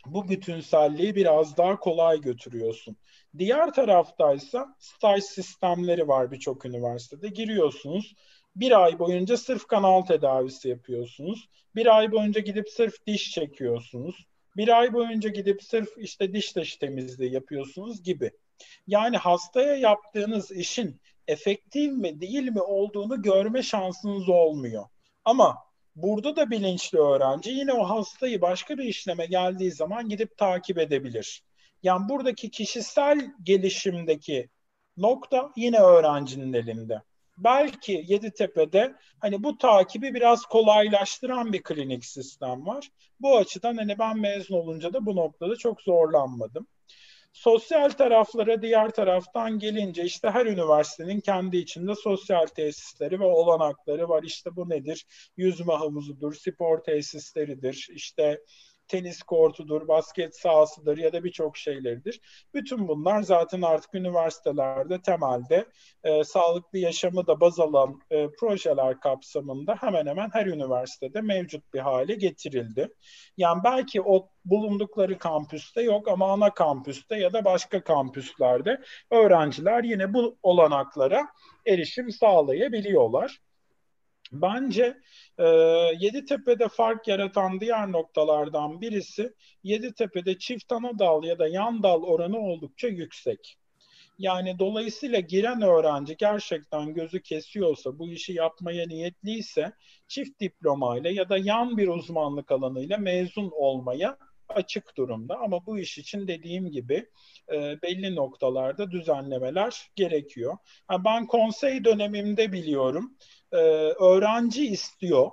bu 0.06 0.30
bütünselliği 0.30 1.16
biraz 1.16 1.58
daha 1.58 1.80
kolay 1.80 2.22
götürüyorsun. 2.22 2.98
Diğer 3.38 3.74
taraftaysa 3.74 4.76
staj 4.80 5.24
sistemleri 5.24 6.08
var 6.08 6.32
birçok 6.32 6.66
üniversitede. 6.66 7.28
Giriyorsunuz, 7.28 8.16
bir 8.56 8.84
ay 8.84 9.00
boyunca 9.00 9.38
sırf 9.38 9.68
kanal 9.68 10.02
tedavisi 10.02 10.70
yapıyorsunuz. 10.70 11.50
Bir 11.76 11.98
ay 11.98 12.12
boyunca 12.12 12.42
gidip 12.42 12.70
sırf 12.70 13.08
diş 13.08 13.32
çekiyorsunuz. 13.32 14.26
Bir 14.58 14.80
ay 14.80 14.94
boyunca 14.94 15.30
gidip 15.30 15.64
sırf 15.64 15.90
işte 15.98 16.34
diş 16.34 16.52
taşı 16.52 16.80
temizliği 16.80 17.34
yapıyorsunuz 17.34 18.04
gibi. 18.04 18.32
Yani 18.88 19.18
hastaya 19.18 19.76
yaptığınız 19.76 20.52
işin 20.52 21.02
efektif 21.28 21.92
mi 21.92 22.22
değil 22.22 22.52
mi 22.52 22.62
olduğunu 22.62 23.22
görme 23.22 23.64
şansınız 23.64 24.30
olmuyor. 24.30 24.86
Ama 25.26 25.58
burada 26.04 26.36
da 26.36 26.50
bilinçli 26.52 27.00
öğrenci 27.00 27.50
yine 27.52 27.74
o 27.74 27.90
hastayı 27.90 28.42
başka 28.42 28.78
bir 28.78 28.84
işleme 28.84 29.26
geldiği 29.26 29.72
zaman 29.72 30.10
gidip 30.10 30.38
takip 30.38 30.78
edebilir. 30.78 31.44
Yani 31.84 32.10
buradaki 32.10 32.52
kişisel 32.52 33.32
gelişimdeki 33.44 34.50
nokta 34.98 35.52
yine 35.56 35.80
öğrencinin 35.80 36.54
elinde. 36.54 37.02
Belki 37.38 38.04
Yeditepe'de 38.08 38.96
hani 39.20 39.44
bu 39.44 39.58
takibi 39.58 40.14
biraz 40.14 40.42
kolaylaştıran 40.46 41.54
bir 41.54 41.64
klinik 41.64 42.06
sistem 42.06 42.68
var. 42.68 42.90
Bu 43.20 43.38
açıdan 43.38 43.78
hani 43.78 44.00
ben 44.00 44.20
mezun 44.20 44.56
olunca 44.56 44.94
da 44.94 45.06
bu 45.06 45.16
noktada 45.16 45.56
çok 45.56 45.82
zorlanmadım. 45.82 46.68
Sosyal 47.34 47.90
taraflara 47.90 48.62
diğer 48.62 48.90
taraftan 48.90 49.60
gelince 49.60 50.04
işte 50.04 50.30
her 50.30 50.46
üniversitenin 50.46 51.20
kendi 51.20 51.58
içinde 51.58 51.96
sosyal 51.96 52.46
tesisleri 52.46 53.20
ve 53.20 53.26
olanakları 53.26 54.10
var. 54.10 54.24
İşte 54.24 54.56
bu 54.56 54.70
nedir? 54.70 55.06
Yüzme 55.38 55.74
havuzudur, 55.74 56.34
spor 56.34 56.84
tesisleridir, 56.84 57.88
işte 57.92 58.40
tenis 58.90 59.24
kortudur, 59.24 59.88
basket 59.88 60.40
sahasıdır 60.40 60.98
ya 60.98 61.14
da 61.14 61.24
birçok 61.24 61.58
şeyleridir. 61.58 62.22
Bütün 62.54 62.88
bunlar 62.88 63.22
zaten 63.22 63.62
artık 63.62 63.96
üniversitelerde 63.96 65.02
temelde 65.02 65.66
e, 66.04 66.24
sağlıklı 66.24 66.78
yaşamı 66.80 67.28
da 67.28 67.42
baz 67.42 67.60
alan 67.60 68.02
e, 68.12 68.28
projeler 68.32 69.00
kapsamında 69.00 69.76
hemen 69.76 70.06
hemen 70.06 70.30
her 70.34 70.46
üniversitede 70.46 71.22
mevcut 71.22 71.74
bir 71.74 71.80
hale 71.80 72.16
getirildi. 72.16 72.90
Yani 73.38 73.64
belki 73.64 74.02
o 74.02 74.30
bulundukları 74.46 75.18
kampüste 75.18 75.82
yok 75.82 76.08
ama 76.08 76.32
ana 76.32 76.54
kampüste 76.54 77.16
ya 77.16 77.34
da 77.34 77.46
başka 77.46 77.84
kampüslerde 77.84 78.82
öğrenciler 79.12 79.84
yine 79.84 80.14
bu 80.14 80.38
olanaklara 80.44 81.28
erişim 81.66 82.12
sağlayabiliyorlar. 82.12 83.40
Bence 84.32 84.98
e, 85.38 85.46
Yeditepe'de 86.00 86.68
fark 86.68 87.08
yaratan 87.08 87.60
diğer 87.60 87.92
noktalardan 87.92 88.82
birisi 88.82 89.34
Yeditepe'de 89.64 90.38
çift 90.38 90.72
ana 90.72 91.00
dal 91.00 91.24
ya 91.24 91.40
da 91.40 91.48
yan 91.48 91.84
dal 91.84 92.04
oranı 92.04 92.40
oldukça 92.40 92.88
yüksek. 92.88 93.58
Yani 94.18 94.60
dolayısıyla 94.60 95.20
giren 95.20 95.62
öğrenci 95.62 96.18
gerçekten 96.18 96.94
gözü 96.94 97.22
kesiyorsa, 97.22 98.00
bu 98.00 98.10
işi 98.10 98.34
yapmaya 98.34 98.88
niyetliyse 98.88 99.74
çift 100.08 100.40
diplomayla 100.40 101.12
ya 101.12 101.30
da 101.30 101.38
yan 101.38 101.78
bir 101.78 101.88
uzmanlık 101.88 102.52
alanıyla 102.52 102.98
mezun 102.98 103.52
olmaya 103.52 104.18
açık 104.50 104.98
durumda. 104.98 105.38
Ama 105.38 105.66
bu 105.66 105.80
iş 105.80 105.98
için 105.98 106.28
dediğim 106.28 106.72
gibi 106.72 107.10
e, 107.52 107.82
belli 107.82 108.16
noktalarda 108.16 108.92
düzenlemeler 108.92 109.88
gerekiyor. 109.96 110.58
Yani 110.92 111.04
ben 111.06 111.28
konsey 111.28 111.84
dönemimde 111.84 112.52
biliyorum 112.52 113.18
e, 113.52 113.58
öğrenci 114.00 114.66
istiyor. 114.68 115.32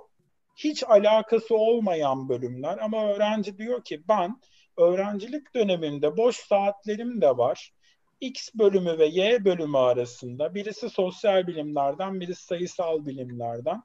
Hiç 0.55 0.83
alakası 0.83 1.55
olmayan 1.55 2.29
bölümler 2.29 2.77
ama 2.77 3.05
öğrenci 3.05 3.57
diyor 3.57 3.83
ki 3.83 4.03
ben 4.07 4.41
öğrencilik 4.77 5.55
döneminde 5.55 6.17
boş 6.17 6.35
saatlerim 6.35 7.21
de 7.21 7.37
var. 7.37 7.71
X 8.21 8.49
bölümü 8.55 8.97
ve 8.97 9.05
Y 9.05 9.45
bölümü 9.45 9.77
arasında 9.77 10.55
birisi 10.55 10.89
sosyal 10.89 11.47
bilimlerden, 11.47 12.19
birisi 12.19 12.45
sayısal 12.45 13.05
bilimlerden. 13.05 13.81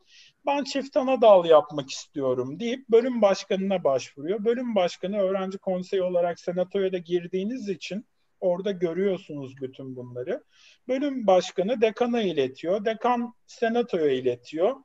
Ben 0.46 0.64
çift 0.64 0.96
ana 0.96 1.20
dal 1.20 1.44
yapmak 1.44 1.90
istiyorum 1.90 2.60
deyip 2.60 2.88
bölüm 2.88 3.22
başkanına 3.22 3.84
başvuruyor. 3.84 4.44
Bölüm 4.44 4.74
başkanı 4.74 5.18
öğrenci 5.18 5.58
konseyi 5.58 6.02
olarak 6.02 6.40
senatoya 6.40 6.92
da 6.92 6.98
girdiğiniz 6.98 7.68
için 7.68 8.06
orada 8.42 8.70
görüyorsunuz 8.70 9.60
bütün 9.60 9.96
bunları. 9.96 10.44
Bölüm 10.88 11.26
başkanı 11.26 11.80
dekana 11.80 12.22
iletiyor. 12.22 12.84
Dekan 12.84 13.34
senatoya 13.46 14.10
iletiyor. 14.10 14.76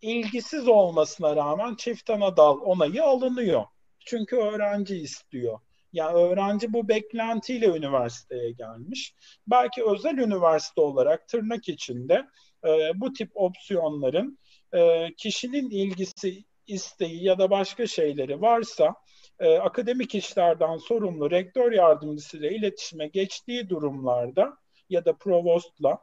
İlgisiz 0.00 0.68
olmasına 0.68 1.36
rağmen 1.36 1.74
çift 1.74 2.10
ana 2.10 2.36
dal 2.36 2.58
onayı 2.60 3.04
alınıyor. 3.04 3.64
Çünkü 3.98 4.36
öğrenci 4.36 4.96
istiyor. 4.96 5.58
Yani 5.92 6.16
öğrenci 6.16 6.72
bu 6.72 6.88
beklentiyle 6.88 7.66
üniversiteye 7.66 8.50
gelmiş. 8.50 9.14
Belki 9.46 9.84
özel 9.84 10.18
üniversite 10.18 10.80
olarak 10.80 11.28
tırnak 11.28 11.68
içinde 11.68 12.26
e, 12.64 12.90
bu 12.94 13.12
tip 13.12 13.30
opsiyonların 13.34 14.38
e, 14.74 15.08
kişinin 15.14 15.70
ilgisi, 15.70 16.44
isteği 16.66 17.24
ya 17.24 17.38
da 17.38 17.50
başka 17.50 17.86
şeyleri 17.86 18.40
varsa 18.40 18.94
e, 19.40 19.58
akademik 19.58 20.14
işlerden 20.14 20.76
sorumlu 20.76 21.30
rektör 21.30 21.72
yardımcısıyla 21.72 22.50
iletişime 22.50 23.06
geçtiği 23.06 23.68
durumlarda 23.68 24.56
ya 24.90 25.04
da 25.04 25.12
provostla 25.12 25.98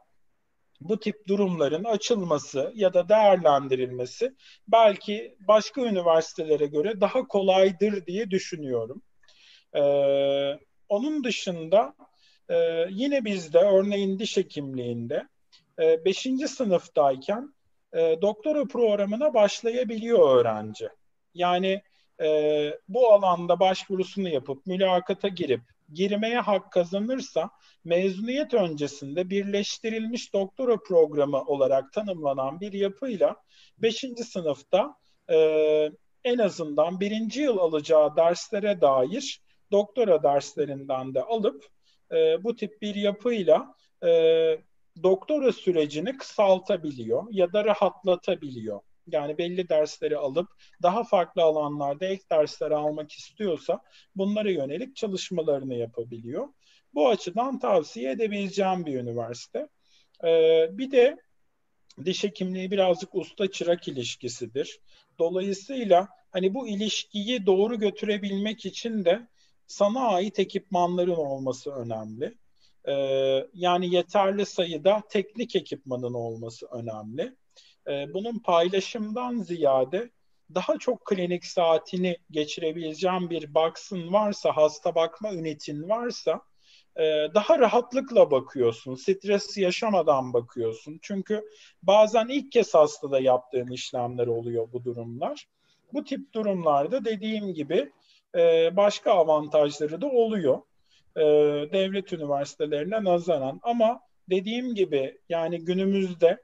bu 0.80 1.00
tip 1.00 1.28
durumların 1.28 1.84
açılması 1.84 2.72
ya 2.74 2.94
da 2.94 3.08
değerlendirilmesi 3.08 4.34
belki 4.68 5.36
başka 5.40 5.80
üniversitelere 5.80 6.66
göre 6.66 7.00
daha 7.00 7.26
kolaydır 7.26 8.06
diye 8.06 8.30
düşünüyorum. 8.30 9.02
Ee, 9.74 10.58
onun 10.88 11.24
dışında 11.24 11.94
e, 12.48 12.86
yine 12.90 13.24
bizde 13.24 13.58
örneğin 13.58 14.18
diş 14.18 14.36
hekimliğinde 14.36 15.28
5. 15.78 16.26
E, 16.26 16.48
sınıftayken 16.48 17.54
e, 17.92 18.18
doktora 18.22 18.64
programına 18.64 19.34
başlayabiliyor 19.34 20.38
öğrenci. 20.38 20.88
Yani 21.34 21.82
e, 22.20 22.78
bu 22.88 23.12
alanda 23.12 23.60
başvurusunu 23.60 24.28
yapıp 24.28 24.66
mülakata 24.66 25.28
girip 25.28 25.60
girmeye 25.92 26.40
hak 26.40 26.72
kazanırsa 26.72 27.50
mezuniyet 27.84 28.54
öncesinde 28.54 29.30
birleştirilmiş 29.30 30.32
doktora 30.34 30.76
programı 30.76 31.44
olarak 31.44 31.92
tanımlanan 31.92 32.60
bir 32.60 32.72
yapıyla 32.72 33.36
5. 33.78 34.04
sınıfta 34.32 34.94
e, 35.32 35.36
en 36.24 36.38
azından 36.38 37.00
birinci 37.00 37.40
yıl 37.40 37.58
alacağı 37.58 38.16
derslere 38.16 38.80
dair 38.80 39.40
doktora 39.72 40.22
derslerinden 40.22 41.14
de 41.14 41.22
alıp 41.22 41.66
e, 42.12 42.44
bu 42.44 42.56
tip 42.56 42.82
bir 42.82 42.94
yapıyla 42.94 43.74
e, 44.04 44.10
doktora 45.02 45.52
sürecini 45.52 46.16
kısaltabiliyor 46.16 47.24
ya 47.30 47.52
da 47.52 47.64
rahatlatabiliyor. 47.64 48.80
Yani 49.12 49.38
belli 49.38 49.68
dersleri 49.68 50.16
alıp 50.16 50.48
daha 50.82 51.04
farklı 51.04 51.42
alanlarda 51.42 52.06
ek 52.06 52.22
dersleri 52.30 52.74
almak 52.74 53.12
istiyorsa 53.12 53.80
bunlara 54.16 54.50
yönelik 54.50 54.96
çalışmalarını 54.96 55.74
yapabiliyor. 55.74 56.48
Bu 56.94 57.08
açıdan 57.08 57.58
tavsiye 57.58 58.10
edebileceğim 58.10 58.86
bir 58.86 58.94
üniversite. 58.94 59.68
Ee, 60.24 60.68
bir 60.70 60.90
de 60.90 61.16
diş 62.04 62.24
hekimliği 62.24 62.70
birazcık 62.70 63.14
usta 63.14 63.50
çırak 63.50 63.88
ilişkisidir. 63.88 64.80
Dolayısıyla 65.18 66.08
hani 66.30 66.54
bu 66.54 66.68
ilişkiyi 66.68 67.46
doğru 67.46 67.78
götürebilmek 67.78 68.66
için 68.66 69.04
de 69.04 69.28
sana 69.66 70.00
ait 70.00 70.38
ekipmanların 70.38 71.16
olması 71.16 71.70
önemli. 71.70 72.34
Ee, 72.88 73.46
yani 73.54 73.94
yeterli 73.94 74.46
sayıda 74.46 75.02
teknik 75.10 75.56
ekipmanın 75.56 76.14
olması 76.14 76.66
önemli. 76.66 77.36
Ee, 77.90 78.14
bunun 78.14 78.38
paylaşımdan 78.38 79.38
ziyade 79.38 80.10
daha 80.54 80.78
çok 80.78 81.04
klinik 81.04 81.44
saatini 81.44 82.16
geçirebileceğin 82.30 83.30
bir 83.30 83.54
box'ın 83.54 84.12
varsa, 84.12 84.56
hasta 84.56 84.94
bakma 84.94 85.32
ünitin 85.32 85.88
varsa 85.88 86.40
e, 86.96 87.02
daha 87.34 87.58
rahatlıkla 87.58 88.30
bakıyorsun. 88.30 88.94
Stres 88.94 89.56
yaşamadan 89.56 90.32
bakıyorsun. 90.32 90.98
Çünkü 91.02 91.44
bazen 91.82 92.28
ilk 92.28 92.52
kez 92.52 92.74
hastada 92.74 93.20
yaptığın 93.20 93.70
işlemler 93.70 94.26
oluyor 94.26 94.72
bu 94.72 94.84
durumlar. 94.84 95.46
Bu 95.92 96.04
tip 96.04 96.32
durumlarda 96.32 97.04
dediğim 97.04 97.54
gibi 97.54 97.92
e, 98.36 98.76
başka 98.76 99.12
avantajları 99.12 100.00
da 100.00 100.06
oluyor. 100.06 100.58
E, 101.16 101.22
devlet 101.72 102.12
üniversitelerine 102.12 103.04
nazaran. 103.04 103.60
Ama 103.62 104.00
dediğim 104.30 104.74
gibi 104.74 105.18
yani 105.28 105.64
günümüzde 105.64 106.38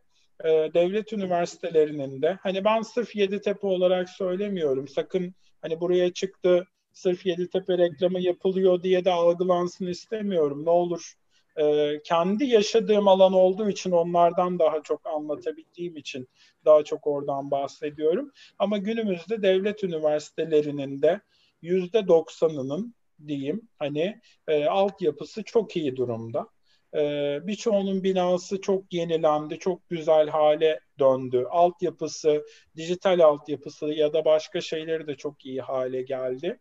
e, 0.44 0.48
devlet 0.74 1.12
üniversitelerinin 1.12 2.22
de 2.22 2.38
hani 2.42 2.64
ben 2.64 2.82
sırf 2.82 3.16
Yeditepe 3.16 3.66
olarak 3.66 4.08
söylemiyorum. 4.08 4.88
Sakın 4.88 5.34
hani 5.62 5.80
buraya 5.80 6.12
çıktı 6.12 6.66
sırf 6.92 7.26
Yeditepe 7.26 7.78
reklamı 7.78 8.20
yapılıyor 8.20 8.82
diye 8.82 9.04
de 9.04 9.12
algılansın 9.12 9.86
istemiyorum. 9.86 10.64
Ne 10.64 10.70
olur 10.70 11.14
e, 11.56 11.96
kendi 12.04 12.44
yaşadığım 12.44 13.08
alan 13.08 13.32
olduğu 13.32 13.70
için 13.70 13.90
onlardan 13.90 14.58
daha 14.58 14.82
çok 14.82 15.06
anlatabildiğim 15.06 15.96
için 15.96 16.28
daha 16.64 16.84
çok 16.84 17.06
oradan 17.06 17.50
bahsediyorum. 17.50 18.32
Ama 18.58 18.78
günümüzde 18.78 19.42
devlet 19.42 19.84
üniversitelerinin 19.84 21.02
de 21.02 21.20
yüzde 21.62 22.08
doksanının 22.08 22.94
diyeyim 23.26 23.68
hani 23.78 24.20
e, 24.48 24.64
altyapısı 24.64 25.42
çok 25.42 25.76
iyi 25.76 25.96
durumda. 25.96 26.48
E, 26.94 27.00
birçoğunun 27.42 28.04
binası 28.04 28.60
çok 28.60 28.92
yenilendi, 28.92 29.58
çok 29.58 29.88
güzel 29.88 30.28
hale 30.28 30.80
döndü. 30.98 31.46
Altyapısı, 31.50 32.44
dijital 32.76 33.20
altyapısı 33.20 33.86
ya 33.86 34.12
da 34.12 34.24
başka 34.24 34.60
şeyleri 34.60 35.06
de 35.06 35.14
çok 35.14 35.46
iyi 35.46 35.60
hale 35.60 36.02
geldi. 36.02 36.60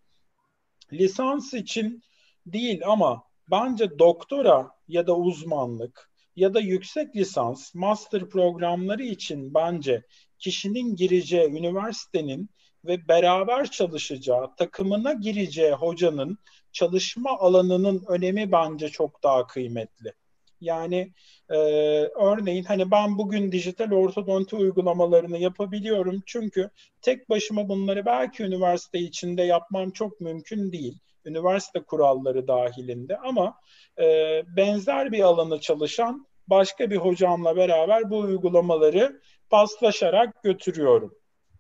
Lisans 0.94 1.54
için 1.54 2.04
değil 2.46 2.82
ama 2.86 3.24
bence 3.52 4.00
doktora 4.00 4.72
ya 4.88 5.08
da 5.08 5.18
uzmanlık 5.18 6.10
ya 6.36 6.54
da 6.54 6.60
yüksek 6.60 7.16
lisans, 7.16 7.76
master 7.76 8.30
programları 8.30 9.04
için 9.04 9.54
bence 9.54 10.04
kişinin 10.40 10.96
gireceği 10.96 11.50
üniversitenin 11.50 12.50
ve 12.86 13.08
beraber 13.08 13.72
çalışacağı, 13.72 14.56
takımına 14.56 15.14
gireceği 15.14 15.72
hocanın 15.72 16.38
çalışma 16.76 17.38
alanının 17.40 18.04
önemi 18.08 18.52
bence 18.52 18.90
çok 18.90 19.24
daha 19.24 19.48
kıymetli. 19.48 20.14
Yani 20.62 21.14
e, 21.50 21.58
örneğin 22.06 22.64
hani 22.64 22.92
ben 22.92 23.18
bugün 23.18 23.52
dijital 23.52 23.92
ortodonti 23.92 24.56
uygulamalarını 24.56 25.38
yapabiliyorum 25.38 26.24
çünkü 26.26 26.70
tek 27.02 27.30
başıma 27.30 27.70
bunları 27.70 28.06
belki 28.06 28.44
üniversite 28.44 29.00
içinde 29.00 29.44
yapmam 29.44 29.92
çok 29.92 30.22
mümkün 30.22 30.72
değil. 30.72 31.00
Üniversite 31.26 31.84
kuralları 31.84 32.48
dahilinde 32.48 33.18
ama 33.18 33.56
e, 34.00 34.42
benzer 34.58 35.12
bir 35.12 35.22
alanda 35.22 35.60
çalışan 35.60 36.28
başka 36.48 36.90
bir 36.90 36.98
hocamla 36.98 37.56
beraber 37.56 38.10
bu 38.10 38.20
uygulamaları 38.20 39.22
paslaşarak 39.50 40.44
götürüyorum. 40.44 41.14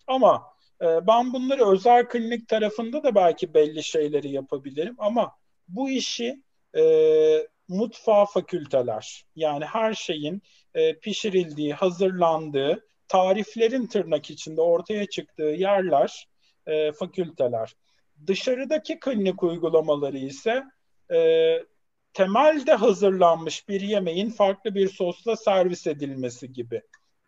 Ama 0.07 0.54
ben 0.81 1.33
bunları 1.33 1.71
özel 1.71 2.07
klinik 2.07 2.47
tarafında 2.47 3.03
da 3.03 3.15
belki 3.15 3.53
belli 3.53 3.83
şeyleri 3.83 4.29
yapabilirim 4.29 4.95
ama 4.97 5.31
bu 5.67 5.89
işi 5.89 6.43
e, 6.77 6.83
mutfağa 7.67 8.25
fakülteler 8.25 9.25
yani 9.35 9.65
her 9.65 9.93
şeyin 9.93 10.41
e, 10.73 10.99
pişirildiği, 10.99 11.73
hazırlandığı, 11.73 12.87
tariflerin 13.07 13.87
tırnak 13.87 14.29
içinde 14.29 14.61
ortaya 14.61 15.05
çıktığı 15.05 15.43
yerler 15.43 16.27
e, 16.67 16.91
fakülteler. 16.91 17.75
Dışarıdaki 18.27 18.99
klinik 18.99 19.43
uygulamaları 19.43 20.17
ise 20.17 20.63
e, 21.13 21.59
temelde 22.13 22.73
hazırlanmış 22.73 23.69
bir 23.69 23.81
yemeğin 23.81 24.29
farklı 24.29 24.75
bir 24.75 24.89
sosla 24.89 25.35
servis 25.35 25.87
edilmesi 25.87 26.53
gibi. 26.53 26.81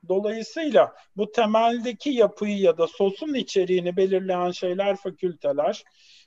Dolayısıyla 0.10 0.93
bu 1.16 1.32
temeldeki 1.32 2.10
yapıyı 2.10 2.58
ya 2.58 2.78
da 2.78 2.88
sosun 2.88 3.34
içeriğini 3.34 3.98
belirleyen 3.98 4.52
şeyler 4.52 4.95
fakülteler. 4.95 5.84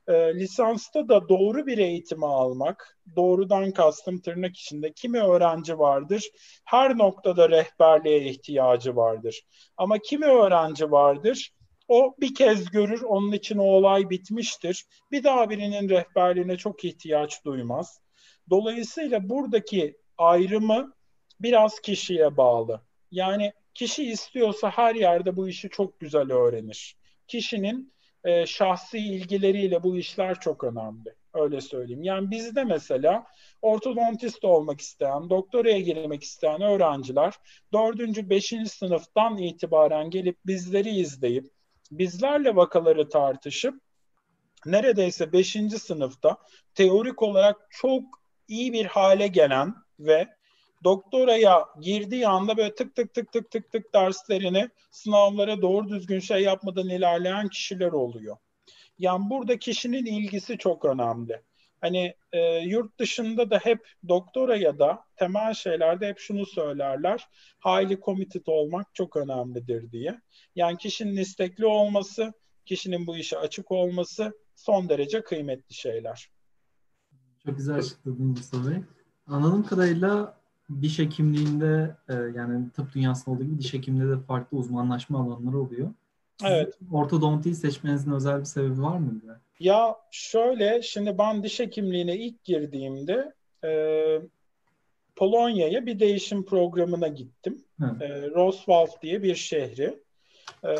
E, 0.08 0.34
lisansta 0.34 1.08
da 1.08 1.28
doğru 1.28 1.66
bir 1.66 1.78
eğitimi 1.78 2.26
almak, 2.26 2.98
doğrudan 3.16 3.72
kastım 3.72 4.20
tırnak 4.20 4.56
içinde 4.56 4.92
kimi 4.92 5.20
öğrenci 5.22 5.78
vardır, 5.78 6.30
her 6.64 6.98
noktada 6.98 7.50
rehberliğe 7.50 8.24
ihtiyacı 8.24 8.96
vardır. 8.96 9.42
Ama 9.76 9.98
kimi 9.98 10.26
öğrenci 10.26 10.90
vardır, 10.90 11.50
o 11.88 12.14
bir 12.20 12.34
kez 12.34 12.70
görür, 12.70 13.02
onun 13.02 13.32
için 13.32 13.58
o 13.58 13.64
olay 13.64 14.10
bitmiştir. 14.10 14.84
Bir 15.10 15.24
daha 15.24 15.50
birinin 15.50 15.88
rehberliğine 15.88 16.56
çok 16.56 16.84
ihtiyaç 16.84 17.44
duymaz. 17.44 18.00
Dolayısıyla 18.50 19.28
buradaki 19.28 19.96
ayrımı 20.18 20.92
biraz 21.40 21.80
kişiye 21.80 22.36
bağlı. 22.36 22.89
Yani 23.10 23.52
kişi 23.74 24.04
istiyorsa 24.04 24.70
her 24.70 24.94
yerde 24.94 25.36
bu 25.36 25.48
işi 25.48 25.68
çok 25.68 26.00
güzel 26.00 26.32
öğrenir. 26.32 26.96
Kişinin 27.28 27.92
e, 28.24 28.46
şahsi 28.46 28.98
ilgileriyle 28.98 29.82
bu 29.82 29.96
işler 29.96 30.40
çok 30.40 30.64
önemli. 30.64 31.14
Öyle 31.34 31.60
söyleyeyim. 31.60 32.02
Yani 32.02 32.30
bizde 32.30 32.64
mesela 32.64 33.26
ortodontist 33.62 34.44
olmak 34.44 34.80
isteyen, 34.80 35.30
doktoraya 35.30 35.80
girmek 35.80 36.22
isteyen 36.22 36.62
öğrenciler 36.62 37.34
dördüncü, 37.72 38.30
beşinci 38.30 38.70
sınıftan 38.70 39.38
itibaren 39.38 40.10
gelip 40.10 40.36
bizleri 40.46 40.90
izleyip 40.90 41.50
bizlerle 41.90 42.56
vakaları 42.56 43.08
tartışıp 43.08 43.74
neredeyse 44.66 45.32
beşinci 45.32 45.78
sınıfta 45.78 46.36
teorik 46.74 47.22
olarak 47.22 47.56
çok 47.70 48.04
iyi 48.48 48.72
bir 48.72 48.86
hale 48.86 49.26
gelen 49.26 49.74
ve 49.98 50.28
doktoraya 50.84 51.64
girdiği 51.80 52.28
anda 52.28 52.56
böyle 52.56 52.74
tık 52.74 52.96
tık 52.96 53.14
tık 53.14 53.32
tık 53.32 53.50
tık 53.50 53.72
tık 53.72 53.94
derslerini 53.94 54.68
sınavlara 54.90 55.62
doğru 55.62 55.88
düzgün 55.88 56.20
şey 56.20 56.42
yapmadan 56.42 56.88
ilerleyen 56.88 57.48
kişiler 57.48 57.92
oluyor. 57.92 58.36
Yani 58.98 59.30
burada 59.30 59.58
kişinin 59.58 60.06
ilgisi 60.06 60.58
çok 60.58 60.84
önemli. 60.84 61.42
Hani 61.80 62.14
e, 62.32 62.56
yurt 62.58 62.98
dışında 62.98 63.50
da 63.50 63.58
hep 63.58 63.88
doktora 64.08 64.56
ya 64.56 64.78
da 64.78 65.04
temel 65.16 65.54
şeylerde 65.54 66.08
hep 66.08 66.18
şunu 66.18 66.46
söylerler. 66.46 67.28
Highly 67.64 68.00
committed 68.00 68.46
olmak 68.46 68.94
çok 68.94 69.16
önemlidir 69.16 69.92
diye. 69.92 70.20
Yani 70.54 70.78
kişinin 70.78 71.16
istekli 71.16 71.66
olması, 71.66 72.32
kişinin 72.66 73.06
bu 73.06 73.16
işe 73.16 73.38
açık 73.38 73.70
olması 73.70 74.32
son 74.54 74.88
derece 74.88 75.22
kıymetli 75.22 75.74
şeyler. 75.74 76.30
Çok 77.44 77.56
güzel 77.56 77.76
açıkladın 77.76 78.26
Mustafa 78.26 78.70
Bey. 78.70 78.76
Anladığım 79.26 79.66
kadarıyla 79.66 80.39
diş 80.82 80.98
hekimliğinde 80.98 81.96
e, 82.08 82.14
yani 82.14 82.70
tıp 82.70 82.94
dünyasında 82.94 83.34
olduğu 83.34 83.44
gibi 83.44 83.58
diş 83.58 83.74
hekimliğinde 83.74 84.16
de 84.16 84.20
farklı 84.20 84.58
uzmanlaşma 84.58 85.20
alanları 85.20 85.58
oluyor. 85.58 85.88
Evet. 86.44 86.78
Ortodontiyi 86.92 87.54
seçmenizin 87.54 88.12
özel 88.12 88.40
bir 88.40 88.44
sebebi 88.44 88.82
var 88.82 88.98
mı? 88.98 89.20
Ya 89.60 89.96
şöyle, 90.10 90.82
şimdi 90.82 91.18
ben 91.18 91.42
diş 91.42 91.60
hekimliğine 91.60 92.16
ilk 92.16 92.44
girdiğimde 92.44 93.32
e, 93.64 93.70
Polonya'ya 95.16 95.86
bir 95.86 96.00
değişim 96.00 96.44
programına 96.44 97.08
gittim. 97.08 97.64
E, 98.00 98.30
Roswald 98.30 99.02
diye 99.02 99.22
bir 99.22 99.34
şehri. 99.34 99.98
E, 100.64 100.74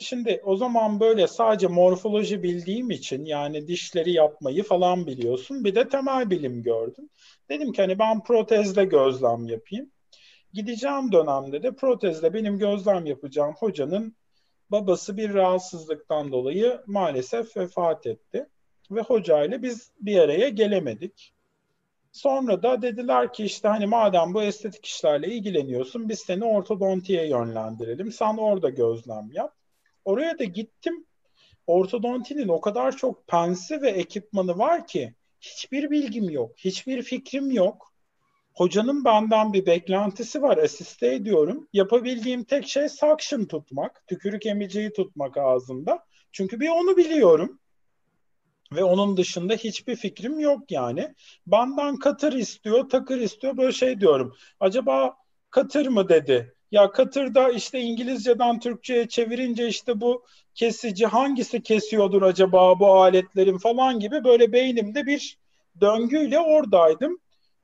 şimdi 0.00 0.40
o 0.44 0.56
zaman 0.56 1.00
böyle 1.00 1.26
sadece 1.26 1.66
morfoloji 1.66 2.42
bildiğim 2.42 2.90
için 2.90 3.24
yani 3.24 3.68
dişleri 3.68 4.12
yapmayı 4.12 4.62
falan 4.62 5.06
biliyorsun. 5.06 5.64
Bir 5.64 5.74
de 5.74 5.88
temel 5.88 6.30
bilim 6.30 6.62
gördüm. 6.62 7.10
Dedim 7.48 7.72
ki 7.72 7.82
hani 7.82 7.98
ben 7.98 8.22
protezle 8.22 8.84
gözlem 8.84 9.46
yapayım. 9.46 9.90
Gideceğim 10.52 11.12
dönemde 11.12 11.62
de 11.62 11.74
protezle 11.74 12.34
benim 12.34 12.58
gözlem 12.58 13.06
yapacağım 13.06 13.54
hocanın 13.58 14.16
babası 14.70 15.16
bir 15.16 15.34
rahatsızlıktan 15.34 16.32
dolayı 16.32 16.80
maalesef 16.86 17.56
vefat 17.56 18.06
etti. 18.06 18.46
Ve 18.90 19.00
hocayla 19.00 19.62
biz 19.62 19.92
bir 20.00 20.18
araya 20.18 20.48
gelemedik. 20.48 21.34
Sonra 22.12 22.62
da 22.62 22.82
dediler 22.82 23.32
ki 23.32 23.44
işte 23.44 23.68
hani 23.68 23.86
madem 23.86 24.34
bu 24.34 24.42
estetik 24.42 24.86
işlerle 24.86 25.28
ilgileniyorsun 25.28 26.08
biz 26.08 26.18
seni 26.18 26.44
ortodontiye 26.44 27.28
yönlendirelim. 27.28 28.12
Sen 28.12 28.36
orada 28.36 28.70
gözlem 28.70 29.30
yap. 29.32 29.59
Oraya 30.04 30.38
da 30.38 30.44
gittim. 30.44 31.06
Ortodontinin 31.66 32.48
o 32.48 32.60
kadar 32.60 32.96
çok 32.96 33.26
pensi 33.26 33.82
ve 33.82 33.90
ekipmanı 33.90 34.58
var 34.58 34.86
ki 34.86 35.14
hiçbir 35.40 35.90
bilgim 35.90 36.30
yok, 36.30 36.52
hiçbir 36.56 37.02
fikrim 37.02 37.50
yok. 37.50 37.92
Hocanın 38.54 39.04
benden 39.04 39.52
bir 39.52 39.66
beklentisi 39.66 40.42
var. 40.42 40.58
Asiste 40.58 41.14
ediyorum. 41.14 41.68
Yapabildiğim 41.72 42.44
tek 42.44 42.68
şey 42.68 42.88
suction 42.88 43.44
tutmak. 43.44 44.06
Tükürük 44.06 44.46
emiciyi 44.46 44.92
tutmak 44.92 45.36
ağzında. 45.36 46.04
Çünkü 46.32 46.60
bir 46.60 46.68
onu 46.68 46.96
biliyorum. 46.96 47.60
Ve 48.72 48.84
onun 48.84 49.16
dışında 49.16 49.54
hiçbir 49.54 49.96
fikrim 49.96 50.40
yok 50.40 50.70
yani. 50.70 51.14
Benden 51.46 51.96
katır 51.96 52.32
istiyor, 52.32 52.88
takır 52.88 53.18
istiyor. 53.18 53.56
Böyle 53.56 53.72
şey 53.72 54.00
diyorum. 54.00 54.36
Acaba 54.60 55.16
katır 55.50 55.86
mı 55.86 56.08
dedi. 56.08 56.54
Ya 56.70 56.90
katırda 56.92 57.50
işte 57.50 57.80
İngilizceden 57.80 58.60
Türkçe'ye 58.60 59.08
çevirince 59.08 59.68
işte 59.68 60.00
bu 60.00 60.24
kesici 60.54 61.06
hangisi 61.06 61.62
kesiyordur 61.62 62.22
acaba 62.22 62.80
bu 62.80 62.92
aletlerin 62.92 63.58
falan 63.58 64.00
gibi 64.00 64.24
böyle 64.24 64.52
beynimde 64.52 65.06
bir 65.06 65.38
döngüyle 65.80 66.38
oradaydım. 66.38 67.18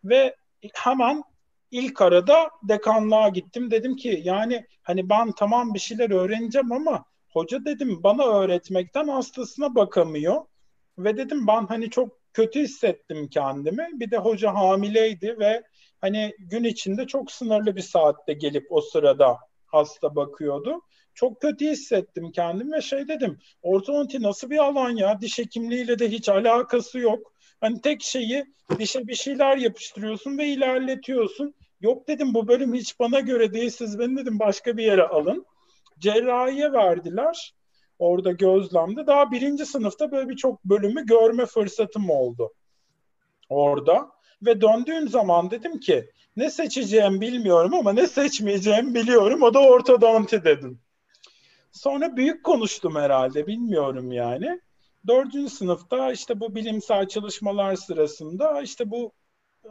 Ve 0.05 0.37
hemen 0.75 1.23
ilk 1.71 2.03
arada 2.03 2.51
dekanlığa 2.63 3.29
gittim. 3.29 3.71
Dedim 3.71 3.97
ki 3.97 4.21
yani 4.25 4.67
hani 4.83 5.09
ben 5.09 5.33
tamam 5.33 5.75
bir 5.75 5.79
şeyler 5.79 6.11
öğreneceğim 6.11 6.73
ama 6.73 7.05
hoca 7.33 7.65
dedim 7.65 8.03
bana 8.03 8.25
öğretmekten 8.25 9.09
hastasına 9.09 9.75
bakamıyor. 9.75 10.45
Ve 10.99 11.17
dedim 11.17 11.47
ben 11.47 11.67
hani 11.67 11.91
çok 11.91 12.19
kötü 12.33 12.61
hissettim 12.61 13.29
kendimi. 13.29 13.89
Bir 13.93 14.11
de 14.11 14.17
hoca 14.17 14.55
hamileydi 14.55 15.37
ve 15.39 15.63
hani 16.07 16.35
gün 16.39 16.65
içinde 16.65 17.07
çok 17.07 17.31
sınırlı 17.31 17.77
bir 17.77 17.83
saatte 17.83 18.33
gelip 18.33 18.67
o 18.71 18.81
sırada 18.81 19.39
hasta 19.67 20.17
bakıyordu. 20.17 20.81
Çok 21.15 21.41
kötü 21.41 21.67
hissettim 21.67 22.33
kendimi 22.33 22.73
ve 22.73 22.81
şey 22.81 23.09
dedim. 23.09 23.39
Ortodonti 23.63 24.23
nasıl 24.23 24.51
bir 24.51 24.59
alan 24.59 24.91
ya? 24.91 25.21
Diş 25.21 25.39
hekimliğiyle 25.39 25.99
de 25.99 26.09
hiç 26.09 26.29
alakası 26.29 26.99
yok. 26.99 27.33
Hani 27.61 27.81
tek 27.81 28.03
şeyi 28.03 28.45
dişe 28.79 29.07
bir 29.07 29.15
şeyler 29.15 29.57
yapıştırıyorsun 29.57 30.39
ve 30.39 30.47
ilerletiyorsun. 30.47 31.55
Yok 31.81 32.09
dedim 32.09 32.35
bu 32.35 32.49
bölüm 32.49 32.75
hiç 32.75 33.01
bana 33.01 33.21
göre 33.21 33.53
değil. 33.53 33.71
Siz 33.71 33.99
beni 33.99 34.17
dedim 34.17 34.39
başka 34.39 34.77
bir 34.77 34.85
yere 34.85 35.03
alın. 35.03 35.47
Cerrahiye 35.99 36.73
verdiler. 36.73 37.55
Orada 37.99 38.33
gözlemde. 38.33 39.07
Daha 39.07 39.31
birinci 39.31 39.67
sınıfta 39.67 40.13
böyle 40.13 40.29
birçok 40.29 40.65
bölümü 40.65 41.07
görme 41.07 41.47
fırsatım 41.47 42.11
oldu. 42.11 42.53
Orada. 43.49 44.16
Ve 44.43 44.61
döndüğüm 44.61 45.09
zaman 45.09 45.51
dedim 45.51 45.81
ki 45.81 46.11
ne 46.37 46.51
seçeceğim 46.51 47.21
bilmiyorum 47.21 47.75
ama 47.75 47.93
ne 47.93 48.07
seçmeyeceğim 48.07 48.95
biliyorum. 48.95 49.43
O 49.43 49.55
da 49.55 49.59
ortodonti 49.59 50.45
dedim. 50.45 50.81
Sonra 51.73 52.17
büyük 52.17 52.45
konuştum 52.45 52.97
herhalde 52.97 53.47
bilmiyorum 53.47 54.13
yani 54.13 54.61
dördüncü 55.07 55.51
sınıfta 55.51 56.13
işte 56.13 56.41
bu 56.41 56.55
bilimsel 56.55 57.09
çalışmalar 57.09 57.77
sırasında 57.77 58.63
işte 58.63 58.91
bu 58.91 59.13
e, 59.65 59.69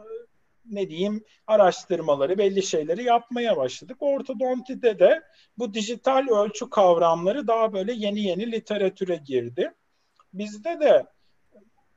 ne 0.64 0.90
diyeyim 0.90 1.24
araştırmaları 1.46 2.38
belli 2.38 2.62
şeyleri 2.62 3.04
yapmaya 3.04 3.56
başladık. 3.56 3.96
Ortodontide 4.00 4.98
de 4.98 5.22
bu 5.58 5.74
dijital 5.74 6.28
ölçü 6.28 6.70
kavramları 6.70 7.46
daha 7.46 7.72
böyle 7.72 7.92
yeni 7.92 8.20
yeni 8.20 8.52
literatüre 8.52 9.16
girdi. 9.16 9.74
Bizde 10.32 10.80
de 10.80 11.06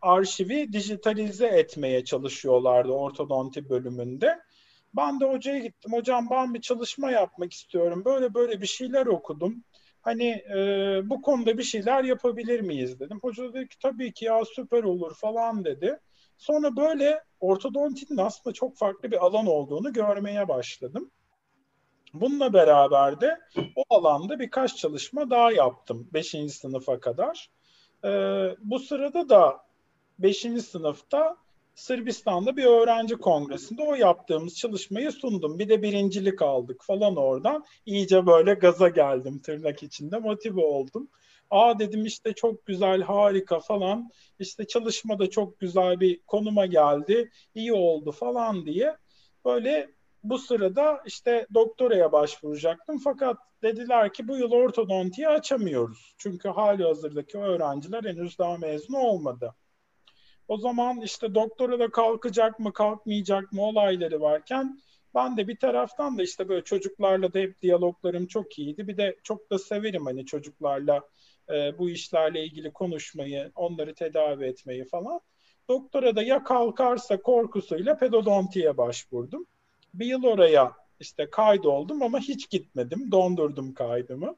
arşivi 0.02 0.74
dijitalize 0.74 1.48
etmeye 1.48 2.06
çalışıyorlardı 2.06 2.92
ortodonti 2.92 3.70
bölümünde. 3.70 4.40
Ben 4.96 5.20
de 5.20 5.26
hocaya 5.26 5.60
gittim. 5.60 5.94
Hocam 5.94 6.28
ben 6.32 6.54
bir 6.54 6.62
çalışma 6.62 7.12
yapmak 7.12 7.54
istiyorum. 7.54 8.06
Böyle 8.06 8.34
böyle 8.34 8.62
bir 8.62 8.68
şeyler 8.68 9.06
okudum 9.06 9.64
hani 10.02 10.44
e, 10.56 11.02
bu 11.10 11.22
konuda 11.22 11.58
bir 11.58 11.64
şeyler 11.64 12.04
yapabilir 12.04 12.60
miyiz 12.62 13.00
dedim. 13.00 13.20
Hoca 13.22 13.54
dedi 13.54 13.68
ki 13.68 13.80
tabii 13.80 14.14
ki 14.14 14.26
ya 14.26 14.46
süper 14.46 14.84
olur 14.84 15.16
falan 15.16 15.66
dedi. 15.66 16.00
Sonra 16.38 16.76
böyle 16.76 17.24
ortodontinin 17.40 18.18
aslında 18.18 18.54
çok 18.54 18.78
farklı 18.78 19.12
bir 19.12 19.26
alan 19.26 19.48
olduğunu 19.48 19.94
görmeye 19.94 20.48
başladım. 20.48 21.12
Bununla 22.14 22.54
beraber 22.54 23.22
de 23.22 23.40
o 23.76 23.96
alanda 23.96 24.40
birkaç 24.40 24.76
çalışma 24.76 25.30
daha 25.30 25.52
yaptım 25.52 26.10
5. 26.14 26.36
sınıfa 26.50 27.00
kadar. 27.00 27.50
Ee, 28.06 28.10
bu 28.60 28.80
sırada 28.80 29.30
da 29.30 29.69
5. 30.20 30.62
sınıfta 30.62 31.38
Sırbistan'da 31.76 32.58
bir 32.58 32.66
öğrenci 32.66 33.16
kongresinde 33.16 33.82
o 33.82 33.96
yaptığımız 33.96 34.56
çalışmayı 34.58 35.12
sundum. 35.12 35.60
Bir 35.60 35.70
de 35.70 35.82
birincilik 35.82 36.42
aldık 36.42 36.84
falan 36.84 37.16
oradan. 37.16 37.66
İyice 37.86 38.26
böyle 38.26 38.54
gaza 38.54 38.90
geldim 38.90 39.40
tırnak 39.40 39.84
içinde 39.84 40.20
motive 40.20 40.62
oldum. 40.62 41.10
Aa 41.50 41.80
dedim 41.80 42.06
işte 42.06 42.34
çok 42.34 42.66
güzel 42.66 43.02
harika 43.02 43.60
falan 43.60 44.10
işte 44.40 44.68
çalışma 44.68 45.20
da 45.20 45.30
çok 45.30 45.60
güzel 45.60 46.00
bir 46.00 46.20
konuma 46.28 46.66
geldi 46.66 47.32
iyi 47.56 47.74
oldu 47.74 48.12
falan 48.12 48.66
diye 48.66 48.96
böyle 49.46 49.90
bu 50.24 50.38
sırada 50.38 51.02
işte 51.06 51.48
doktoraya 51.54 52.12
başvuracaktım 52.12 53.00
fakat 53.04 53.38
dediler 53.64 54.14
ki 54.14 54.28
bu 54.28 54.38
yıl 54.38 54.52
ortodontiyi 54.52 55.28
açamıyoruz. 55.28 56.16
Çünkü 56.18 56.50
hali 56.50 56.84
hazırdaki 56.84 57.38
öğrenciler 57.38 58.04
henüz 58.04 58.40
daha 58.40 58.58
mezun 58.58 58.94
olmadı. 58.94 59.56
O 60.50 60.58
zaman 60.58 61.02
işte 61.02 61.36
doktora 61.36 61.80
da 61.80 61.92
kalkacak 61.92 62.60
mı 62.60 62.74
kalkmayacak 62.74 63.52
mı 63.52 63.62
olayları 63.62 64.22
varken 64.22 64.80
ben 65.16 65.38
de 65.38 65.48
bir 65.48 65.58
taraftan 65.58 66.18
da 66.18 66.24
işte 66.24 66.50
böyle 66.50 66.64
çocuklarla 66.64 67.34
da 67.34 67.40
hep 67.40 67.62
diyaloglarım 67.62 68.28
çok 68.28 68.60
iyiydi. 68.60 68.88
Bir 68.88 68.98
de 68.98 69.18
çok 69.24 69.52
da 69.52 69.60
severim 69.60 70.06
hani 70.06 70.26
çocuklarla 70.26 71.02
e, 71.50 71.78
bu 71.78 71.90
işlerle 71.90 72.44
ilgili 72.46 72.74
konuşmayı, 72.74 73.52
onları 73.56 73.94
tedavi 73.94 74.46
etmeyi 74.46 74.86
falan. 74.86 75.20
Doktora 75.70 76.16
da 76.16 76.24
ya 76.24 76.44
kalkarsa 76.44 77.22
korkusuyla 77.22 77.98
pedodontiye 77.98 78.78
başvurdum. 78.78 79.46
Bir 79.94 80.06
yıl 80.06 80.24
oraya 80.24 80.74
işte 81.00 81.30
kaydoldum 81.30 82.02
ama 82.02 82.20
hiç 82.20 82.50
gitmedim. 82.50 83.12
Dondurdum 83.12 83.74
kaydımı. 83.74 84.36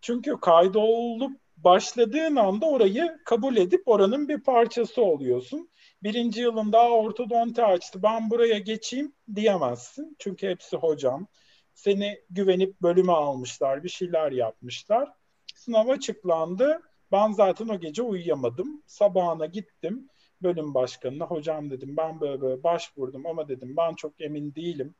Çünkü 0.00 0.40
kaydolup 0.40 1.32
başladığın 1.64 2.36
anda 2.36 2.66
orayı 2.66 3.18
kabul 3.24 3.56
edip 3.56 3.82
oranın 3.86 4.28
bir 4.28 4.40
parçası 4.40 5.02
oluyorsun. 5.02 5.70
Birinci 6.02 6.40
yılın 6.40 6.72
daha 6.72 6.90
ortodonti 6.90 7.62
açtı. 7.64 8.02
Ben 8.02 8.30
buraya 8.30 8.58
geçeyim 8.58 9.12
diyemezsin. 9.34 10.16
Çünkü 10.18 10.48
hepsi 10.48 10.76
hocam. 10.76 11.26
Seni 11.74 12.20
güvenip 12.30 12.82
bölüme 12.82 13.12
almışlar. 13.12 13.84
Bir 13.84 13.88
şeyler 13.88 14.32
yapmışlar. 14.32 15.08
Sınav 15.54 15.88
açıklandı. 15.88 16.80
Ben 17.12 17.32
zaten 17.32 17.68
o 17.68 17.80
gece 17.80 18.02
uyuyamadım. 18.02 18.82
Sabahına 18.86 19.46
gittim 19.46 20.08
bölüm 20.42 20.74
başkanına. 20.74 21.24
Hocam 21.24 21.70
dedim 21.70 21.96
ben 21.96 22.20
böyle 22.20 22.40
böyle 22.40 22.62
başvurdum 22.62 23.26
ama 23.26 23.48
dedim 23.48 23.76
ben 23.76 23.94
çok 23.94 24.20
emin 24.20 24.54
değilim. 24.54 24.94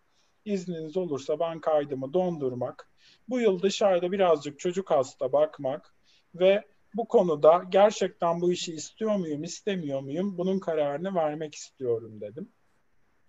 İzniniz 0.45 0.97
olursa 0.97 1.41
ben 1.41 1.61
kaydımı 1.61 2.13
dondurmak, 2.13 2.91
bu 3.29 3.41
yıl 3.41 3.63
dışarıda 3.63 4.13
birazcık 4.13 4.59
çocuk 4.59 4.91
hasta 4.91 5.33
bakmak 5.33 5.98
ve 6.35 6.65
bu 6.95 7.09
konuda 7.09 7.65
gerçekten 7.69 8.41
bu 8.41 8.53
işi 8.53 8.75
istiyor 8.75 9.17
muyum, 9.17 9.45
istemiyor 9.45 10.01
muyum 10.01 10.39
bunun 10.39 10.59
kararını 10.59 11.15
vermek 11.15 11.55
istiyorum 11.55 12.21
dedim. 12.21 12.53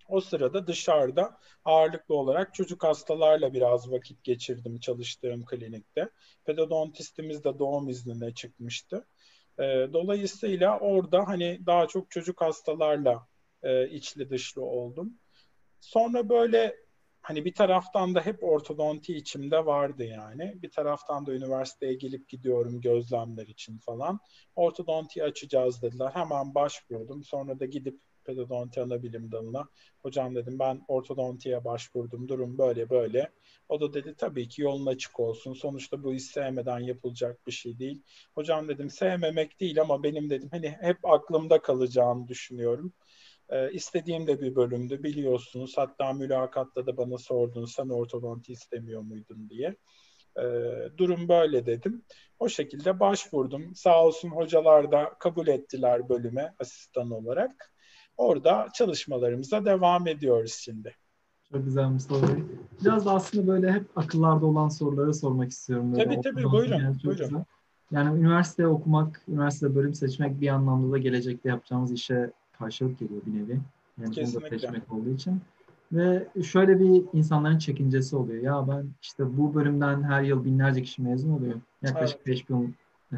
O 0.08 0.20
sırada 0.20 0.66
dışarıda 0.66 1.38
ağırlıklı 1.64 2.14
olarak 2.14 2.54
çocuk 2.54 2.84
hastalarla 2.84 3.54
biraz 3.54 3.90
vakit 3.90 4.24
geçirdim 4.24 4.78
çalıştığım 4.78 5.44
klinikte. 5.44 6.08
Pedodontistimiz 6.44 7.44
de 7.44 7.58
doğum 7.58 7.88
iznine 7.88 8.34
çıkmıştı. 8.34 9.06
E, 9.58 9.62
dolayısıyla 9.92 10.78
orada 10.78 11.28
hani 11.28 11.60
daha 11.66 11.86
çok 11.86 12.10
çocuk 12.10 12.40
hastalarla 12.40 13.26
e, 13.62 13.88
içli 13.88 14.30
dışlı 14.30 14.62
oldum. 14.62 15.18
Sonra 15.80 16.28
böyle 16.28 16.76
hani 17.22 17.44
bir 17.44 17.54
taraftan 17.54 18.14
da 18.14 18.20
hep 18.20 18.44
ortodonti 18.44 19.14
içimde 19.14 19.66
vardı 19.66 20.04
yani. 20.04 20.62
Bir 20.62 20.70
taraftan 20.70 21.26
da 21.26 21.34
üniversiteye 21.34 21.94
gelip 21.94 22.28
gidiyorum 22.28 22.80
gözlemler 22.80 23.46
için 23.46 23.78
falan. 23.78 24.20
Ortodonti 24.56 25.24
açacağız 25.24 25.82
dediler. 25.82 26.10
Hemen 26.14 26.54
başvurdum. 26.54 27.24
Sonra 27.24 27.60
da 27.60 27.66
gidip 27.66 28.00
pedodonti 28.24 28.80
ana 28.80 29.02
bilim 29.02 29.32
dalına. 29.32 29.68
Hocam 30.02 30.34
dedim 30.34 30.58
ben 30.58 30.84
ortodontiye 30.88 31.64
başvurdum. 31.64 32.28
Durum 32.28 32.58
böyle 32.58 32.90
böyle. 32.90 33.32
O 33.68 33.80
da 33.80 33.92
dedi 33.94 34.14
tabii 34.18 34.48
ki 34.48 34.62
yolun 34.62 34.86
açık 34.86 35.20
olsun. 35.20 35.52
Sonuçta 35.52 36.02
bu 36.02 36.14
iş 36.14 36.22
sevmeden 36.22 36.78
yapılacak 36.78 37.46
bir 37.46 37.52
şey 37.52 37.78
değil. 37.78 38.02
Hocam 38.34 38.68
dedim 38.68 38.90
sevmemek 38.90 39.60
değil 39.60 39.80
ama 39.80 40.02
benim 40.02 40.30
dedim 40.30 40.48
hani 40.52 40.76
hep 40.80 40.98
aklımda 41.04 41.62
kalacağını 41.62 42.28
düşünüyorum. 42.28 42.92
Ee, 43.50 43.72
istediğim 43.72 44.26
de 44.26 44.40
bir 44.40 44.54
bölümdü 44.56 45.02
biliyorsunuz. 45.02 45.72
Hatta 45.76 46.12
mülakatta 46.12 46.86
da 46.86 46.96
bana 46.96 47.18
sordunuz 47.18 47.72
sen 47.72 47.88
ortodonti 47.88 48.52
istemiyor 48.52 49.02
muydun 49.02 49.50
diye. 49.50 49.76
Ee, 50.38 50.42
durum 50.96 51.28
böyle 51.28 51.66
dedim. 51.66 52.02
O 52.38 52.48
şekilde 52.48 53.00
başvurdum. 53.00 53.74
Sağ 53.74 54.04
olsun 54.04 54.28
hocalar 54.28 54.92
da 54.92 55.12
kabul 55.18 55.48
ettiler 55.48 56.08
bölüme 56.08 56.54
asistan 56.58 57.10
olarak. 57.10 57.72
Orada 58.16 58.68
çalışmalarımıza 58.74 59.64
devam 59.64 60.06
ediyoruz 60.06 60.52
şimdi. 60.52 60.94
Çok 61.52 61.64
güzel 61.64 61.84
Mustafa 61.84 62.28
Bey. 62.28 62.44
Biraz 62.84 63.06
da 63.06 63.12
aslında 63.12 63.46
böyle 63.46 63.72
hep 63.72 63.98
akıllarda 63.98 64.46
olan 64.46 64.68
soruları 64.68 65.14
sormak 65.14 65.50
istiyorum. 65.50 65.92
Böyle 65.92 66.04
tabii 66.04 66.20
tabii 66.20 66.44
buyurun. 66.44 66.78
Yani, 66.78 66.96
buyurun. 67.04 67.28
Güzel. 67.28 67.44
yani 67.90 68.18
üniversite 68.18 68.66
okumak, 68.66 69.22
üniversite 69.28 69.74
bölüm 69.74 69.94
seçmek 69.94 70.40
bir 70.40 70.48
anlamda 70.48 70.92
da 70.92 70.98
gelecekte 70.98 71.48
yapacağımız 71.48 71.92
işe 71.92 72.32
karşılık 72.60 72.98
geliyor 72.98 73.22
bir 73.26 73.34
nevi. 73.34 73.60
Yani 74.02 74.14
Kesinlikle. 74.14 74.58
Seçmek 74.58 74.92
olduğu 74.92 75.10
için. 75.10 75.40
Ve 75.92 76.28
şöyle 76.42 76.80
bir 76.80 77.04
insanların 77.12 77.58
çekincesi 77.58 78.16
oluyor. 78.16 78.42
Ya 78.42 78.68
ben 78.68 78.86
işte 79.02 79.38
bu 79.38 79.54
bölümden 79.54 80.02
her 80.02 80.22
yıl 80.22 80.44
binlerce 80.44 80.82
kişi 80.82 81.02
mezun 81.02 81.30
oluyor. 81.30 81.54
Yaklaşık 81.82 82.20
evet. 82.26 82.48
5000 82.50 82.74
e, 83.12 83.16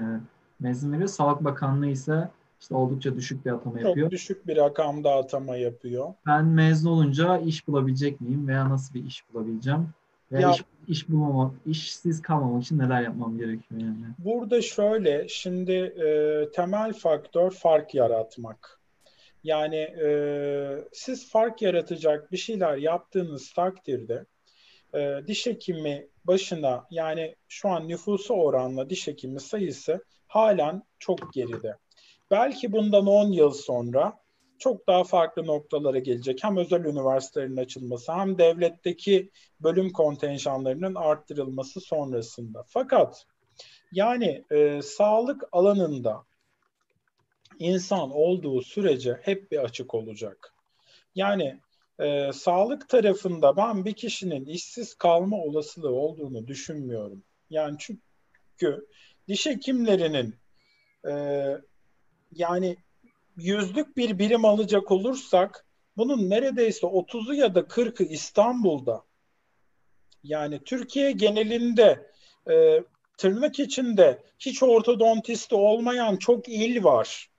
mezun 0.60 0.92
veriyor. 0.92 1.08
Sağlık 1.08 1.44
Bakanlığı 1.44 1.86
ise 1.86 2.28
işte 2.60 2.74
oldukça 2.74 3.16
düşük 3.16 3.46
bir 3.46 3.50
atama 3.50 3.76
Çok 3.76 3.88
yapıyor. 3.88 4.06
Çok 4.06 4.12
düşük 4.12 4.46
bir 4.46 4.56
rakamda 4.56 5.14
atama 5.14 5.56
yapıyor. 5.56 6.14
Ben 6.26 6.44
mezun 6.44 6.90
olunca 6.90 7.38
iş 7.38 7.68
bulabilecek 7.68 8.20
miyim 8.20 8.48
veya 8.48 8.68
nasıl 8.68 8.94
bir 8.94 9.04
iş 9.04 9.24
bulabileceğim? 9.34 9.88
Veya 10.32 10.48
ya, 10.48 10.54
iş, 10.54 10.64
iş 10.88 11.08
bulmama, 11.08 11.54
işsiz 11.66 12.22
kalmamak 12.22 12.62
için 12.62 12.78
neler 12.78 13.02
yapmam 13.02 13.38
gerekiyor 13.38 13.80
yani? 13.80 14.06
Burada 14.18 14.62
şöyle, 14.62 15.28
şimdi 15.28 15.72
e, 15.72 16.48
temel 16.54 16.92
faktör 16.92 17.50
fark 17.50 17.94
yaratmak. 17.94 18.81
Yani 19.44 19.76
e, 19.76 20.08
siz 20.92 21.30
fark 21.30 21.62
yaratacak 21.62 22.32
bir 22.32 22.36
şeyler 22.36 22.76
yaptığınız 22.76 23.52
takdirde 23.52 24.26
e, 24.94 25.20
diş 25.26 25.46
hekimi 25.46 26.08
başına 26.24 26.86
yani 26.90 27.36
şu 27.48 27.68
an 27.68 27.88
nüfusu 27.88 28.34
oranla 28.34 28.90
diş 28.90 29.06
hekimi 29.06 29.40
sayısı 29.40 30.04
halen 30.26 30.82
çok 30.98 31.32
geride. 31.32 31.76
Belki 32.30 32.72
bundan 32.72 33.06
10 33.06 33.32
yıl 33.32 33.50
sonra 33.50 34.22
çok 34.58 34.86
daha 34.86 35.04
farklı 35.04 35.46
noktalara 35.46 35.98
gelecek. 35.98 36.44
Hem 36.44 36.56
özel 36.56 36.84
üniversitelerin 36.84 37.56
açılması 37.56 38.12
hem 38.12 38.38
devletteki 38.38 39.30
bölüm 39.60 39.92
kontenjanlarının 39.92 40.94
arttırılması 40.94 41.80
sonrasında. 41.80 42.64
Fakat 42.66 43.26
yani 43.92 44.44
e, 44.50 44.82
sağlık 44.82 45.44
alanında 45.52 46.24
insan 47.58 48.10
olduğu 48.10 48.62
sürece 48.62 49.20
hep 49.22 49.52
bir 49.52 49.58
açık 49.58 49.94
olacak. 49.94 50.54
Yani 51.14 51.60
e, 52.00 52.32
sağlık 52.32 52.88
tarafında 52.88 53.56
ben 53.56 53.84
bir 53.84 53.92
kişinin 53.92 54.44
işsiz 54.44 54.94
kalma 54.94 55.36
olasılığı 55.36 55.94
olduğunu 55.94 56.46
düşünmüyorum. 56.46 57.24
Yani 57.50 57.76
çünkü 57.78 58.86
diş 59.28 59.46
hekimlerinin 59.46 60.34
e, 61.08 61.12
yani 62.32 62.76
yüzlük 63.36 63.96
bir 63.96 64.18
birim 64.18 64.44
alacak 64.44 64.92
olursak 64.92 65.66
bunun 65.96 66.30
neredeyse 66.30 66.86
30'u 66.86 67.34
ya 67.34 67.54
da 67.54 67.60
40'ı 67.60 68.06
İstanbul'da. 68.06 69.04
Yani 70.22 70.64
Türkiye 70.64 71.12
genelinde 71.12 72.10
e, 72.50 72.84
tırnak 73.18 73.60
içinde 73.60 74.22
hiç 74.38 74.62
ortodontisti 74.62 75.54
olmayan 75.54 76.16
çok 76.16 76.48
il 76.48 76.84
var. 76.84 77.31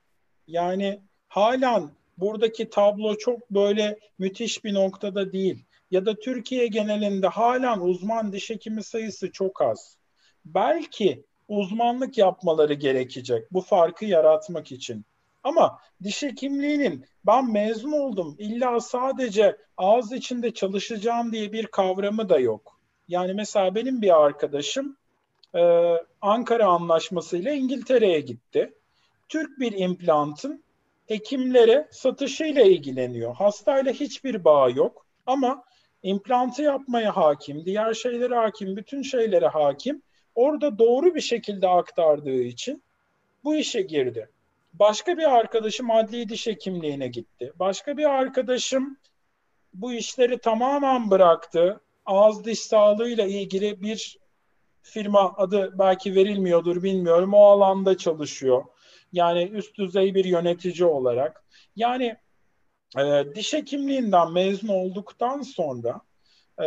Yani 0.46 1.00
halen 1.28 1.90
buradaki 2.18 2.70
tablo 2.70 3.16
çok 3.16 3.50
böyle 3.50 3.98
müthiş 4.18 4.64
bir 4.64 4.74
noktada 4.74 5.32
değil. 5.32 5.64
Ya 5.90 6.06
da 6.06 6.14
Türkiye 6.14 6.66
genelinde 6.66 7.28
halen 7.28 7.80
uzman 7.80 8.32
diş 8.32 8.50
hekimi 8.50 8.82
sayısı 8.82 9.32
çok 9.32 9.62
az. 9.62 9.96
Belki 10.44 11.24
uzmanlık 11.48 12.18
yapmaları 12.18 12.74
gerekecek 12.74 13.52
bu 13.52 13.60
farkı 13.60 14.04
yaratmak 14.04 14.72
için. 14.72 15.04
Ama 15.42 15.78
diş 16.02 16.22
hekimliğinin 16.22 17.04
ben 17.26 17.52
mezun 17.52 17.92
oldum 17.92 18.36
illa 18.38 18.80
sadece 18.80 19.56
ağız 19.76 20.12
içinde 20.12 20.54
çalışacağım 20.54 21.32
diye 21.32 21.52
bir 21.52 21.66
kavramı 21.66 22.28
da 22.28 22.38
yok. 22.38 22.80
Yani 23.08 23.34
mesela 23.34 23.74
benim 23.74 24.02
bir 24.02 24.24
arkadaşım 24.24 24.96
e, 25.54 25.94
Ankara 26.20 26.66
Anlaşması'yla 26.66 27.52
İngiltere'ye 27.52 28.20
gitti. 28.20 28.74
Türk 29.28 29.60
bir 29.60 29.72
implantın 29.72 30.64
hekimlere 31.06 31.88
satışıyla 31.90 32.62
ilgileniyor. 32.62 33.34
Hastayla 33.34 33.92
hiçbir 33.92 34.44
bağ 34.44 34.70
yok 34.70 35.06
ama 35.26 35.64
implantı 36.02 36.62
yapmaya 36.62 37.16
hakim, 37.16 37.64
diğer 37.64 37.94
şeylere 37.94 38.34
hakim, 38.34 38.76
bütün 38.76 39.02
şeylere 39.02 39.48
hakim 39.48 40.02
orada 40.34 40.78
doğru 40.78 41.14
bir 41.14 41.20
şekilde 41.20 41.68
aktardığı 41.68 42.42
için 42.42 42.82
bu 43.44 43.56
işe 43.56 43.82
girdi. 43.82 44.28
Başka 44.72 45.18
bir 45.18 45.34
arkadaşım 45.34 45.90
adli 45.90 46.28
diş 46.28 46.46
hekimliğine 46.46 47.08
gitti. 47.08 47.52
Başka 47.58 47.96
bir 47.96 48.04
arkadaşım 48.04 48.98
bu 49.74 49.92
işleri 49.92 50.38
tamamen 50.38 51.10
bıraktı. 51.10 51.80
Ağız 52.06 52.44
diş 52.44 52.60
sağlığıyla 52.60 53.24
ilgili 53.24 53.82
bir 53.82 54.18
firma 54.84 55.34
adı 55.36 55.74
belki 55.78 56.14
verilmiyordur 56.14 56.82
bilmiyorum. 56.82 57.34
O 57.34 57.44
alanda 57.44 57.98
çalışıyor. 57.98 58.64
Yani 59.12 59.44
üst 59.44 59.78
düzey 59.78 60.14
bir 60.14 60.24
yönetici 60.24 60.84
olarak. 60.88 61.44
Yani 61.76 62.16
e, 62.98 63.24
diş 63.34 63.52
hekimliğinden 63.52 64.32
mezun 64.32 64.68
olduktan 64.68 65.42
sonra 65.42 66.00
e, 66.62 66.66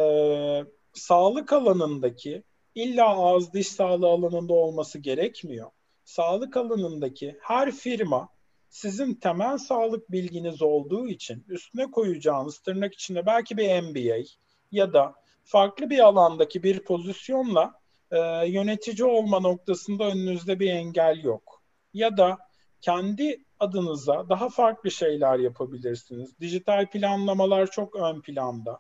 sağlık 0.94 1.54
alanındaki 1.54 2.44
illa 2.76 3.08
ağız 3.08 3.54
diş 3.54 3.68
sağlığı 3.68 4.08
alanında 4.08 4.54
olması 4.54 5.00
gerekmiyor. 5.00 5.72
Sağlık 6.04 6.58
alanındaki 6.58 7.38
her 7.42 7.72
firma 7.72 8.30
sizin 8.70 9.14
temel 9.14 9.58
sağlık 9.58 10.12
bilginiz 10.12 10.62
olduğu 10.62 11.08
için 11.08 11.46
üstüne 11.48 11.92
koyacağınız 11.92 12.60
tırnak 12.60 12.94
içinde 12.94 13.26
belki 13.26 13.58
bir 13.58 13.82
MBA 13.82 14.28
ya 14.72 14.94
da 14.94 15.14
farklı 15.44 15.90
bir 15.90 16.00
alandaki 16.00 16.64
bir 16.64 16.80
pozisyonla 16.80 17.74
e, 18.12 18.48
yönetici 18.48 19.06
olma 19.06 19.40
noktasında 19.40 20.04
önünüzde 20.04 20.60
bir 20.60 20.70
engel 20.70 21.24
yok. 21.24 21.64
Ya 21.94 22.18
da 22.18 22.38
kendi 22.82 23.44
adınıza 23.60 24.30
daha 24.30 24.50
farklı 24.50 24.92
şeyler 24.92 25.40
yapabilirsiniz. 25.40 26.40
Dijital 26.40 26.90
planlamalar 26.90 27.72
çok 27.72 27.96
ön 27.96 28.22
planda. 28.22 28.80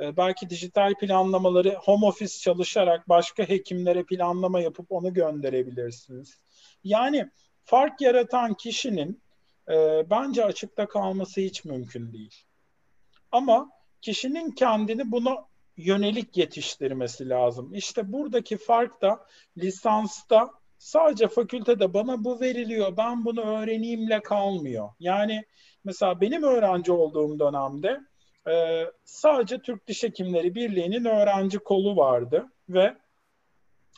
Ee, 0.00 0.16
belki 0.16 0.50
dijital 0.50 0.94
planlamaları 0.94 1.74
home 1.74 2.06
office 2.06 2.38
çalışarak 2.38 3.08
başka 3.08 3.48
hekimlere 3.48 4.04
planlama 4.04 4.60
yapıp 4.60 4.92
onu 4.92 5.14
gönderebilirsiniz. 5.14 6.40
Yani 6.84 7.30
fark 7.64 8.00
yaratan 8.00 8.54
kişinin 8.54 9.22
e, 9.68 10.06
bence 10.10 10.44
açıkta 10.44 10.88
kalması 10.88 11.40
hiç 11.40 11.64
mümkün 11.64 12.12
değil. 12.12 12.34
Ama 13.32 13.70
kişinin 14.02 14.50
kendini 14.50 15.10
buna 15.12 15.36
yönelik 15.76 16.36
yetiştirmesi 16.36 17.28
lazım. 17.28 17.74
İşte 17.74 18.12
buradaki 18.12 18.56
fark 18.56 19.02
da 19.02 19.26
lisansta 19.58 20.50
sadece 20.78 21.28
fakültede 21.28 21.94
bana 21.94 22.24
bu 22.24 22.40
veriliyor, 22.40 22.96
ben 22.96 23.24
bunu 23.24 23.40
öğreneyimle 23.40 24.22
kalmıyor. 24.22 24.88
Yani 25.00 25.44
mesela 25.84 26.20
benim 26.20 26.42
öğrenci 26.42 26.92
olduğum 26.92 27.38
dönemde 27.38 28.00
e, 28.48 28.84
sadece 29.04 29.58
Türk 29.58 29.86
Diş 29.88 30.02
Hekimleri 30.02 30.54
Birliği'nin 30.54 31.04
öğrenci 31.04 31.58
kolu 31.58 31.96
vardı 31.96 32.46
ve 32.68 32.96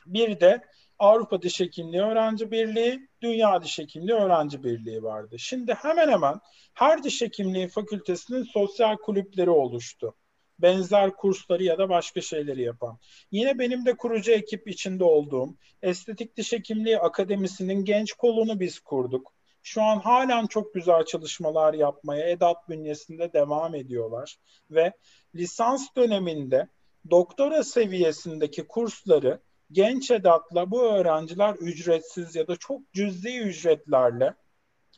bir 0.06 0.40
de 0.40 0.64
Avrupa 0.98 1.42
Diş 1.42 1.60
Hekimliği 1.60 2.02
Öğrenci 2.02 2.50
Birliği, 2.50 3.08
Dünya 3.22 3.62
Diş 3.62 3.78
Hekimliği 3.78 4.16
Öğrenci 4.16 4.64
Birliği 4.64 5.02
vardı. 5.02 5.38
Şimdi 5.38 5.74
hemen 5.74 6.08
hemen 6.08 6.40
her 6.74 7.02
diş 7.02 7.22
hekimliği 7.22 7.68
fakültesinin 7.68 8.42
sosyal 8.42 8.96
kulüpleri 8.96 9.50
oluştu 9.50 10.14
benzer 10.58 11.16
kursları 11.16 11.64
ya 11.64 11.78
da 11.78 11.88
başka 11.88 12.20
şeyleri 12.20 12.62
yapan. 12.62 12.98
Yine 13.30 13.58
benim 13.58 13.86
de 13.86 13.96
kurucu 13.96 14.32
ekip 14.32 14.68
içinde 14.68 15.04
olduğum 15.04 15.54
Estetik 15.82 16.36
Diş 16.36 16.52
Hekimliği 16.52 16.98
Akademisi'nin 16.98 17.84
genç 17.84 18.12
kolunu 18.12 18.60
biz 18.60 18.80
kurduk. 18.80 19.32
Şu 19.62 19.82
an 19.82 19.98
halen 19.98 20.46
çok 20.46 20.74
güzel 20.74 21.04
çalışmalar 21.04 21.74
yapmaya 21.74 22.30
EDAT 22.30 22.68
bünyesinde 22.68 23.32
devam 23.32 23.74
ediyorlar 23.74 24.36
ve 24.70 24.92
lisans 25.34 25.86
döneminde 25.96 26.68
doktora 27.10 27.64
seviyesindeki 27.64 28.66
kursları 28.66 29.40
genç 29.72 30.10
edatla 30.10 30.70
bu 30.70 30.82
öğrenciler 30.82 31.54
ücretsiz 31.54 32.36
ya 32.36 32.48
da 32.48 32.56
çok 32.56 32.92
cüzi 32.92 33.38
ücretlerle 33.40 34.34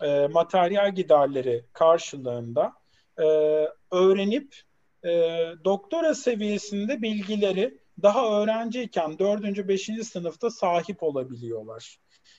e, 0.02 0.26
materyal 0.26 0.94
giderleri 0.94 1.64
karşılığında 1.72 2.72
e, 3.18 3.24
öğrenip 3.90 4.54
e, 5.04 5.10
doktora 5.64 6.14
seviyesinde 6.14 7.02
bilgileri 7.02 7.78
daha 8.02 8.40
öğrenciyken 8.42 9.18
4. 9.18 9.68
5. 9.68 9.90
sınıfta 10.02 10.50
sahip 10.50 11.02
olabiliyorlar. 11.02 11.98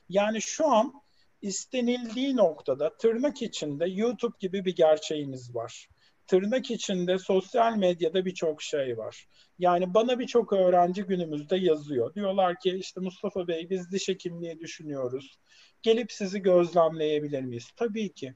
Yani 0.10 0.42
şu 0.42 0.68
an 0.68 0.94
istenildiği 1.42 2.36
noktada 2.36 2.98
tırnak 2.98 3.42
içinde 3.42 3.86
YouTube 3.86 4.36
gibi 4.40 4.66
bir 4.66 4.76
gerçeğimiz 4.76 5.56
var. 5.56 5.88
Tırnak 6.28 6.72
içinde 6.72 7.18
sosyal 7.18 7.78
medyada 7.78 8.26
birçok 8.26 8.62
şey 8.62 8.98
var. 8.98 9.28
Yani 9.60 9.94
bana 9.94 10.20
birçok 10.20 10.54
öğrenci 10.54 11.04
günümüzde 11.04 11.58
yazıyor. 11.58 12.16
Diyorlar 12.16 12.60
ki 12.60 12.78
işte 12.80 13.02
Mustafa 13.02 13.48
Bey 13.48 13.70
biz 13.70 13.92
diş 13.92 14.08
hekimliği 14.08 14.60
düşünüyoruz. 14.60 15.38
Gelip 15.82 16.12
sizi 16.12 16.42
gözlemleyebilir 16.42 17.42
miyiz? 17.42 17.72
Tabii 17.76 18.14
ki. 18.14 18.36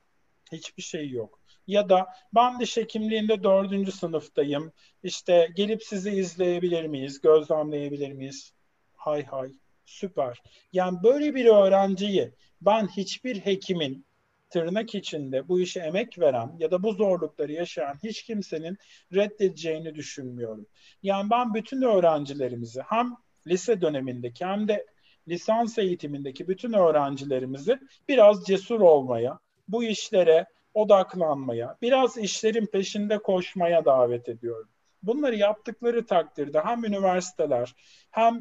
Hiçbir 0.52 0.84
şey 0.84 1.10
yok 1.10 1.40
ya 1.68 1.90
da 1.90 2.08
ben 2.36 2.60
diş 2.60 2.78
hekimliğinde 2.78 3.44
dördüncü 3.44 3.92
sınıftayım. 3.92 4.72
İşte 5.04 5.50
gelip 5.56 5.84
sizi 5.84 6.12
izleyebilir 6.12 6.86
miyiz, 6.86 7.22
gözlemleyebilir 7.22 8.12
miyiz? 8.12 8.54
Hay 8.96 9.26
hay, 9.26 9.52
süper. 9.86 10.42
Yani 10.74 10.98
böyle 11.04 11.36
bir 11.36 11.46
öğrenciyi 11.46 12.32
ben 12.62 12.88
hiçbir 12.88 13.40
hekimin 13.40 14.06
tırnak 14.50 14.96
içinde 14.96 15.48
bu 15.48 15.60
işe 15.60 15.80
emek 15.80 16.20
veren 16.20 16.56
ya 16.60 16.72
da 16.72 16.84
bu 16.84 16.94
zorlukları 16.94 17.52
yaşayan 17.52 18.00
hiç 18.04 18.24
kimsenin 18.24 18.78
reddedeceğini 19.14 19.96
düşünmüyorum. 19.96 20.66
Yani 21.04 21.30
ben 21.30 21.54
bütün 21.54 21.82
öğrencilerimizi 21.82 22.82
hem 22.82 23.16
lise 23.48 23.82
dönemindeki 23.82 24.46
hem 24.46 24.68
de 24.68 24.86
lisans 25.28 25.78
eğitimindeki 25.78 26.48
bütün 26.48 26.74
öğrencilerimizi 26.74 27.80
biraz 28.08 28.44
cesur 28.46 28.80
olmaya, 28.80 29.40
bu 29.68 29.84
işlere 29.84 30.46
odaklanmaya, 30.76 31.78
biraz 31.82 32.18
işlerin 32.18 32.66
peşinde 32.66 33.18
koşmaya 33.18 33.86
davet 33.86 34.30
ediyorum. 34.30 34.70
Bunları 35.04 35.36
yaptıkları 35.36 36.06
takdirde 36.06 36.62
hem 36.62 36.86
üniversiteler 36.86 37.76
hem 38.12 38.40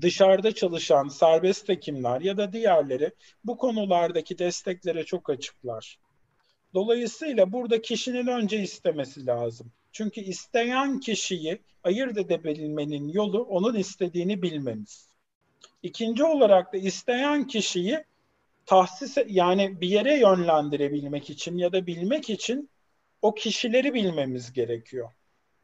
dışarıda 0.00 0.54
çalışan 0.54 1.08
serbest 1.08 1.68
hekimler 1.68 2.20
ya 2.20 2.36
da 2.36 2.52
diğerleri 2.52 3.10
bu 3.44 3.56
konulardaki 3.56 4.38
desteklere 4.38 5.04
çok 5.04 5.30
açıklar. 5.30 5.98
Dolayısıyla 6.74 7.52
burada 7.52 7.82
kişinin 7.82 8.26
önce 8.26 8.62
istemesi 8.62 9.26
lazım. 9.26 9.72
Çünkü 9.92 10.20
isteyen 10.20 11.00
kişiyi 11.00 11.58
ayırt 11.84 12.18
edebilmenin 12.18 13.08
yolu 13.08 13.42
onun 13.42 13.74
istediğini 13.74 14.42
bilmemiz. 14.42 15.08
İkinci 15.82 16.24
olarak 16.24 16.72
da 16.72 16.76
isteyen 16.76 17.46
kişiyi 17.46 18.04
tahsis 18.66 19.16
yani 19.26 19.80
bir 19.80 19.88
yere 19.88 20.18
yönlendirebilmek 20.18 21.30
için 21.30 21.58
ya 21.58 21.72
da 21.72 21.86
bilmek 21.86 22.30
için 22.30 22.70
o 23.22 23.34
kişileri 23.34 23.94
bilmemiz 23.94 24.52
gerekiyor. 24.52 25.10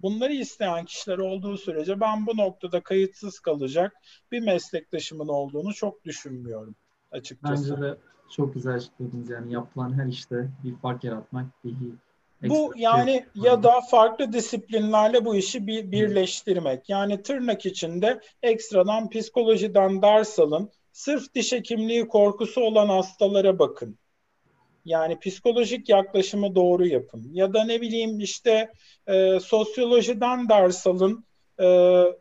Bunları 0.03 0.33
isteyen 0.33 0.85
kişiler 0.85 1.19
olduğu 1.19 1.57
sürece 1.57 2.01
ben 2.01 2.27
bu 2.27 2.37
noktada 2.37 2.81
kayıtsız 2.81 3.41
kalacak 3.41 3.93
bir 4.33 4.41
meslektaşımın 4.41 5.29
olduğunu 5.29 5.75
çok 5.75 6.05
düşünmüyorum 6.05 6.75
açıkçası. 7.11 7.73
Bence 7.73 7.83
de 7.83 7.99
çok 8.31 8.55
güzel 8.55 8.75
açıkladınız 8.75 9.31
yani 9.31 9.53
yapılan 9.53 9.99
her 9.99 10.07
işte 10.07 10.49
bir 10.65 10.77
fark 10.77 11.05
yaratmak, 11.05 11.47
bir 11.65 11.75
bu 12.43 12.73
yani 12.77 13.27
şey. 13.35 13.43
ya 13.43 13.63
da 13.63 13.81
farklı 13.81 14.33
disiplinlerle 14.33 15.25
bu 15.25 15.37
işi 15.37 15.67
bir, 15.67 15.93
birleştirmek. 15.93 16.89
Yani 16.89 17.23
tırnak 17.23 17.67
içinde 17.67 18.21
ekstradan 18.43 19.09
psikolojiden 19.09 20.03
ders 20.03 20.39
alın, 20.39 20.71
Sırf 20.99 21.35
diş 21.35 21.53
hekimliği 21.53 22.09
korkusu 22.09 22.61
olan 22.61 22.89
hastalara 22.89 23.59
bakın. 23.59 23.99
Yani 24.85 25.19
psikolojik 25.19 25.89
yaklaşımı 25.89 26.55
doğru 26.55 26.87
yapın. 26.87 27.31
Ya 27.33 27.55
da 27.55 27.65
ne 27.65 27.81
bileyim 27.81 28.21
işte 28.21 28.73
e, 29.07 29.41
sosyolojiden 29.41 30.49
ders 30.49 30.87
alın. 30.87 31.25
E, 31.61 31.67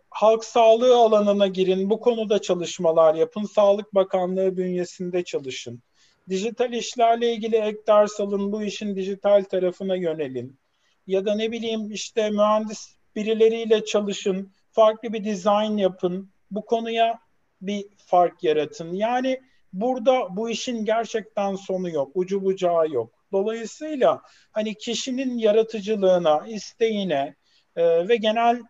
halk 0.10 0.46
sağlığı 0.46 0.98
alanına 0.98 1.48
girin. 1.48 1.90
Bu 1.90 2.00
konuda 2.00 2.42
çalışmalar 2.42 3.16
yapın. 3.16 3.44
Sağlık 3.44 3.96
Bakanlığı 3.96 4.58
bünyesinde 4.58 5.24
çalışın. 5.24 5.82
Dijital 6.30 6.74
işlerle 6.74 7.34
ilgili 7.34 7.56
ek 7.56 7.78
ders 7.88 8.20
alın. 8.20 8.52
Bu 8.52 8.64
işin 8.64 8.96
dijital 8.96 9.44
tarafına 9.44 9.96
yönelin. 9.96 10.60
Ya 11.08 11.26
da 11.26 11.36
ne 11.36 11.52
bileyim 11.52 11.92
işte 11.92 12.30
mühendis 12.30 12.96
birileriyle 13.16 13.86
çalışın. 13.86 14.52
Farklı 14.72 15.14
bir 15.14 15.24
dizayn 15.24 15.78
yapın. 15.78 16.30
Bu 16.52 16.66
konuya 16.66 17.27
bir 17.62 17.86
fark 17.98 18.44
yaratın. 18.44 18.94
Yani 18.94 19.42
burada 19.74 20.36
bu 20.36 20.50
işin 20.50 20.86
gerçekten 20.86 21.56
sonu 21.56 21.90
yok, 21.90 22.12
ucu 22.16 22.44
bucağı 22.44 22.90
yok. 22.90 23.14
Dolayısıyla 23.32 24.22
hani 24.52 24.76
kişinin 24.76 25.38
yaratıcılığına, 25.38 26.48
isteğine 26.48 27.36
e, 27.76 28.08
ve 28.08 28.16
genel 28.16 28.62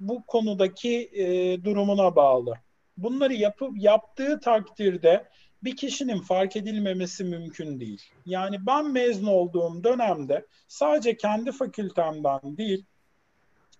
bu 0.00 0.22
konudaki 0.26 1.10
e, 1.12 1.24
durumuna 1.64 2.16
bağlı. 2.16 2.54
Bunları 2.96 3.34
yapıp 3.34 3.70
yaptığı 3.76 4.40
takdirde 4.40 5.28
bir 5.64 5.76
kişinin 5.76 6.20
fark 6.20 6.56
edilmemesi 6.56 7.24
mümkün 7.24 7.80
değil. 7.80 8.02
Yani 8.26 8.66
ben 8.66 8.90
mezun 8.90 9.26
olduğum 9.26 9.84
dönemde 9.84 10.46
sadece 10.68 11.16
kendi 11.16 11.52
fakültemden 11.52 12.56
değil 12.56 12.84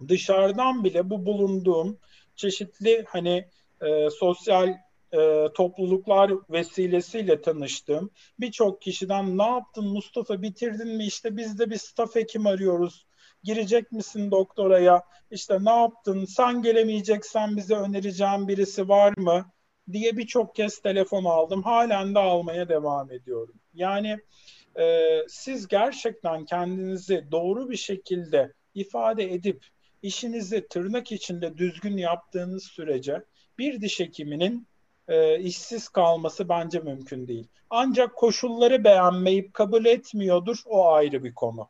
dışarıdan 0.09 0.85
bile 0.85 1.11
bu 1.11 1.27
bulunduğum 1.27 1.99
çeşitli 2.37 3.05
hani 3.09 3.49
e, 3.81 4.11
sosyal 4.11 4.75
e, 5.13 5.49
topluluklar 5.55 6.33
vesilesiyle 6.51 7.41
tanıştım. 7.41 8.11
Birçok 8.41 8.83
kişiden 8.83 9.39
ne 9.39 9.47
yaptın 9.47 9.85
Mustafa 9.85 10.43
bitirdin 10.43 10.89
mi 10.89 11.07
işte 11.07 11.37
biz 11.37 11.59
de 11.59 11.71
bir 11.71 11.77
staff 11.77 12.17
hekim 12.17 12.47
arıyoruz. 12.47 13.07
Girecek 13.43 13.93
misin 13.93 14.31
doktoraya? 14.31 15.03
İşte 15.31 15.65
ne 15.65 15.71
yaptın? 15.71 16.25
Sen 16.25 16.63
gelemeyeceksen 16.63 17.57
bize 17.57 17.75
önereceğim 17.75 18.49
birisi 18.49 18.89
var 18.89 19.15
mı? 19.17 19.53
diye 19.93 20.17
birçok 20.17 20.55
kez 20.55 20.79
telefon 20.79 21.25
aldım. 21.25 21.63
Halen 21.63 22.15
de 22.15 22.19
almaya 22.19 22.69
devam 22.69 23.13
ediyorum. 23.13 23.55
Yani 23.75 24.19
e, 24.79 25.09
siz 25.29 25.69
gerçekten 25.69 26.45
kendinizi 26.45 27.27
doğru 27.31 27.71
bir 27.71 27.77
şekilde 27.77 28.53
ifade 28.75 29.33
edip 29.33 29.67
işinizi 30.03 30.69
tırnak 30.69 31.13
içinde 31.13 31.59
düzgün 31.59 31.97
yaptığınız 31.97 32.65
sürece 32.65 33.23
bir 33.59 33.81
diş 33.81 34.01
hekiminin 34.01 34.69
e, 35.09 35.41
işsiz 35.41 35.89
kalması 35.89 36.49
bence 36.49 36.79
mümkün 36.79 37.29
değil. 37.29 37.49
Ancak 37.71 38.17
koşulları 38.17 38.85
beğenmeyip 38.85 39.55
kabul 39.55 39.85
etmiyordur 39.85 40.63
o 40.67 40.89
ayrı 40.89 41.25
bir 41.25 41.35
konu. 41.35 41.69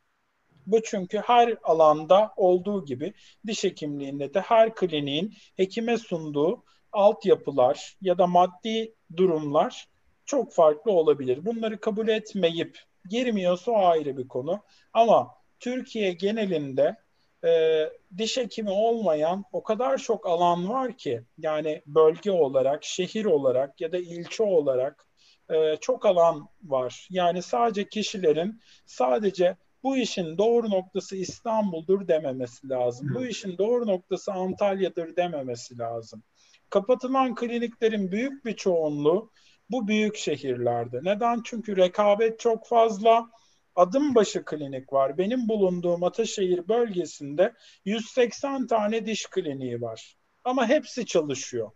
Bu 0.67 0.83
çünkü 0.83 1.19
her 1.19 1.57
alanda 1.63 2.33
olduğu 2.37 2.85
gibi 2.85 3.13
diş 3.47 3.65
hekimliğinde 3.65 4.35
de 4.35 4.41
her 4.41 4.75
kliniğin 4.75 5.35
hekime 5.57 5.99
sunduğu 5.99 6.65
altyapılar 6.93 7.97
ya 8.01 8.19
da 8.19 8.27
maddi 8.27 8.95
durumlar 9.17 9.89
çok 10.25 10.53
farklı 10.53 10.93
olabilir. 10.93 11.47
Bunları 11.47 11.81
kabul 11.81 12.09
etmeyip 12.09 12.79
girmiyorsa 13.09 13.73
o 13.73 13.85
ayrı 13.85 14.17
bir 14.17 14.29
konu. 14.29 14.61
Ama 14.93 15.35
Türkiye 15.61 16.13
genelinde 16.13 16.97
e, 17.45 17.83
diş 18.19 18.37
hekimi 18.37 18.71
olmayan 18.71 19.45
o 19.53 19.63
kadar 19.63 19.99
çok 19.99 20.27
alan 20.27 20.69
var 20.69 20.97
ki 20.97 21.23
yani 21.39 21.83
bölge 21.87 22.31
olarak, 22.31 22.85
şehir 22.85 23.25
olarak 23.25 23.81
ya 23.81 23.93
da 23.93 23.99
ilçe 23.99 24.43
olarak 24.43 25.07
e, 25.51 25.77
çok 25.81 26.07
alan 26.07 26.49
var. 26.63 27.09
Yani 27.11 27.43
sadece 27.43 27.89
kişilerin 27.89 28.61
sadece 28.87 29.57
bu 29.83 29.97
işin 29.97 30.39
doğru 30.39 30.71
noktası 30.71 31.17
İstanbul'dur 31.17 32.09
dememesi 32.09 32.69
lazım. 32.69 33.15
Bu 33.15 33.27
işin 33.27 33.59
doğru 33.59 33.87
noktası 33.87 34.33
Antalya'dır 34.33 35.17
dememesi 35.17 35.79
lazım. 35.79 36.23
Kapatılan 36.71 37.35
kliniklerin 37.35 38.13
büyük 38.13 38.45
bir 38.45 38.57
çoğunluğu 38.57 39.31
bu 39.71 39.89
büyük 39.89 40.17
şehirlerde. 40.17 41.01
Neden? 41.03 41.41
Çünkü 41.45 41.77
rekabet 41.77 42.41
çok 42.41 42.67
fazla. 42.67 43.31
Adım 43.77 44.15
başı 44.15 44.45
klinik 44.45 44.93
var. 44.93 45.19
Benim 45.19 45.49
bulunduğum 45.49 46.05
Ataşehir 46.05 46.69
bölgesinde 46.69 47.53
180 47.85 48.67
tane 48.67 49.07
diş 49.07 49.27
kliniği 49.27 49.83
var. 49.83 50.17
Ama 50.45 50.69
hepsi 50.69 51.07
çalışıyor. 51.07 51.71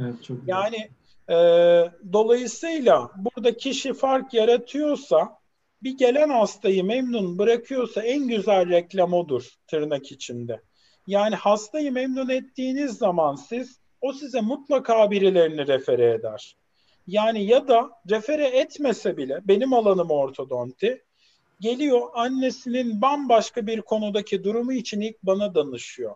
Evet, 0.00 0.24
çok 0.24 0.40
güzel. 0.40 0.54
Yani 0.54 0.90
e, 1.28 1.36
dolayısıyla 2.12 3.10
burada 3.16 3.56
kişi 3.56 3.94
fark 3.94 4.34
yaratıyorsa 4.34 5.38
bir 5.82 5.98
gelen 5.98 6.28
hastayı 6.28 6.84
memnun 6.84 7.38
bırakıyorsa 7.38 8.02
en 8.02 8.28
güzel 8.28 8.68
reklam 8.68 9.12
odur 9.12 9.48
tırnak 9.66 10.12
içinde. 10.12 10.62
Yani 11.06 11.34
hastayı 11.34 11.92
memnun 11.92 12.28
ettiğiniz 12.28 12.98
zaman 12.98 13.34
siz 13.34 13.80
o 14.00 14.12
size 14.12 14.40
mutlaka 14.40 15.10
birilerini 15.10 15.66
refere 15.66 16.10
eder. 16.10 16.56
Yani 17.06 17.44
ya 17.44 17.68
da 17.68 17.90
refere 18.10 18.46
etmese 18.46 19.16
bile 19.16 19.40
benim 19.44 19.72
alanım 19.72 20.10
ortodonti 20.10 21.04
geliyor 21.60 22.08
annesinin 22.14 23.02
bambaşka 23.02 23.66
bir 23.66 23.82
konudaki 23.82 24.44
durumu 24.44 24.72
için 24.72 25.00
ilk 25.00 25.22
bana 25.22 25.54
danışıyor. 25.54 26.14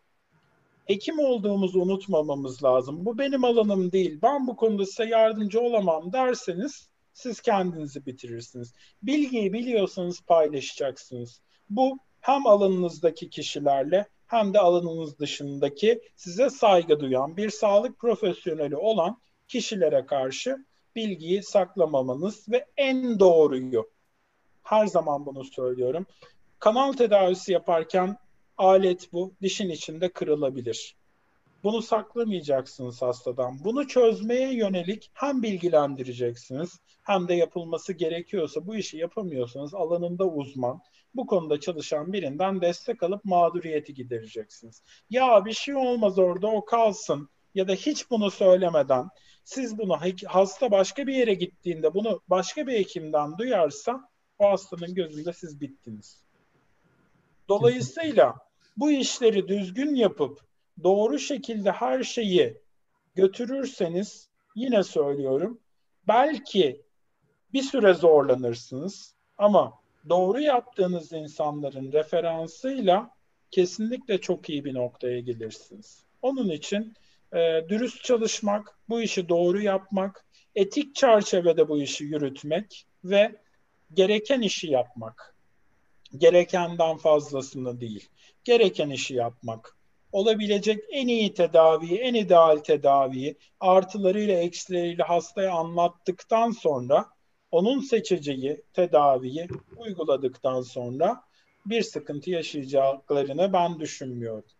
Hekim 0.86 1.18
olduğumuzu 1.18 1.80
unutmamamız 1.80 2.64
lazım. 2.64 3.04
Bu 3.04 3.18
benim 3.18 3.44
alanım 3.44 3.92
değil. 3.92 4.18
Ben 4.22 4.46
bu 4.46 4.56
konuda 4.56 4.86
size 4.86 5.04
yardımcı 5.04 5.60
olamam 5.60 6.12
derseniz 6.12 6.88
siz 7.12 7.40
kendinizi 7.40 8.06
bitirirsiniz. 8.06 8.74
Bilgiyi 9.02 9.52
biliyorsanız 9.52 10.20
paylaşacaksınız. 10.20 11.40
Bu 11.70 11.98
hem 12.20 12.46
alanınızdaki 12.46 13.30
kişilerle 13.30 14.06
hem 14.26 14.54
de 14.54 14.58
alanınız 14.58 15.18
dışındaki 15.18 16.00
size 16.16 16.50
saygı 16.50 17.00
duyan 17.00 17.36
bir 17.36 17.50
sağlık 17.50 17.98
profesyoneli 17.98 18.76
olan 18.76 19.20
kişilere 19.48 20.06
karşı 20.06 20.64
bilgiyi 20.96 21.42
saklamamanız 21.42 22.48
ve 22.48 22.66
en 22.76 23.20
doğruyu 23.20 23.90
her 24.62 24.86
zaman 24.86 25.26
bunu 25.26 25.44
söylüyorum. 25.44 26.06
Kanal 26.58 26.92
tedavisi 26.92 27.52
yaparken 27.52 28.16
alet 28.56 29.12
bu 29.12 29.34
dişin 29.42 29.70
içinde 29.70 30.12
kırılabilir. 30.12 30.96
Bunu 31.64 31.82
saklamayacaksınız 31.82 33.02
hastadan. 33.02 33.64
Bunu 33.64 33.88
çözmeye 33.88 34.54
yönelik 34.54 35.10
hem 35.14 35.42
bilgilendireceksiniz 35.42 36.80
hem 37.02 37.28
de 37.28 37.34
yapılması 37.34 37.92
gerekiyorsa 37.92 38.66
bu 38.66 38.76
işi 38.76 38.96
yapamıyorsanız 38.98 39.74
alanında 39.74 40.26
uzman, 40.26 40.80
bu 41.14 41.26
konuda 41.26 41.60
çalışan 41.60 42.12
birinden 42.12 42.60
destek 42.60 43.02
alıp 43.02 43.24
mağduriyeti 43.24 43.94
gidereceksiniz. 43.94 44.82
Ya 45.10 45.44
bir 45.44 45.52
şey 45.52 45.74
olmaz 45.74 46.18
orada 46.18 46.46
o 46.46 46.64
kalsın 46.64 47.28
ya 47.54 47.68
da 47.68 47.72
hiç 47.72 48.10
bunu 48.10 48.30
söylemeden 48.30 49.08
siz 49.44 49.78
bunu 49.78 49.98
hasta 50.26 50.70
başka 50.70 51.06
bir 51.06 51.14
yere 51.14 51.34
gittiğinde 51.34 51.94
bunu 51.94 52.20
başka 52.28 52.66
bir 52.66 52.72
hekimden 52.72 53.38
duyarsa 53.38 54.08
o 54.38 54.50
hastanın 54.50 54.94
gözünde 54.94 55.32
siz 55.32 55.60
bittiniz. 55.60 56.22
Dolayısıyla 57.48 58.34
bu 58.76 58.90
işleri 58.90 59.48
düzgün 59.48 59.94
yapıp 59.94 60.40
doğru 60.82 61.18
şekilde 61.18 61.72
her 61.72 62.02
şeyi 62.02 62.60
götürürseniz 63.14 64.28
yine 64.54 64.82
söylüyorum 64.82 65.60
belki 66.08 66.82
bir 67.52 67.62
süre 67.62 67.94
zorlanırsınız 67.94 69.14
ama 69.38 69.80
doğru 70.08 70.40
yaptığınız 70.40 71.12
insanların 71.12 71.92
referansıyla 71.92 73.10
kesinlikle 73.50 74.20
çok 74.20 74.50
iyi 74.50 74.64
bir 74.64 74.74
noktaya 74.74 75.20
gelirsiniz. 75.20 76.04
Onun 76.22 76.48
için 76.48 76.94
e, 77.32 77.68
dürüst 77.68 78.04
çalışmak, 78.04 78.78
bu 78.88 79.00
işi 79.02 79.28
doğru 79.28 79.60
yapmak, 79.60 80.24
etik 80.54 80.94
çerçevede 80.94 81.68
bu 81.68 81.82
işi 81.82 82.04
yürütmek 82.04 82.86
ve 83.04 83.36
gereken 83.94 84.40
işi 84.40 84.66
yapmak. 84.70 85.34
Gerekenden 86.16 86.96
fazlasını 86.96 87.80
değil. 87.80 88.08
Gereken 88.44 88.90
işi 88.90 89.14
yapmak. 89.14 89.76
Olabilecek 90.12 90.84
en 90.90 91.08
iyi 91.08 91.34
tedaviyi, 91.34 91.98
en 91.98 92.14
ideal 92.14 92.56
tedaviyi 92.56 93.36
artılarıyla 93.60 94.34
eksileriyle 94.34 95.02
hastaya 95.02 95.52
anlattıktan 95.52 96.50
sonra 96.50 97.06
onun 97.50 97.80
seçeceği 97.80 98.62
tedaviyi 98.72 99.48
uyguladıktan 99.76 100.62
sonra 100.62 101.22
bir 101.66 101.82
sıkıntı 101.82 102.30
yaşayacaklarını 102.30 103.52
ben 103.52 103.80
düşünmüyorum. 103.80 104.50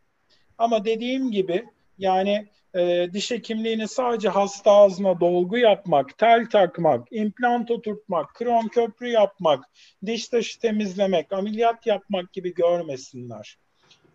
Ama 0.58 0.84
dediğim 0.84 1.30
gibi 1.30 1.64
yani 1.98 2.48
e, 2.74 3.08
diş 3.12 3.30
hekimliğini 3.30 3.88
sadece 3.88 4.28
hasta 4.28 4.72
ağzına 4.72 5.20
dolgu 5.20 5.58
yapmak, 5.58 6.18
tel 6.18 6.50
takmak, 6.50 7.08
implant 7.10 7.70
oturtmak, 7.70 8.34
krom 8.34 8.68
köprü 8.68 9.08
yapmak, 9.08 9.64
diş 10.06 10.28
taşı 10.28 10.60
temizlemek, 10.60 11.32
ameliyat 11.32 11.86
yapmak 11.86 12.32
gibi 12.32 12.55
görmesinler. 12.55 13.59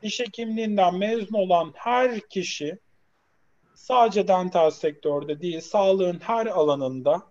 Diş 0.02 0.20
hekimliğinden 0.20 0.96
mezun 0.96 1.36
olan 1.36 1.72
her 1.76 2.20
kişi 2.20 2.80
sadece 3.74 4.28
dental 4.28 4.72
sektörde 4.72 5.42
değil, 5.42 5.62
sağlığın 5.62 6.20
her 6.20 6.46
alanında 6.46 7.24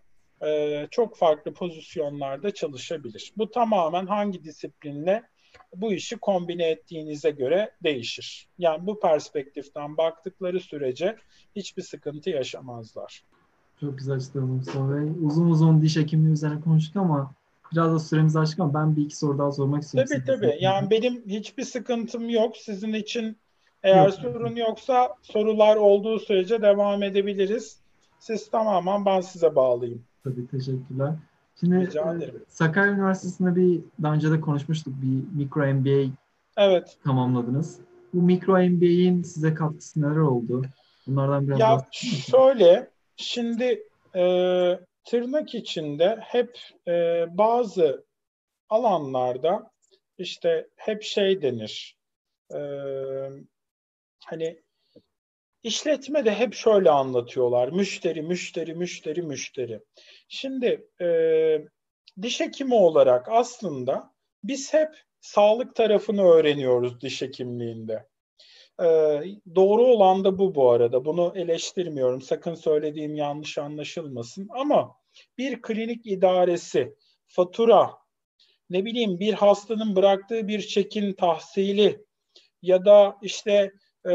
e, 0.46 0.86
çok 0.90 1.16
farklı 1.16 1.55
pozisyonlarda 1.55 2.55
çalışabilir. 2.55 3.32
Bu 3.36 3.51
tamamen 3.51 4.06
hangi 4.06 4.44
disiplinle 4.44 5.22
bu 5.76 5.93
işi 5.93 6.16
kombine 6.16 6.64
ettiğinize 6.70 7.31
göre 7.31 7.70
değişir. 7.82 8.48
Yani 8.59 8.86
bu 8.86 9.01
perspektiften 9.01 9.97
baktıkları 9.97 10.60
sürece 10.60 11.16
hiçbir 11.56 11.82
sıkıntı 11.82 12.31
yaşamazlar. 12.31 13.24
Çok 13.81 13.98
güzel 13.98 14.16
açıkladın 14.16 14.48
Mustafa 14.48 14.94
Bey. 14.94 15.09
Uzun 15.22 15.51
uzun 15.51 15.82
diş 15.82 15.97
hekimliği 15.97 16.32
üzerine 16.32 16.60
konuştuk 16.60 16.97
ama 16.97 17.35
biraz 17.72 17.93
da 17.93 17.98
süremiz 17.98 18.36
açtık 18.36 18.60
ama 18.60 18.74
ben 18.74 18.97
bir 18.97 19.02
iki 19.02 19.16
soru 19.16 19.39
daha 19.39 19.52
sormak 19.52 19.82
istiyorum. 19.82 20.10
Tabii 20.12 20.20
size. 20.20 20.40
tabii. 20.40 20.56
Yani 20.60 20.90
benim 20.90 21.22
hiçbir 21.28 21.64
sıkıntım 21.64 22.28
yok. 22.28 22.56
Sizin 22.56 22.93
için 22.93 23.36
eğer 23.82 24.06
yok. 24.06 24.14
sorun 24.14 24.56
yoksa 24.56 25.14
sorular 25.22 25.76
olduğu 25.76 26.18
sürece 26.18 26.62
devam 26.62 27.02
edebiliriz. 27.02 27.78
Siz 28.18 28.51
tamamen 28.51 29.05
ben 29.05 29.20
size 29.20 29.56
bağlayayım. 29.56 30.02
Tabii 30.24 30.47
teşekkürler. 30.47 31.14
Şimdi 31.60 31.74
ederim. 31.74 32.44
Sakarya 32.48 32.93
Üniversitesi'nde 32.93 33.56
bir 33.56 33.81
daha 34.02 34.14
önce 34.14 34.31
de 34.31 34.40
konuşmuştuk. 34.40 34.94
Bir 35.02 35.39
mikro 35.39 35.74
MBA 35.74 36.12
evet. 36.56 36.97
tamamladınız. 37.05 37.81
Bu 38.14 38.22
mikro 38.22 38.52
MBA'in 38.52 39.22
size 39.22 39.55
katkısı 39.55 40.02
neler 40.02 40.16
oldu? 40.16 40.62
Bunlardan 41.06 41.48
biraz 41.48 41.60
Ya 41.60 41.86
şöyle 42.31 42.90
şimdi 43.16 43.82
e, 44.14 44.24
tırnak 45.05 45.55
içinde 45.55 46.18
hep 46.20 46.59
e, 46.89 47.26
bazı 47.31 48.05
alanlarda 48.68 49.70
işte 50.18 50.68
hep 50.76 51.02
şey 51.02 51.43
denir. 51.43 51.97
E, 52.55 52.59
hani 54.24 54.64
İşletme 55.65 56.24
de 56.24 56.35
hep 56.35 56.55
şöyle 56.55 56.91
anlatıyorlar. 56.91 57.69
Müşteri, 57.69 58.23
müşteri, 58.23 58.74
müşteri, 58.74 59.23
müşteri. 59.23 59.81
Şimdi 60.28 60.89
e, 61.01 61.09
diş 62.23 62.41
hekimi 62.41 62.74
olarak 62.74 63.27
aslında 63.28 64.15
biz 64.45 64.74
hep 64.74 64.89
sağlık 65.20 65.74
tarafını 65.74 66.23
öğreniyoruz 66.23 67.01
diş 67.01 67.23
hekimliğinde. 67.23 68.09
E, 68.81 68.86
doğru 69.55 69.85
olan 69.85 70.24
da 70.24 70.39
bu 70.39 70.55
bu 70.55 70.70
arada. 70.70 71.05
Bunu 71.05 71.32
eleştirmiyorum. 71.36 72.23
Sakın 72.23 72.55
söylediğim 72.55 73.15
yanlış 73.15 73.59
anlaşılmasın. 73.59 74.49
Ama 74.51 74.97
bir 75.39 75.62
klinik 75.62 76.07
idaresi 76.07 76.95
fatura, 77.27 77.91
ne 78.70 78.85
bileyim 78.85 79.20
bir 79.20 79.32
hastanın 79.32 79.97
bıraktığı 79.97 80.49
bir 80.49 80.61
çekin 80.61 81.12
tahsili 81.12 82.05
ya 82.62 82.85
da 82.85 83.16
işte 83.23 83.73
e, 84.10 84.14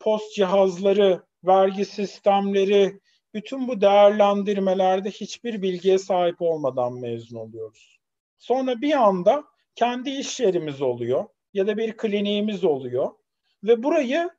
post 0.00 0.34
cihazları, 0.34 1.22
vergi 1.44 1.84
sistemleri, 1.84 3.00
bütün 3.34 3.68
bu 3.68 3.80
değerlendirmelerde 3.80 5.10
hiçbir 5.10 5.62
bilgiye 5.62 5.98
sahip 5.98 6.42
olmadan 6.42 6.92
mezun 6.92 7.36
oluyoruz. 7.36 7.98
Sonra 8.38 8.80
bir 8.80 8.92
anda 8.92 9.44
kendi 9.74 10.10
iş 10.10 10.40
yerimiz 10.40 10.82
oluyor 10.82 11.24
ya 11.52 11.66
da 11.66 11.76
bir 11.76 11.96
kliniğimiz 11.96 12.64
oluyor 12.64 13.10
ve 13.64 13.82
burayı 13.82 14.30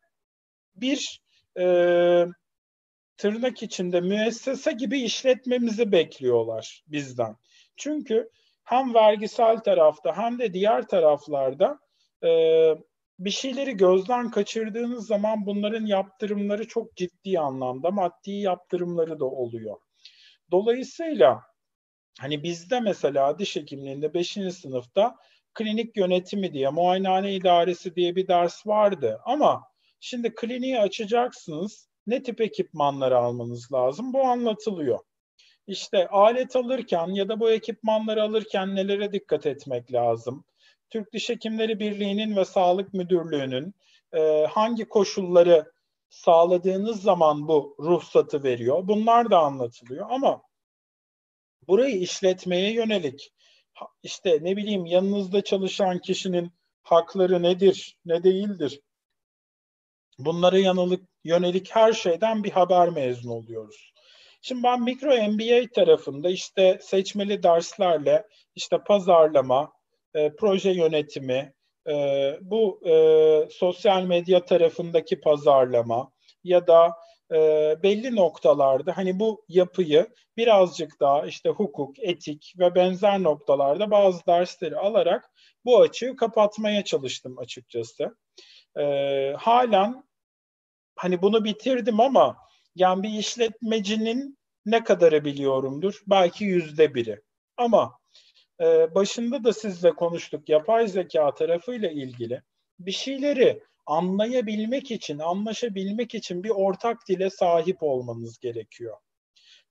bir 0.76 1.22
e, 1.60 1.65
tırnak 3.18 3.64
içinde 3.64 4.02
müessese 4.02 4.72
gibi 4.72 5.02
işletmemizi 5.02 5.91
bekliyorlar 5.91 6.84
bizden. 6.88 7.35
Çünkü 7.77 8.30
hem 8.64 8.93
vergisel 8.93 9.57
tarafta 9.57 10.18
hem 10.18 10.39
de 10.39 10.53
diğer 10.53 10.88
taraflarda 10.88 11.80
e, 12.23 12.30
bir 13.19 13.29
şeyleri 13.29 13.77
gözden 13.77 14.31
kaçırdığınız 14.31 15.07
zaman 15.07 15.45
bunların 15.45 15.85
yaptırımları 15.85 16.67
çok 16.67 16.95
ciddi 16.95 17.39
anlamda 17.39 17.91
maddi 17.91 18.31
yaptırımları 18.31 19.19
da 19.19 19.25
oluyor. 19.25 19.77
Dolayısıyla 20.51 21.41
hani 22.19 22.43
bizde 22.43 22.79
mesela 22.79 23.39
diş 23.39 23.55
hekimliğinde 23.55 24.13
5. 24.13 24.31
sınıfta 24.31 25.15
klinik 25.53 25.97
yönetimi 25.97 26.53
diye, 26.53 26.69
muayenehane 26.69 27.33
idaresi 27.33 27.95
diye 27.95 28.15
bir 28.15 28.27
ders 28.27 28.67
vardı. 28.67 29.19
Ama 29.25 29.63
şimdi 29.99 30.35
kliniği 30.35 30.79
açacaksınız. 30.79 31.89
Ne 32.07 32.23
tip 32.23 32.41
ekipmanları 32.41 33.17
almanız 33.17 33.73
lazım? 33.73 34.13
Bu 34.13 34.23
anlatılıyor. 34.23 34.99
İşte 35.67 36.07
alet 36.07 36.55
alırken 36.55 37.07
ya 37.07 37.29
da 37.29 37.39
bu 37.39 37.51
ekipmanları 37.51 38.23
alırken 38.23 38.75
nelere 38.75 39.11
dikkat 39.11 39.45
etmek 39.45 39.93
lazım? 39.93 40.45
Türk 40.90 41.14
Diş 41.14 41.30
Hekimleri 41.30 41.80
Birliği'nin 41.80 42.36
ve 42.36 42.45
Sağlık 42.45 42.94
Müdürlüğü'nün 42.94 43.74
e, 44.14 44.45
hangi 44.49 44.86
koşulları 44.86 45.72
sağladığınız 46.10 47.02
zaman 47.02 47.48
bu 47.48 47.76
ruhsatı 47.80 48.44
veriyor. 48.44 48.88
Bunlar 48.88 49.32
da 49.32 49.40
anlatılıyor 49.40 50.07
ama 50.10 50.41
burayı 51.68 51.95
işletmeye 51.99 52.74
yönelik 52.74 53.34
işte 54.03 54.40
ne 54.41 54.57
bileyim 54.57 54.86
yanınızda 54.86 55.44
çalışan 55.44 55.99
kişinin 55.99 56.52
hakları 56.84 57.44
nedir, 57.44 57.98
ne 58.06 58.24
değildir? 58.24 58.82
Bunlara 60.20 60.57
yanılık, 60.57 61.10
yönelik 61.24 61.76
her 61.76 61.94
şeyden 61.94 62.44
bir 62.44 62.52
haber 62.52 62.90
mezun 62.90 63.30
oluyoruz. 63.30 63.94
Şimdi 64.41 64.64
ben 64.64 64.82
mikro 64.82 65.07
MBA 65.07 65.74
tarafında 65.74 66.30
işte 66.30 66.80
seçmeli 66.82 67.44
derslerle 67.44 68.28
işte 68.56 68.78
pazarlama, 68.78 69.72
e, 70.15 70.35
proje 70.35 70.71
yönetimi, 70.71 71.53
e, 71.87 71.93
bu 72.41 72.81
e, 72.87 72.93
sosyal 73.51 74.03
medya 74.03 74.45
tarafındaki 74.45 75.21
pazarlama 75.21 76.11
ya 76.43 76.67
da 76.67 76.93
e, 77.31 77.37
belli 77.83 78.15
noktalarda 78.15 78.97
hani 78.97 79.19
bu 79.19 79.45
yapıyı 79.49 80.07
birazcık 80.37 80.99
daha 80.99 81.25
işte 81.25 81.49
hukuk, 81.49 81.99
etik 81.99 82.53
ve 82.59 82.75
benzer 82.75 83.23
noktalarda 83.23 83.91
bazı 83.91 84.25
dersleri 84.27 84.77
alarak 84.77 85.31
bu 85.65 85.81
açığı 85.81 86.15
kapatmaya 86.15 86.83
çalıştım 86.83 87.39
açıkçası. 87.39 88.17
E, 88.77 88.83
halen 89.37 90.03
hani 90.95 91.21
bunu 91.21 91.43
bitirdim 91.43 91.99
ama 91.99 92.37
yani 92.75 93.03
bir 93.03 93.19
işletmecinin 93.19 94.37
ne 94.65 94.83
kadarı 94.83 95.25
biliyorumdur? 95.25 96.01
Belki 96.07 96.45
yüzde 96.45 96.95
biri. 96.95 97.21
Ama 97.57 97.99
e, 98.61 98.95
başında 98.95 99.44
da 99.44 99.53
sizle 99.53 99.91
konuştuk 99.91 100.49
yapay 100.49 100.88
zeka 100.88 101.34
tarafıyla 101.34 101.90
ilgili 101.90 102.41
bir 102.80 102.91
şeyleri 102.91 103.64
anlayabilmek 103.86 104.91
için, 104.91 105.19
anlaşabilmek 105.19 106.15
için 106.15 106.44
bir 106.44 106.49
ortak 106.49 107.07
dile 107.07 107.30
sahip 107.30 107.84
olmanız 107.84 108.40
gerekiyor. 108.40 108.98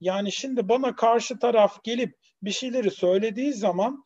Yani 0.01 0.33
şimdi 0.33 0.69
bana 0.69 0.97
karşı 0.97 1.39
taraf 1.39 1.85
gelip 1.85 2.15
bir 2.43 2.51
şeyleri 2.51 2.91
söylediği 2.91 3.53
zaman 3.53 4.05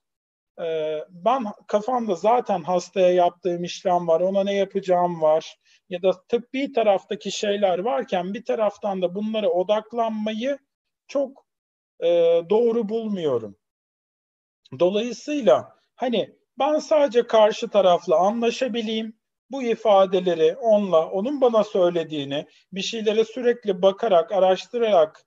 e, 0.60 0.98
ben 1.10 1.44
kafamda 1.66 2.14
zaten 2.14 2.62
hastaya 2.62 3.10
yaptığım 3.12 3.64
işlem 3.64 4.08
var, 4.08 4.20
ona 4.20 4.44
ne 4.44 4.54
yapacağım 4.54 5.22
var 5.22 5.56
ya 5.88 6.02
da 6.02 6.22
tıbbi 6.28 6.72
taraftaki 6.72 7.32
şeyler 7.32 7.78
varken 7.78 8.34
bir 8.34 8.44
taraftan 8.44 9.02
da 9.02 9.14
bunlara 9.14 9.48
odaklanmayı 9.48 10.58
çok 11.08 11.46
e, 12.00 12.06
doğru 12.50 12.88
bulmuyorum. 12.88 13.57
Dolayısıyla 14.78 15.76
hani 15.94 16.34
ben 16.58 16.78
sadece 16.78 17.26
karşı 17.26 17.68
tarafla 17.68 18.16
anlaşabileyim, 18.16 19.18
bu 19.50 19.62
ifadeleri 19.62 20.56
onunla, 20.56 21.10
onun 21.10 21.40
bana 21.40 21.64
söylediğini 21.64 22.46
bir 22.72 22.82
şeylere 22.82 23.24
sürekli 23.24 23.82
bakarak, 23.82 24.32
araştırarak 24.32 25.24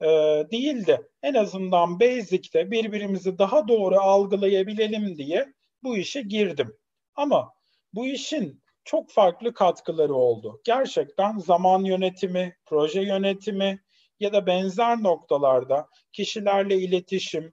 e, 0.00 0.06
değil 0.50 0.86
de 0.86 1.08
en 1.22 1.34
azından 1.34 2.00
basic'te 2.00 2.70
birbirimizi 2.70 3.38
daha 3.38 3.68
doğru 3.68 4.00
algılayabilelim 4.00 5.16
diye 5.16 5.52
bu 5.82 5.96
işe 5.96 6.22
girdim. 6.22 6.76
Ama 7.14 7.52
bu 7.94 8.06
işin 8.06 8.62
çok 8.84 9.10
farklı 9.10 9.54
katkıları 9.54 10.14
oldu. 10.14 10.60
Gerçekten 10.64 11.38
zaman 11.38 11.84
yönetimi, 11.84 12.56
proje 12.66 13.00
yönetimi 13.00 13.80
ya 14.20 14.32
da 14.32 14.46
benzer 14.46 15.02
noktalarda 15.02 15.88
kişilerle 16.12 16.76
iletişim 16.76 17.52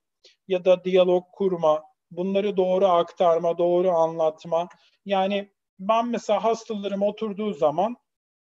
ya 0.50 0.66
da 0.66 0.84
diyalog 0.84 1.24
kurma, 1.32 1.84
bunları 2.12 2.58
doğru 2.58 2.86
aktarma, 2.86 3.58
doğru 3.58 3.92
anlatma. 3.92 4.70
Yani 5.06 5.52
ben 5.80 6.08
mesela 6.08 6.44
hastalarım 6.44 7.02
oturduğu 7.02 7.54
zaman 7.54 7.98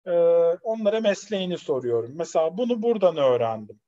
e, 0.06 0.12
onlara 0.62 1.00
mesleğini 1.00 1.58
soruyorum. 1.58 2.12
Mesela 2.14 2.58
bunu 2.58 2.82
buradan 2.82 3.16
öğrendim. 3.16 3.80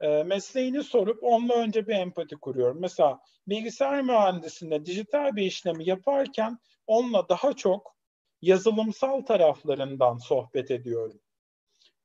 E, 0.00 0.22
mesleğini 0.22 0.82
sorup 0.82 1.22
onunla 1.22 1.54
önce 1.54 1.86
bir 1.86 1.94
empati 1.94 2.36
kuruyorum. 2.36 2.80
Mesela 2.80 3.20
bilgisayar 3.48 4.02
mühendisliğinde 4.02 4.86
dijital 4.86 5.36
bir 5.36 5.42
işlemi 5.42 5.88
yaparken 5.88 6.58
onunla 6.86 7.28
daha 7.28 7.52
çok 7.52 7.96
yazılımsal 8.42 9.20
taraflarından 9.20 10.16
sohbet 10.16 10.70
ediyorum. 10.70 11.20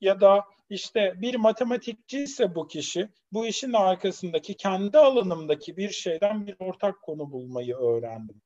Ya 0.02 0.22
da 0.22 0.46
işte 0.70 1.14
bir 1.22 1.36
matematikçi 1.36 2.20
ise 2.20 2.56
bu 2.56 2.68
kişi 2.68 3.10
bu 3.32 3.46
işin 3.46 3.74
arkasındaki 3.74 4.54
kendi 4.54 4.98
alanımdaki 4.98 5.78
bir 5.78 5.90
şeyden 5.90 6.48
bir 6.48 6.56
ortak 6.60 7.02
konu 7.02 7.32
bulmayı 7.32 7.76
öğrendim. 7.76 8.42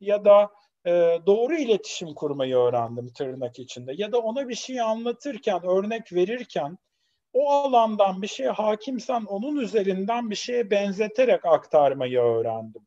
Ya 0.00 0.24
da 0.24 0.50
e, 0.86 0.90
doğru 1.26 1.56
iletişim 1.56 2.14
kurmayı 2.14 2.56
öğrendim 2.56 3.12
tırnak 3.12 3.58
içinde. 3.58 3.92
Ya 3.96 4.12
da 4.12 4.18
ona 4.18 4.48
bir 4.48 4.54
şey 4.54 4.80
anlatırken, 4.80 5.60
örnek 5.66 6.12
verirken 6.12 6.78
o 7.32 7.50
alandan 7.50 8.22
bir 8.22 8.26
şeye 8.26 8.50
hakimsen 8.50 9.24
onun 9.24 9.56
üzerinden 9.56 10.30
bir 10.30 10.34
şeye 10.34 10.70
benzeterek 10.70 11.44
aktarmayı 11.44 12.20
öğrendim. 12.20 12.86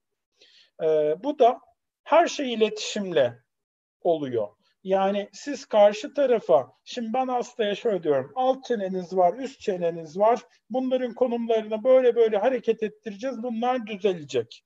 E, 0.84 0.85
bu 1.23 1.39
da 1.39 1.60
her 2.03 2.27
şey 2.27 2.53
iletişimle 2.53 3.39
oluyor. 4.02 4.48
Yani 4.84 5.30
siz 5.34 5.66
karşı 5.66 6.14
tarafa, 6.14 6.74
şimdi 6.84 7.14
ben 7.14 7.28
hastaya 7.28 7.76
şöyle 7.76 8.03
diyorum, 8.03 8.32
alt 8.36 8.66
çeneniz 8.66 9.18
var, 9.18 9.34
üst 9.38 9.60
çeneniz 9.60 10.20
var, 10.20 10.41
bunların 10.70 11.14
konumlarını 11.14 11.84
böyle 11.84 12.16
böyle 12.16 12.38
hareket 12.38 12.84
ettireceğiz, 12.84 13.44
bunlar 13.44 13.88
düzelecek. 13.88 14.64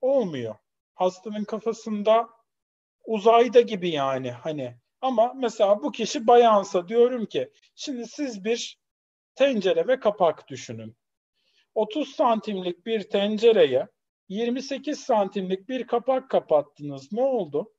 Olmuyor. 0.00 0.54
Hastanın 0.94 1.44
kafasında 1.44 2.28
uzayda 3.06 3.60
gibi 3.60 3.90
yani 3.90 4.30
hani. 4.30 4.74
Ama 5.00 5.32
mesela 5.34 5.82
bu 5.82 5.92
kişi 5.92 6.26
bayansa 6.26 6.88
diyorum 6.88 7.26
ki, 7.26 7.52
şimdi 7.74 8.06
siz 8.06 8.44
bir 8.44 8.78
tencere 9.34 9.86
ve 9.88 10.00
kapak 10.00 10.48
düşünün. 10.48 10.96
30 11.74 12.08
santimlik 12.08 12.86
bir 12.86 13.08
tencereye 13.10 13.88
28 14.28 15.00
santimlik 15.00 15.68
bir 15.68 15.86
kapak 15.86 16.30
kapattınız. 16.30 17.12
Ne 17.12 17.22
oldu? 17.22 17.72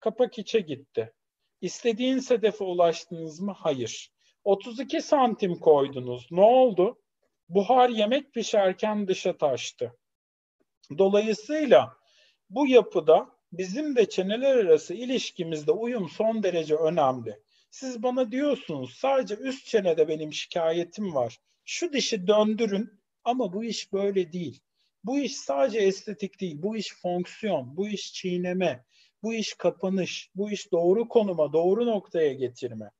Kapak 0.00 0.38
içe 0.38 0.60
gitti. 0.60 1.12
İstediğin 1.60 2.20
hedefe 2.28 2.64
ulaştınız 2.64 3.40
mı? 3.40 3.54
Hayır. 3.58 4.10
32 4.44 5.02
santim 5.02 5.54
koydunuz. 5.54 6.28
Ne 6.30 6.40
oldu? 6.40 6.98
Buhar 7.48 7.88
yemek 7.88 8.34
pişerken 8.34 9.08
dışa 9.08 9.36
taştı. 9.36 9.92
Dolayısıyla 10.98 11.96
bu 12.50 12.66
yapıda 12.66 13.28
bizim 13.52 13.96
de 13.96 14.08
çeneler 14.08 14.56
arası 14.56 14.94
ilişkimizde 14.94 15.72
uyum 15.72 16.08
son 16.08 16.42
derece 16.42 16.74
önemli. 16.74 17.40
Siz 17.70 18.02
bana 18.02 18.32
diyorsunuz 18.32 18.94
sadece 18.94 19.34
üst 19.34 19.66
çenede 19.66 20.08
benim 20.08 20.32
şikayetim 20.32 21.14
var. 21.14 21.38
Şu 21.64 21.92
dişi 21.92 22.26
döndürün 22.26 22.90
ama 23.24 23.52
bu 23.52 23.64
iş 23.64 23.92
böyle 23.92 24.32
değil. 24.32 24.60
Bu 25.04 25.18
iş 25.18 25.36
sadece 25.36 25.78
estetik 25.78 26.40
değil. 26.40 26.62
Bu 26.62 26.76
iş 26.76 26.94
fonksiyon, 26.94 27.76
bu 27.76 27.88
iş 27.88 28.12
çiğneme, 28.12 28.84
bu 29.26 29.34
iş 29.34 29.54
kapanış, 29.54 30.30
bu 30.34 30.50
iş 30.50 30.72
doğru 30.72 31.08
konuma, 31.08 31.52
doğru 31.52 31.86
noktaya 31.86 32.32
getirme. 32.32 32.90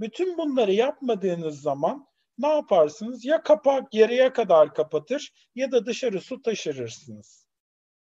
Bütün 0.00 0.38
bunları 0.38 0.72
yapmadığınız 0.72 1.60
zaman 1.60 2.06
ne 2.38 2.48
yaparsınız? 2.48 3.24
Ya 3.24 3.42
kapak 3.42 3.94
yarıya 3.94 4.32
kadar 4.32 4.74
kapatır 4.74 5.32
ya 5.54 5.72
da 5.72 5.86
dışarı 5.86 6.20
su 6.20 6.42
taşırırsınız. 6.42 7.46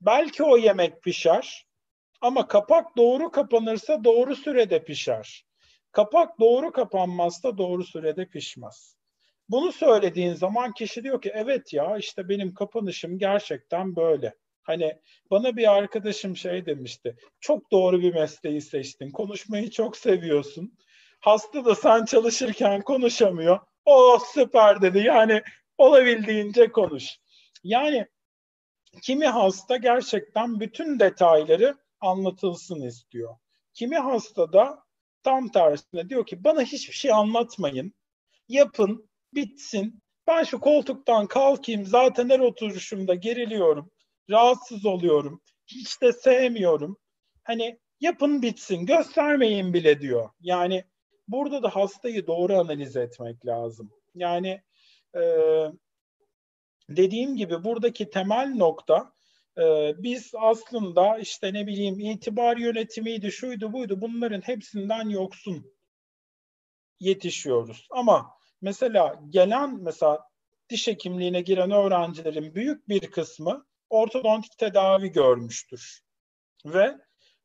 Belki 0.01 0.43
o 0.43 0.57
yemek 0.57 1.03
pişer 1.03 1.67
ama 2.21 2.49
kapak 2.49 2.97
doğru 2.97 3.31
kapanırsa 3.31 4.05
doğru 4.05 4.37
sürede 4.37 4.85
pişer. 4.85 5.47
Kapak 5.93 6.41
doğru 6.41 6.73
kapanmazsa 6.73 7.59
doğru 7.59 7.85
sürede 7.85 8.27
pişmez. 8.27 8.97
Bunu 9.49 9.73
söylediğin 9.73 10.35
zaman 10.35 10.73
kişi 10.73 11.05
diyor 11.05 11.23
ki 11.23 11.33
evet 11.35 11.73
ya 11.73 11.97
işte 11.99 12.29
benim 12.29 12.55
kapanışım 12.55 13.19
gerçekten 13.19 13.97
böyle. 13.97 14.35
Hani 14.69 14.99
bana 15.31 15.57
bir 15.57 15.77
arkadaşım 15.77 16.37
şey 16.37 16.67
demişti. 16.67 17.17
Çok 17.41 17.73
doğru 17.73 18.01
bir 18.01 18.15
mesleği 18.15 18.61
seçtin. 18.61 19.11
Konuşmayı 19.11 19.71
çok 19.71 19.97
seviyorsun. 19.97 20.79
Hasta 21.21 21.65
da 21.65 21.75
sen 21.75 22.05
çalışırken 22.05 22.83
konuşamıyor. 22.83 23.59
O 23.85 24.19
süper 24.35 24.83
dedi. 24.83 24.99
Yani 24.99 25.43
olabildiğince 25.79 26.73
konuş. 26.73 27.19
Yani 27.65 28.07
kimi 29.03 29.27
hasta 29.27 29.77
gerçekten 29.77 30.61
bütün 30.61 31.01
detayları 31.01 31.77
anlatılsın 32.01 32.81
istiyor. 32.81 33.37
Kimi 33.75 33.97
hasta 33.97 34.53
da 34.53 34.85
tam 35.23 35.49
tersine 35.49 36.09
diyor 36.09 36.27
ki 36.27 36.45
bana 36.45 36.63
hiçbir 36.63 36.95
şey 36.95 37.13
anlatmayın. 37.13 37.93
Yapın, 38.49 39.11
bitsin. 39.35 40.03
Ben 40.27 40.45
şu 40.45 40.61
koltuktan 40.61 41.27
kalkayım. 41.27 41.87
Zaten 41.87 42.29
her 42.29 42.41
oturuşumda 42.41 43.15
geriliyorum. 43.15 43.91
Rahatsız 44.31 44.87
oluyorum. 44.87 45.41
Hiç 45.67 46.03
de 46.03 46.13
sevmiyorum. 46.13 46.99
Hani 47.45 47.79
yapın 48.01 48.43
bitsin. 48.43 48.87
Göstermeyin 48.87 49.75
bile 49.75 50.01
diyor. 50.01 50.31
Yani 50.41 50.85
burada 51.29 51.63
da 51.63 51.69
hastayı 51.69 52.27
doğru 52.27 52.59
analiz 52.59 52.97
etmek 52.97 53.47
lazım. 53.47 53.91
Yani 54.15 54.63
e, 55.17 55.23
dediğim 56.89 57.37
gibi 57.37 57.65
buradaki 57.65 58.11
temel 58.11 58.55
nokta 58.57 59.13
e, 59.59 59.95
biz 59.99 60.33
aslında 60.35 61.19
işte 61.19 61.55
ne 61.55 61.67
bileyim 61.67 62.01
itibar 62.01 62.57
yönetimiydi, 62.57 63.33
şuydu 63.33 63.73
buydu 63.73 64.01
bunların 64.01 64.41
hepsinden 64.41 65.09
yoksun 65.09 65.73
yetişiyoruz. 67.01 67.87
Ama 67.91 68.31
mesela 68.61 69.21
gelen 69.29 69.83
mesela 69.83 70.29
diş 70.71 70.89
hekimliğine 70.89 71.41
giren 71.41 71.71
öğrencilerin 71.71 72.55
büyük 72.55 72.89
bir 72.89 73.11
kısmı 73.11 73.67
ortodontik 73.91 74.59
tedavi 74.59 75.13
görmüştür. 75.13 76.01
Ve 76.65 76.99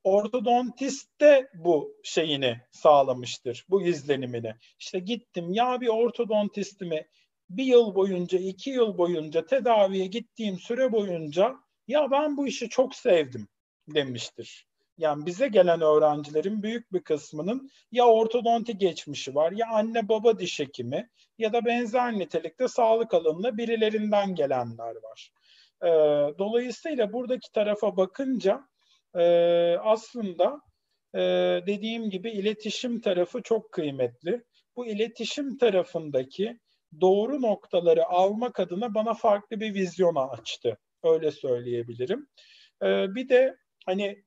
ortodontist 0.03 1.21
de 1.21 1.49
bu 1.53 1.95
şeyini 2.03 2.61
sağlamıştır, 2.71 3.65
bu 3.69 3.83
izlenimini. 3.83 4.55
İşte 4.79 4.99
gittim 4.99 5.53
ya 5.53 5.81
bir 5.81 5.87
ortodontistimi 5.87 7.07
bir 7.49 7.63
yıl 7.63 7.95
boyunca, 7.95 8.39
iki 8.39 8.69
yıl 8.69 8.97
boyunca 8.97 9.45
tedaviye 9.45 10.05
gittiğim 10.05 10.59
süre 10.59 10.91
boyunca 10.91 11.55
ya 11.87 12.11
ben 12.11 12.37
bu 12.37 12.47
işi 12.47 12.69
çok 12.69 12.95
sevdim 12.95 13.47
demiştir. 13.87 14.67
Yani 14.97 15.25
bize 15.25 15.47
gelen 15.47 15.81
öğrencilerin 15.81 16.63
büyük 16.63 16.93
bir 16.93 17.03
kısmının 17.03 17.69
ya 17.91 18.05
ortodonti 18.05 18.77
geçmişi 18.77 19.35
var 19.35 19.51
ya 19.51 19.67
anne 19.71 20.09
baba 20.09 20.39
diş 20.39 20.59
hekimi 20.59 21.09
ya 21.37 21.53
da 21.53 21.65
benzer 21.65 22.13
nitelikte 22.13 22.67
sağlık 22.67 23.13
alanında 23.13 23.57
birilerinden 23.57 24.35
gelenler 24.35 24.95
var. 24.95 25.31
Ee, 25.83 25.87
dolayısıyla 26.39 27.13
buradaki 27.13 27.51
tarafa 27.51 27.97
bakınca 27.97 28.61
e, 29.15 29.23
aslında 29.77 30.61
e, 31.15 31.19
dediğim 31.67 32.09
gibi 32.09 32.31
iletişim 32.31 33.01
tarafı 33.01 33.41
çok 33.41 33.71
kıymetli. 33.71 34.43
Bu 34.75 34.85
iletişim 34.85 35.57
tarafındaki 35.57 36.59
doğru 37.01 37.41
noktaları 37.41 38.05
almak 38.05 38.59
adına 38.59 38.93
bana 38.93 39.13
farklı 39.13 39.59
bir 39.59 39.73
vizyona 39.73 40.29
açtı. 40.29 40.77
Öyle 41.03 41.31
söyleyebilirim. 41.31 42.27
Ee, 42.83 43.15
bir 43.15 43.29
de 43.29 43.55
hani 43.85 44.23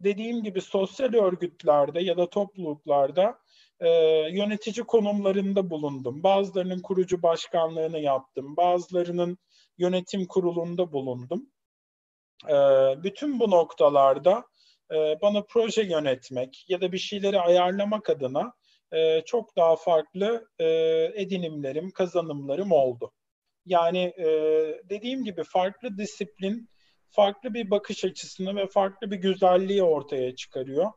dediğim 0.00 0.42
gibi 0.42 0.60
sosyal 0.60 1.14
örgütlerde 1.14 2.00
ya 2.00 2.16
da 2.16 2.30
topluluklarda 2.30 3.38
e, 3.80 3.88
yönetici 4.30 4.86
konumlarında 4.86 5.70
bulundum. 5.70 6.22
Bazılarının 6.22 6.82
kurucu 6.82 7.22
başkanlığını 7.22 7.98
yaptım. 7.98 8.56
Bazılarının 8.56 9.38
yönetim 9.80 10.26
kurulunda 10.26 10.92
bulundum. 10.92 11.46
E, 12.48 12.54
bütün 13.02 13.40
bu 13.40 13.50
noktalarda 13.50 14.44
e, 14.92 15.18
bana 15.22 15.42
proje 15.42 15.82
yönetmek 15.82 16.64
ya 16.68 16.80
da 16.80 16.92
bir 16.92 16.98
şeyleri 16.98 17.40
ayarlamak 17.40 18.10
adına 18.10 18.52
e, 18.92 19.20
çok 19.24 19.56
daha 19.56 19.76
farklı 19.76 20.48
e, 20.58 20.66
edinimlerim, 21.14 21.90
kazanımlarım 21.90 22.72
oldu. 22.72 23.12
Yani 23.66 24.14
dediğim 24.90 25.24
gibi 25.24 25.44
farklı 25.44 25.98
disiplin, 25.98 26.68
farklı 27.10 27.54
bir 27.54 27.70
bakış 27.70 28.04
açısını 28.04 28.56
ve 28.56 28.66
farklı 28.66 29.10
bir 29.10 29.16
güzelliği 29.16 29.82
ortaya 29.82 30.36
çıkarıyor. 30.36 30.92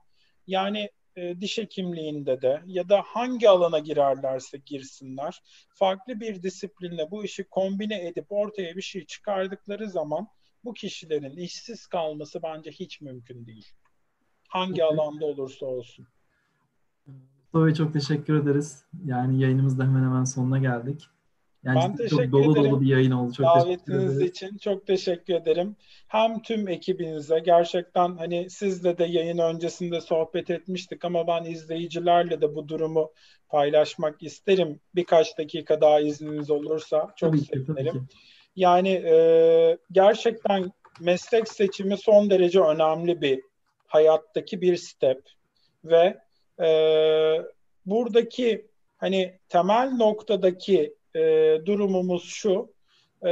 Yani 0.48 0.90
e, 1.16 1.42
diş 1.42 1.58
hekimliğinde 1.58 2.42
de 2.42 2.64
ya 2.66 2.90
da 2.90 3.02
hangi 3.06 3.50
alana 3.50 3.80
girerlerse 3.80 4.58
girsinler 4.58 5.42
farklı 5.70 6.20
bir 6.20 6.44
disiplinle 6.44 7.12
bu 7.12 7.24
işi 7.24 7.44
kombine 7.44 8.08
edip 8.08 8.26
ortaya 8.30 8.76
bir 8.76 8.82
şey 8.82 9.06
çıkardıkları 9.06 9.90
zaman 9.90 10.28
bu 10.64 10.74
kişilerin 10.74 11.38
işsiz 11.38 11.88
kalması 11.88 12.44
bence 12.44 12.72
hiç 12.72 13.02
mümkün 13.02 13.46
değil. 13.46 13.68
Hangi 14.50 14.84
alanda 14.84 15.26
olursa 15.26 15.66
olsun. 15.66 16.08
Mustafa 17.54 17.74
çok 17.74 17.94
teşekkür 17.94 18.36
ederiz. 18.36 18.86
Yani 19.06 19.42
yayınımızda 19.42 19.84
hemen 19.84 20.04
hemen 20.04 20.24
sonuna 20.24 20.58
geldik. 20.58 21.10
Yani 21.64 21.80
ben 21.84 21.96
teşekkür 21.96 22.24
çok 22.24 22.32
dolu 22.32 22.52
ederim. 22.52 22.72
dolu 22.72 22.82
bir 22.82 22.88
yayın 22.88 23.12
oldu. 23.12 23.34
Çok 23.34 23.46
Davetiniz 23.46 24.22
için 24.22 24.58
çok 24.58 24.88
teşekkür 24.88 25.34
ederim. 25.34 25.76
Hem 26.08 26.42
tüm 26.42 26.68
ekibinize 26.68 27.40
gerçekten 27.40 28.18
hani 28.18 28.50
sizle 28.50 28.98
de 28.98 29.04
yayın 29.04 29.38
öncesinde 29.38 30.02
sohbet 30.02 30.50
etmiştik 30.50 31.06
ama 31.06 31.28
ben 31.28 31.44
izleyicilerle 31.44 32.42
de 32.42 32.56
bu 32.56 32.68
durumu 32.68 33.12
paylaşmak 33.50 34.24
isterim. 34.24 34.80
Birkaç 34.96 35.38
dakika 35.38 35.82
daha 35.82 36.00
izniniz 36.00 36.52
olursa 36.52 37.14
çok 37.16 37.32
tabii 37.32 37.42
sevinirim. 37.42 37.94
Ki, 37.94 38.16
Yani 38.56 38.90
e, 38.90 39.78
gerçekten 39.92 40.72
meslek 41.02 41.48
seçimi 41.48 41.98
son 41.98 42.30
derece 42.30 42.60
önemli 42.60 43.22
bir 43.22 43.42
hayattaki 43.88 44.62
bir 44.62 44.78
step 44.78 45.22
ve 45.86 46.18
e, 46.64 46.68
buradaki 47.86 48.68
hani 48.98 49.40
temel 49.50 49.92
noktadaki 49.92 50.94
e, 51.16 51.20
durumumuz 51.66 52.24
şu. 52.24 52.74
E, 53.26 53.32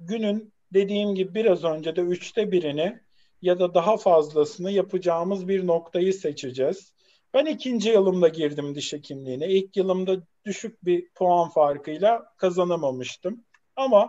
günün 0.00 0.52
dediğim 0.72 1.14
gibi 1.14 1.34
biraz 1.34 1.64
önce 1.64 1.96
de 1.96 2.00
üçte 2.00 2.52
birini 2.52 3.00
ya 3.42 3.58
da 3.58 3.74
daha 3.74 3.96
fazlasını 3.96 4.70
yapacağımız 4.70 5.48
bir 5.48 5.66
noktayı 5.66 6.14
seçeceğiz. 6.14 6.94
Ben 7.34 7.46
ikinci 7.46 7.90
yılımda 7.90 8.28
girdim 8.28 8.74
diş 8.74 8.92
hekimliğine. 8.92 9.48
İlk 9.48 9.76
yılımda 9.76 10.16
düşük 10.44 10.84
bir 10.84 11.08
puan 11.14 11.48
farkıyla 11.48 12.34
kazanamamıştım. 12.36 13.44
Ama 13.76 14.08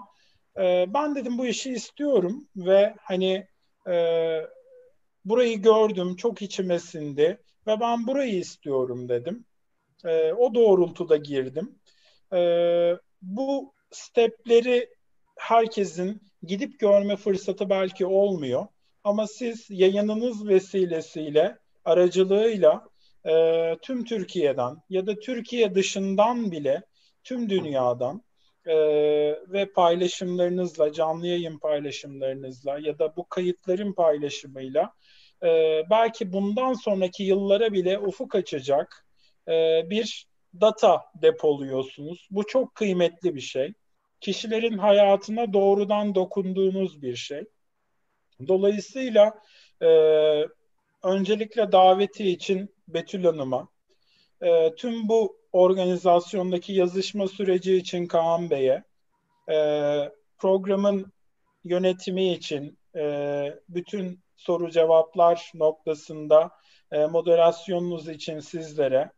e, 0.58 0.86
ben 0.94 1.16
dedim 1.16 1.38
bu 1.38 1.46
işi 1.46 1.74
istiyorum 1.74 2.48
ve 2.56 2.96
hani 3.02 3.48
e, 3.88 3.96
burayı 5.26 5.62
gördüm, 5.62 6.16
çok 6.16 6.42
içime 6.42 6.80
sindi 6.80 7.42
ve 7.68 7.80
ben 7.80 8.08
burayı 8.08 8.36
istiyorum 8.36 9.10
dedim. 9.10 9.46
E, 10.06 10.34
o 10.34 10.54
doğrultuda 10.56 11.18
girdim. 11.18 11.80
E, 12.34 12.42
bu 13.22 13.74
stepleri 13.92 14.90
herkesin 15.38 16.22
gidip 16.44 16.80
görme 16.80 17.16
fırsatı 17.16 17.70
belki 17.70 18.06
olmuyor. 18.06 18.68
Ama 19.04 19.28
siz 19.28 19.66
yayınınız 19.70 20.48
vesilesiyle, 20.48 21.58
aracılığıyla 21.86 22.88
e, 23.26 23.76
tüm 23.82 24.04
Türkiye'den 24.04 24.78
ya 24.90 25.08
da 25.08 25.20
Türkiye 25.20 25.76
dışından 25.76 26.52
bile 26.52 26.82
tüm 27.24 27.50
dünyadan 27.50 28.24
e, 28.66 28.76
ve 29.48 29.72
paylaşımlarınızla, 29.76 30.94
canlı 30.94 31.28
yayın 31.28 31.60
paylaşımlarınızla 31.60 32.80
ya 32.80 33.00
da 33.00 33.16
bu 33.16 33.30
kayıtların 33.30 33.94
paylaşımıyla 33.94 34.94
e, 35.44 35.82
belki 35.90 36.34
bundan 36.34 36.74
sonraki 36.74 37.24
yıllara 37.24 37.74
bile 37.74 38.00
ufuk 38.00 38.36
açacak 38.36 39.06
e, 39.48 39.84
bir 39.90 40.28
data 40.62 41.06
depoluyorsunuz. 41.22 42.28
Bu 42.32 42.48
çok 42.48 42.76
kıymetli 42.76 43.36
bir 43.36 43.42
şey. 43.42 43.74
Kişilerin 44.22 44.78
hayatına 44.78 45.54
doğrudan 45.54 46.16
dokunduğunuz 46.16 47.02
bir 47.02 47.16
şey. 47.16 47.44
Dolayısıyla 48.48 49.42
e, 49.82 49.88
öncelikle 51.04 51.72
daveti 51.72 52.30
için 52.30 52.76
Betül 52.88 53.24
Hanım'a, 53.24 53.68
e, 54.42 54.76
tüm 54.76 55.10
bu 55.10 55.38
organizasyondaki 55.52 56.74
yazışma 56.74 57.28
süreci 57.28 57.76
için 57.76 58.06
Kaan 58.06 58.50
Bey'e, 58.50 58.84
e, 59.52 59.58
programın 60.38 61.14
yönetimi 61.64 62.34
için 62.34 62.78
e, 62.96 63.60
bütün 63.70 64.20
soru 64.36 64.72
cevaplar 64.72 65.52
noktasında 65.54 66.52
e, 66.92 67.06
moderasyonunuz 67.06 68.10
için 68.10 68.40
sizlere, 68.40 69.12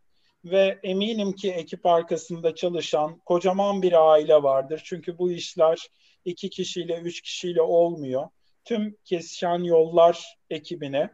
ve 0.44 0.78
eminim 0.82 1.32
ki 1.32 1.52
ekip 1.52 1.86
arkasında 1.86 2.54
çalışan 2.54 3.18
kocaman 3.18 3.82
bir 3.82 4.10
aile 4.10 4.42
vardır. 4.42 4.82
Çünkü 4.84 5.18
bu 5.18 5.32
işler 5.32 5.88
iki 6.24 6.50
kişiyle, 6.50 6.96
üç 6.96 7.20
kişiyle 7.20 7.62
olmuyor. 7.62 8.28
Tüm 8.64 8.96
Kesişen 9.04 9.58
Yollar 9.58 10.36
ekibine 10.50 11.10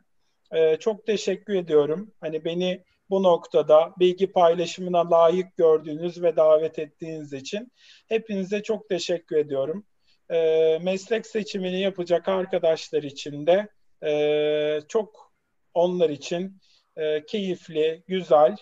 e, 0.52 0.76
çok 0.76 1.06
teşekkür 1.06 1.54
ediyorum. 1.54 2.12
Hani 2.20 2.44
beni 2.44 2.84
bu 3.10 3.22
noktada 3.22 3.94
bilgi 3.98 4.32
paylaşımına 4.32 5.10
layık 5.10 5.56
gördüğünüz 5.56 6.22
ve 6.22 6.36
davet 6.36 6.78
ettiğiniz 6.78 7.32
için 7.32 7.72
hepinize 8.08 8.62
çok 8.62 8.88
teşekkür 8.88 9.36
ediyorum. 9.36 9.86
E, 10.30 10.78
meslek 10.82 11.26
seçimini 11.26 11.80
yapacak 11.80 12.28
arkadaşlar 12.28 13.02
için 13.02 13.46
de 13.46 13.68
e, 14.06 14.80
çok 14.88 15.32
onlar 15.74 16.10
için 16.10 16.60
e, 16.96 17.26
keyifli, 17.26 18.02
güzel, 18.06 18.56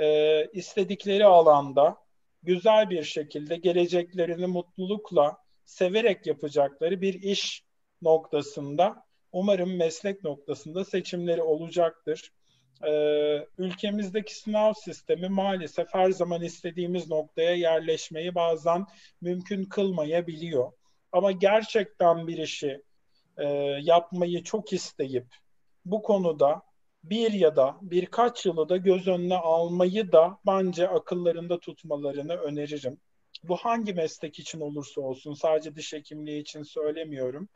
e, 0.00 0.46
istedikleri 0.52 1.26
alanda 1.26 1.96
güzel 2.42 2.90
bir 2.90 3.02
şekilde 3.02 3.56
geleceklerini 3.56 4.46
mutlulukla 4.46 5.36
severek 5.64 6.26
yapacakları 6.26 7.00
bir 7.00 7.22
iş 7.22 7.64
noktasında 8.02 9.04
umarım 9.32 9.76
meslek 9.76 10.24
noktasında 10.24 10.84
seçimleri 10.84 11.42
olacaktır. 11.42 12.32
Ee, 12.86 13.46
ülkemizdeki 13.58 14.36
sınav 14.36 14.72
sistemi 14.72 15.28
maalesef 15.28 15.88
her 15.92 16.10
zaman 16.10 16.42
istediğimiz 16.42 17.10
noktaya 17.10 17.54
yerleşmeyi 17.54 18.34
bazen 18.34 18.86
mümkün 19.20 19.64
kılmayabiliyor. 19.64 20.72
Ama 21.12 21.32
gerçekten 21.32 22.26
bir 22.26 22.38
işi 22.38 22.82
e, 23.38 23.46
yapmayı 23.82 24.44
çok 24.44 24.72
isteyip 24.72 25.26
bu 25.84 26.02
konuda 26.02 26.62
bir 27.04 27.32
ya 27.32 27.56
da 27.56 27.78
birkaç 27.82 28.46
yılı 28.46 28.68
da 28.68 28.76
göz 28.76 29.08
önüne 29.08 29.36
almayı 29.36 30.12
da 30.12 30.38
bence 30.46 30.88
akıllarında 30.88 31.60
tutmalarını 31.60 32.34
öneririm. 32.34 32.98
Bu 33.42 33.56
hangi 33.56 33.94
meslek 33.94 34.38
için 34.38 34.60
olursa 34.60 35.00
olsun 35.00 35.34
sadece 35.34 35.76
diş 35.76 35.92
hekimliği 35.92 36.40
için 36.40 36.62
söylemiyorum. 36.62 37.48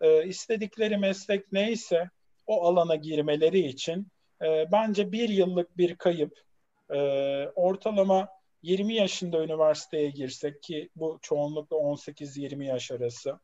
E, 0.00 0.26
istedikleri 0.26 0.98
meslek 0.98 1.52
neyse 1.52 2.10
o 2.46 2.64
alana 2.64 2.96
girmeleri 2.96 3.58
için 3.58 4.06
e, 4.42 4.72
bence 4.72 5.12
bir 5.12 5.28
yıllık 5.28 5.78
bir 5.78 5.94
kayıp 5.94 6.40
e, 6.90 6.98
ortalama 7.54 8.28
20 8.62 8.94
yaşında 8.94 9.44
üniversiteye 9.44 10.10
girsek 10.10 10.62
ki 10.62 10.88
bu 10.96 11.18
çoğunlukla 11.22 11.76
18-20 11.76 12.64
yaş 12.64 12.90
arası 12.90 13.38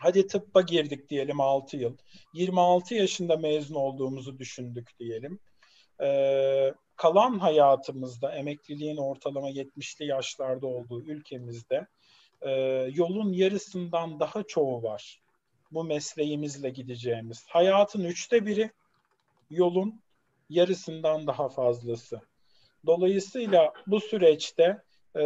Hadi 0.00 0.26
tıbba 0.26 0.60
girdik 0.60 1.08
diyelim 1.08 1.40
6 1.40 1.76
yıl. 1.76 1.96
26 2.32 2.94
yaşında 2.94 3.36
mezun 3.36 3.74
olduğumuzu 3.74 4.38
düşündük 4.38 4.98
diyelim. 4.98 5.38
Ee, 6.02 6.74
kalan 6.96 7.38
hayatımızda 7.38 8.34
emekliliğin 8.34 8.96
ortalama 8.96 9.50
70'li 9.50 10.06
yaşlarda 10.06 10.66
olduğu 10.66 11.02
ülkemizde 11.02 11.86
e, 12.42 12.50
yolun 12.94 13.32
yarısından 13.32 14.20
daha 14.20 14.42
çoğu 14.42 14.82
var. 14.82 15.20
Bu 15.72 15.84
mesleğimizle 15.84 16.70
gideceğimiz. 16.70 17.46
Hayatın 17.48 18.04
üçte 18.04 18.46
biri 18.46 18.70
yolun 19.50 20.00
yarısından 20.50 21.26
daha 21.26 21.48
fazlası. 21.48 22.20
Dolayısıyla 22.86 23.72
bu 23.86 24.00
süreçte 24.00 24.82
e, 25.16 25.22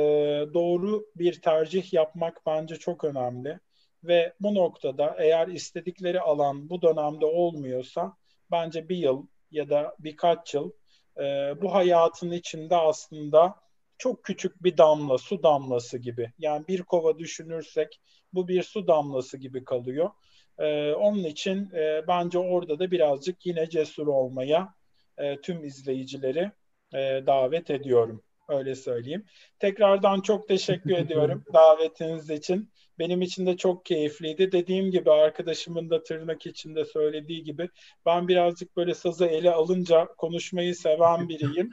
doğru 0.55 1.07
bir 1.16 1.40
tercih 1.40 1.93
yapmak 1.93 2.47
bence 2.47 2.77
çok 2.77 3.05
önemli 3.05 3.59
ve 4.04 4.32
bu 4.40 4.54
noktada 4.54 5.16
eğer 5.18 5.48
istedikleri 5.48 6.20
alan 6.20 6.70
bu 6.70 6.82
dönemde 6.82 7.26
olmuyorsa 7.26 8.16
bence 8.50 8.88
bir 8.88 8.96
yıl 8.96 9.26
ya 9.50 9.70
da 9.70 9.96
birkaç 9.98 10.54
yıl 10.54 10.70
e, 11.16 11.22
bu 11.62 11.74
hayatın 11.74 12.30
içinde 12.30 12.76
aslında 12.76 13.54
çok 13.98 14.24
küçük 14.24 14.62
bir 14.62 14.78
damla, 14.78 15.18
su 15.18 15.42
damlası 15.42 15.98
gibi. 15.98 16.32
Yani 16.38 16.68
bir 16.68 16.82
kova 16.82 17.18
düşünürsek 17.18 18.00
bu 18.32 18.48
bir 18.48 18.62
su 18.62 18.86
damlası 18.86 19.38
gibi 19.38 19.64
kalıyor. 19.64 20.10
E, 20.58 20.92
onun 20.92 21.24
için 21.24 21.70
e, 21.74 22.04
bence 22.08 22.38
orada 22.38 22.78
da 22.78 22.90
birazcık 22.90 23.46
yine 23.46 23.68
cesur 23.68 24.06
olmaya 24.06 24.74
e, 25.18 25.40
tüm 25.40 25.64
izleyicileri 25.64 26.50
e, 26.94 26.98
davet 27.26 27.70
ediyorum. 27.70 28.22
Öyle 28.48 28.74
söyleyeyim. 28.74 29.24
Tekrardan 29.58 30.20
çok 30.20 30.48
teşekkür 30.48 30.90
ediyorum 30.96 31.44
davetiniz 31.54 32.30
için. 32.30 32.70
Benim 32.98 33.22
için 33.22 33.46
de 33.46 33.56
çok 33.56 33.84
keyifliydi. 33.84 34.52
Dediğim 34.52 34.90
gibi 34.90 35.10
arkadaşımın 35.10 35.90
da 35.90 36.02
tırnak 36.02 36.46
içinde 36.46 36.84
söylediği 36.84 37.44
gibi 37.44 37.68
ben 38.06 38.28
birazcık 38.28 38.76
böyle 38.76 38.94
sazı 38.94 39.26
ele 39.26 39.50
alınca 39.50 40.08
konuşmayı 40.16 40.74
seven 40.74 41.28
biriyim. 41.28 41.70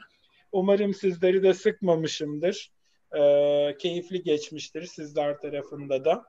Umarım 0.52 0.94
sizleri 0.94 1.42
de 1.42 1.54
sıkmamışımdır. 1.54 2.72
Ee, 3.18 3.76
keyifli 3.78 4.22
geçmiştir 4.22 4.82
sizler 4.82 5.38
tarafında 5.38 6.04
da. 6.04 6.24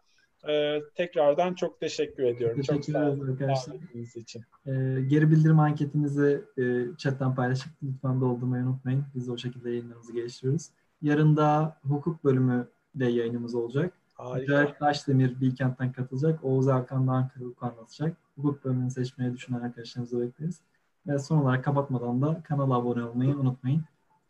Ee, 0.50 0.82
tekrardan 0.96 1.54
çok 1.54 1.80
teşekkür 1.80 2.24
ediyorum. 2.24 2.58
Teşekkür 2.58 2.84
çok 2.84 2.86
sağ 2.86 3.10
olun 3.10 3.32
arkadaşlar. 3.32 3.76
için. 4.16 4.42
Ee, 4.66 4.72
geri 5.08 5.32
bildirim 5.32 5.60
anketimizi 5.60 6.42
e, 6.58 6.64
chatten 6.98 7.36
paylaşıp 7.36 7.72
lütfen 7.84 8.22
doldurmayı 8.22 8.64
unutmayın. 8.64 9.06
Biz 9.16 9.30
o 9.30 9.38
şekilde 9.38 9.70
yayınlarımızı 9.70 10.14
geliştiriyoruz. 10.14 10.70
Yarın 11.02 11.38
da 11.38 11.78
hukuk 11.84 12.24
bölümü 12.24 12.68
de 12.96 13.06
yayınımız 13.06 13.56
olacak. 13.56 13.94
Mücahit 14.36 14.80
Taşdemir 14.80 15.42
Bilkent'ten 15.42 15.92
katılacak. 15.92 16.44
Oğuz 16.44 16.68
Erkan 16.68 17.08
da 17.08 17.12
Ankara 17.12 17.44
Hukuk 17.44 17.64
anlatacak. 17.64 18.18
Hukuk 18.36 18.66
bölümünü 18.66 18.92
seçmeyi 18.92 19.34
düşünen 19.34 19.60
arkadaşlarımızı 19.60 20.22
bekleriz. 20.22 20.62
Ve 21.08 21.20
son 21.20 21.38
olarak 21.38 21.64
kapatmadan 21.64 22.22
da 22.22 22.42
kanala 22.44 22.76
abone 22.76 23.04
olmayı 23.04 23.36
unutmayın. 23.36 23.84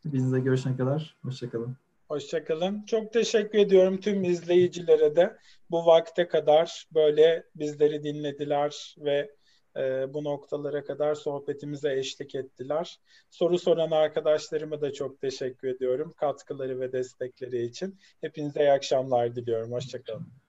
Hepinize 0.03 0.39
görüşene 0.39 0.77
kadar. 0.77 1.15
Hoşçakalın. 1.21 1.75
Hoşçakalın. 2.07 2.83
Çok 2.85 3.13
teşekkür 3.13 3.59
ediyorum 3.59 3.99
tüm 3.99 4.23
izleyicilere 4.23 5.15
de 5.15 5.37
bu 5.71 5.85
vakte 5.85 6.27
kadar 6.27 6.87
böyle 6.93 7.43
bizleri 7.55 8.03
dinlediler 8.03 8.95
ve 8.97 9.36
e, 9.77 10.13
bu 10.13 10.23
noktalara 10.23 10.83
kadar 10.83 11.15
sohbetimize 11.15 11.93
eşlik 11.93 12.35
ettiler. 12.35 12.99
Soru 13.29 13.59
soran 13.59 13.91
arkadaşlarıma 13.91 14.81
da 14.81 14.93
çok 14.93 15.21
teşekkür 15.21 15.67
ediyorum 15.67 16.13
katkıları 16.17 16.79
ve 16.79 16.91
destekleri 16.91 17.63
için. 17.63 17.99
Hepinize 18.21 18.59
iyi 18.59 18.71
akşamlar 18.71 19.35
diliyorum. 19.35 19.71
Hoşçakalın. 19.71 20.46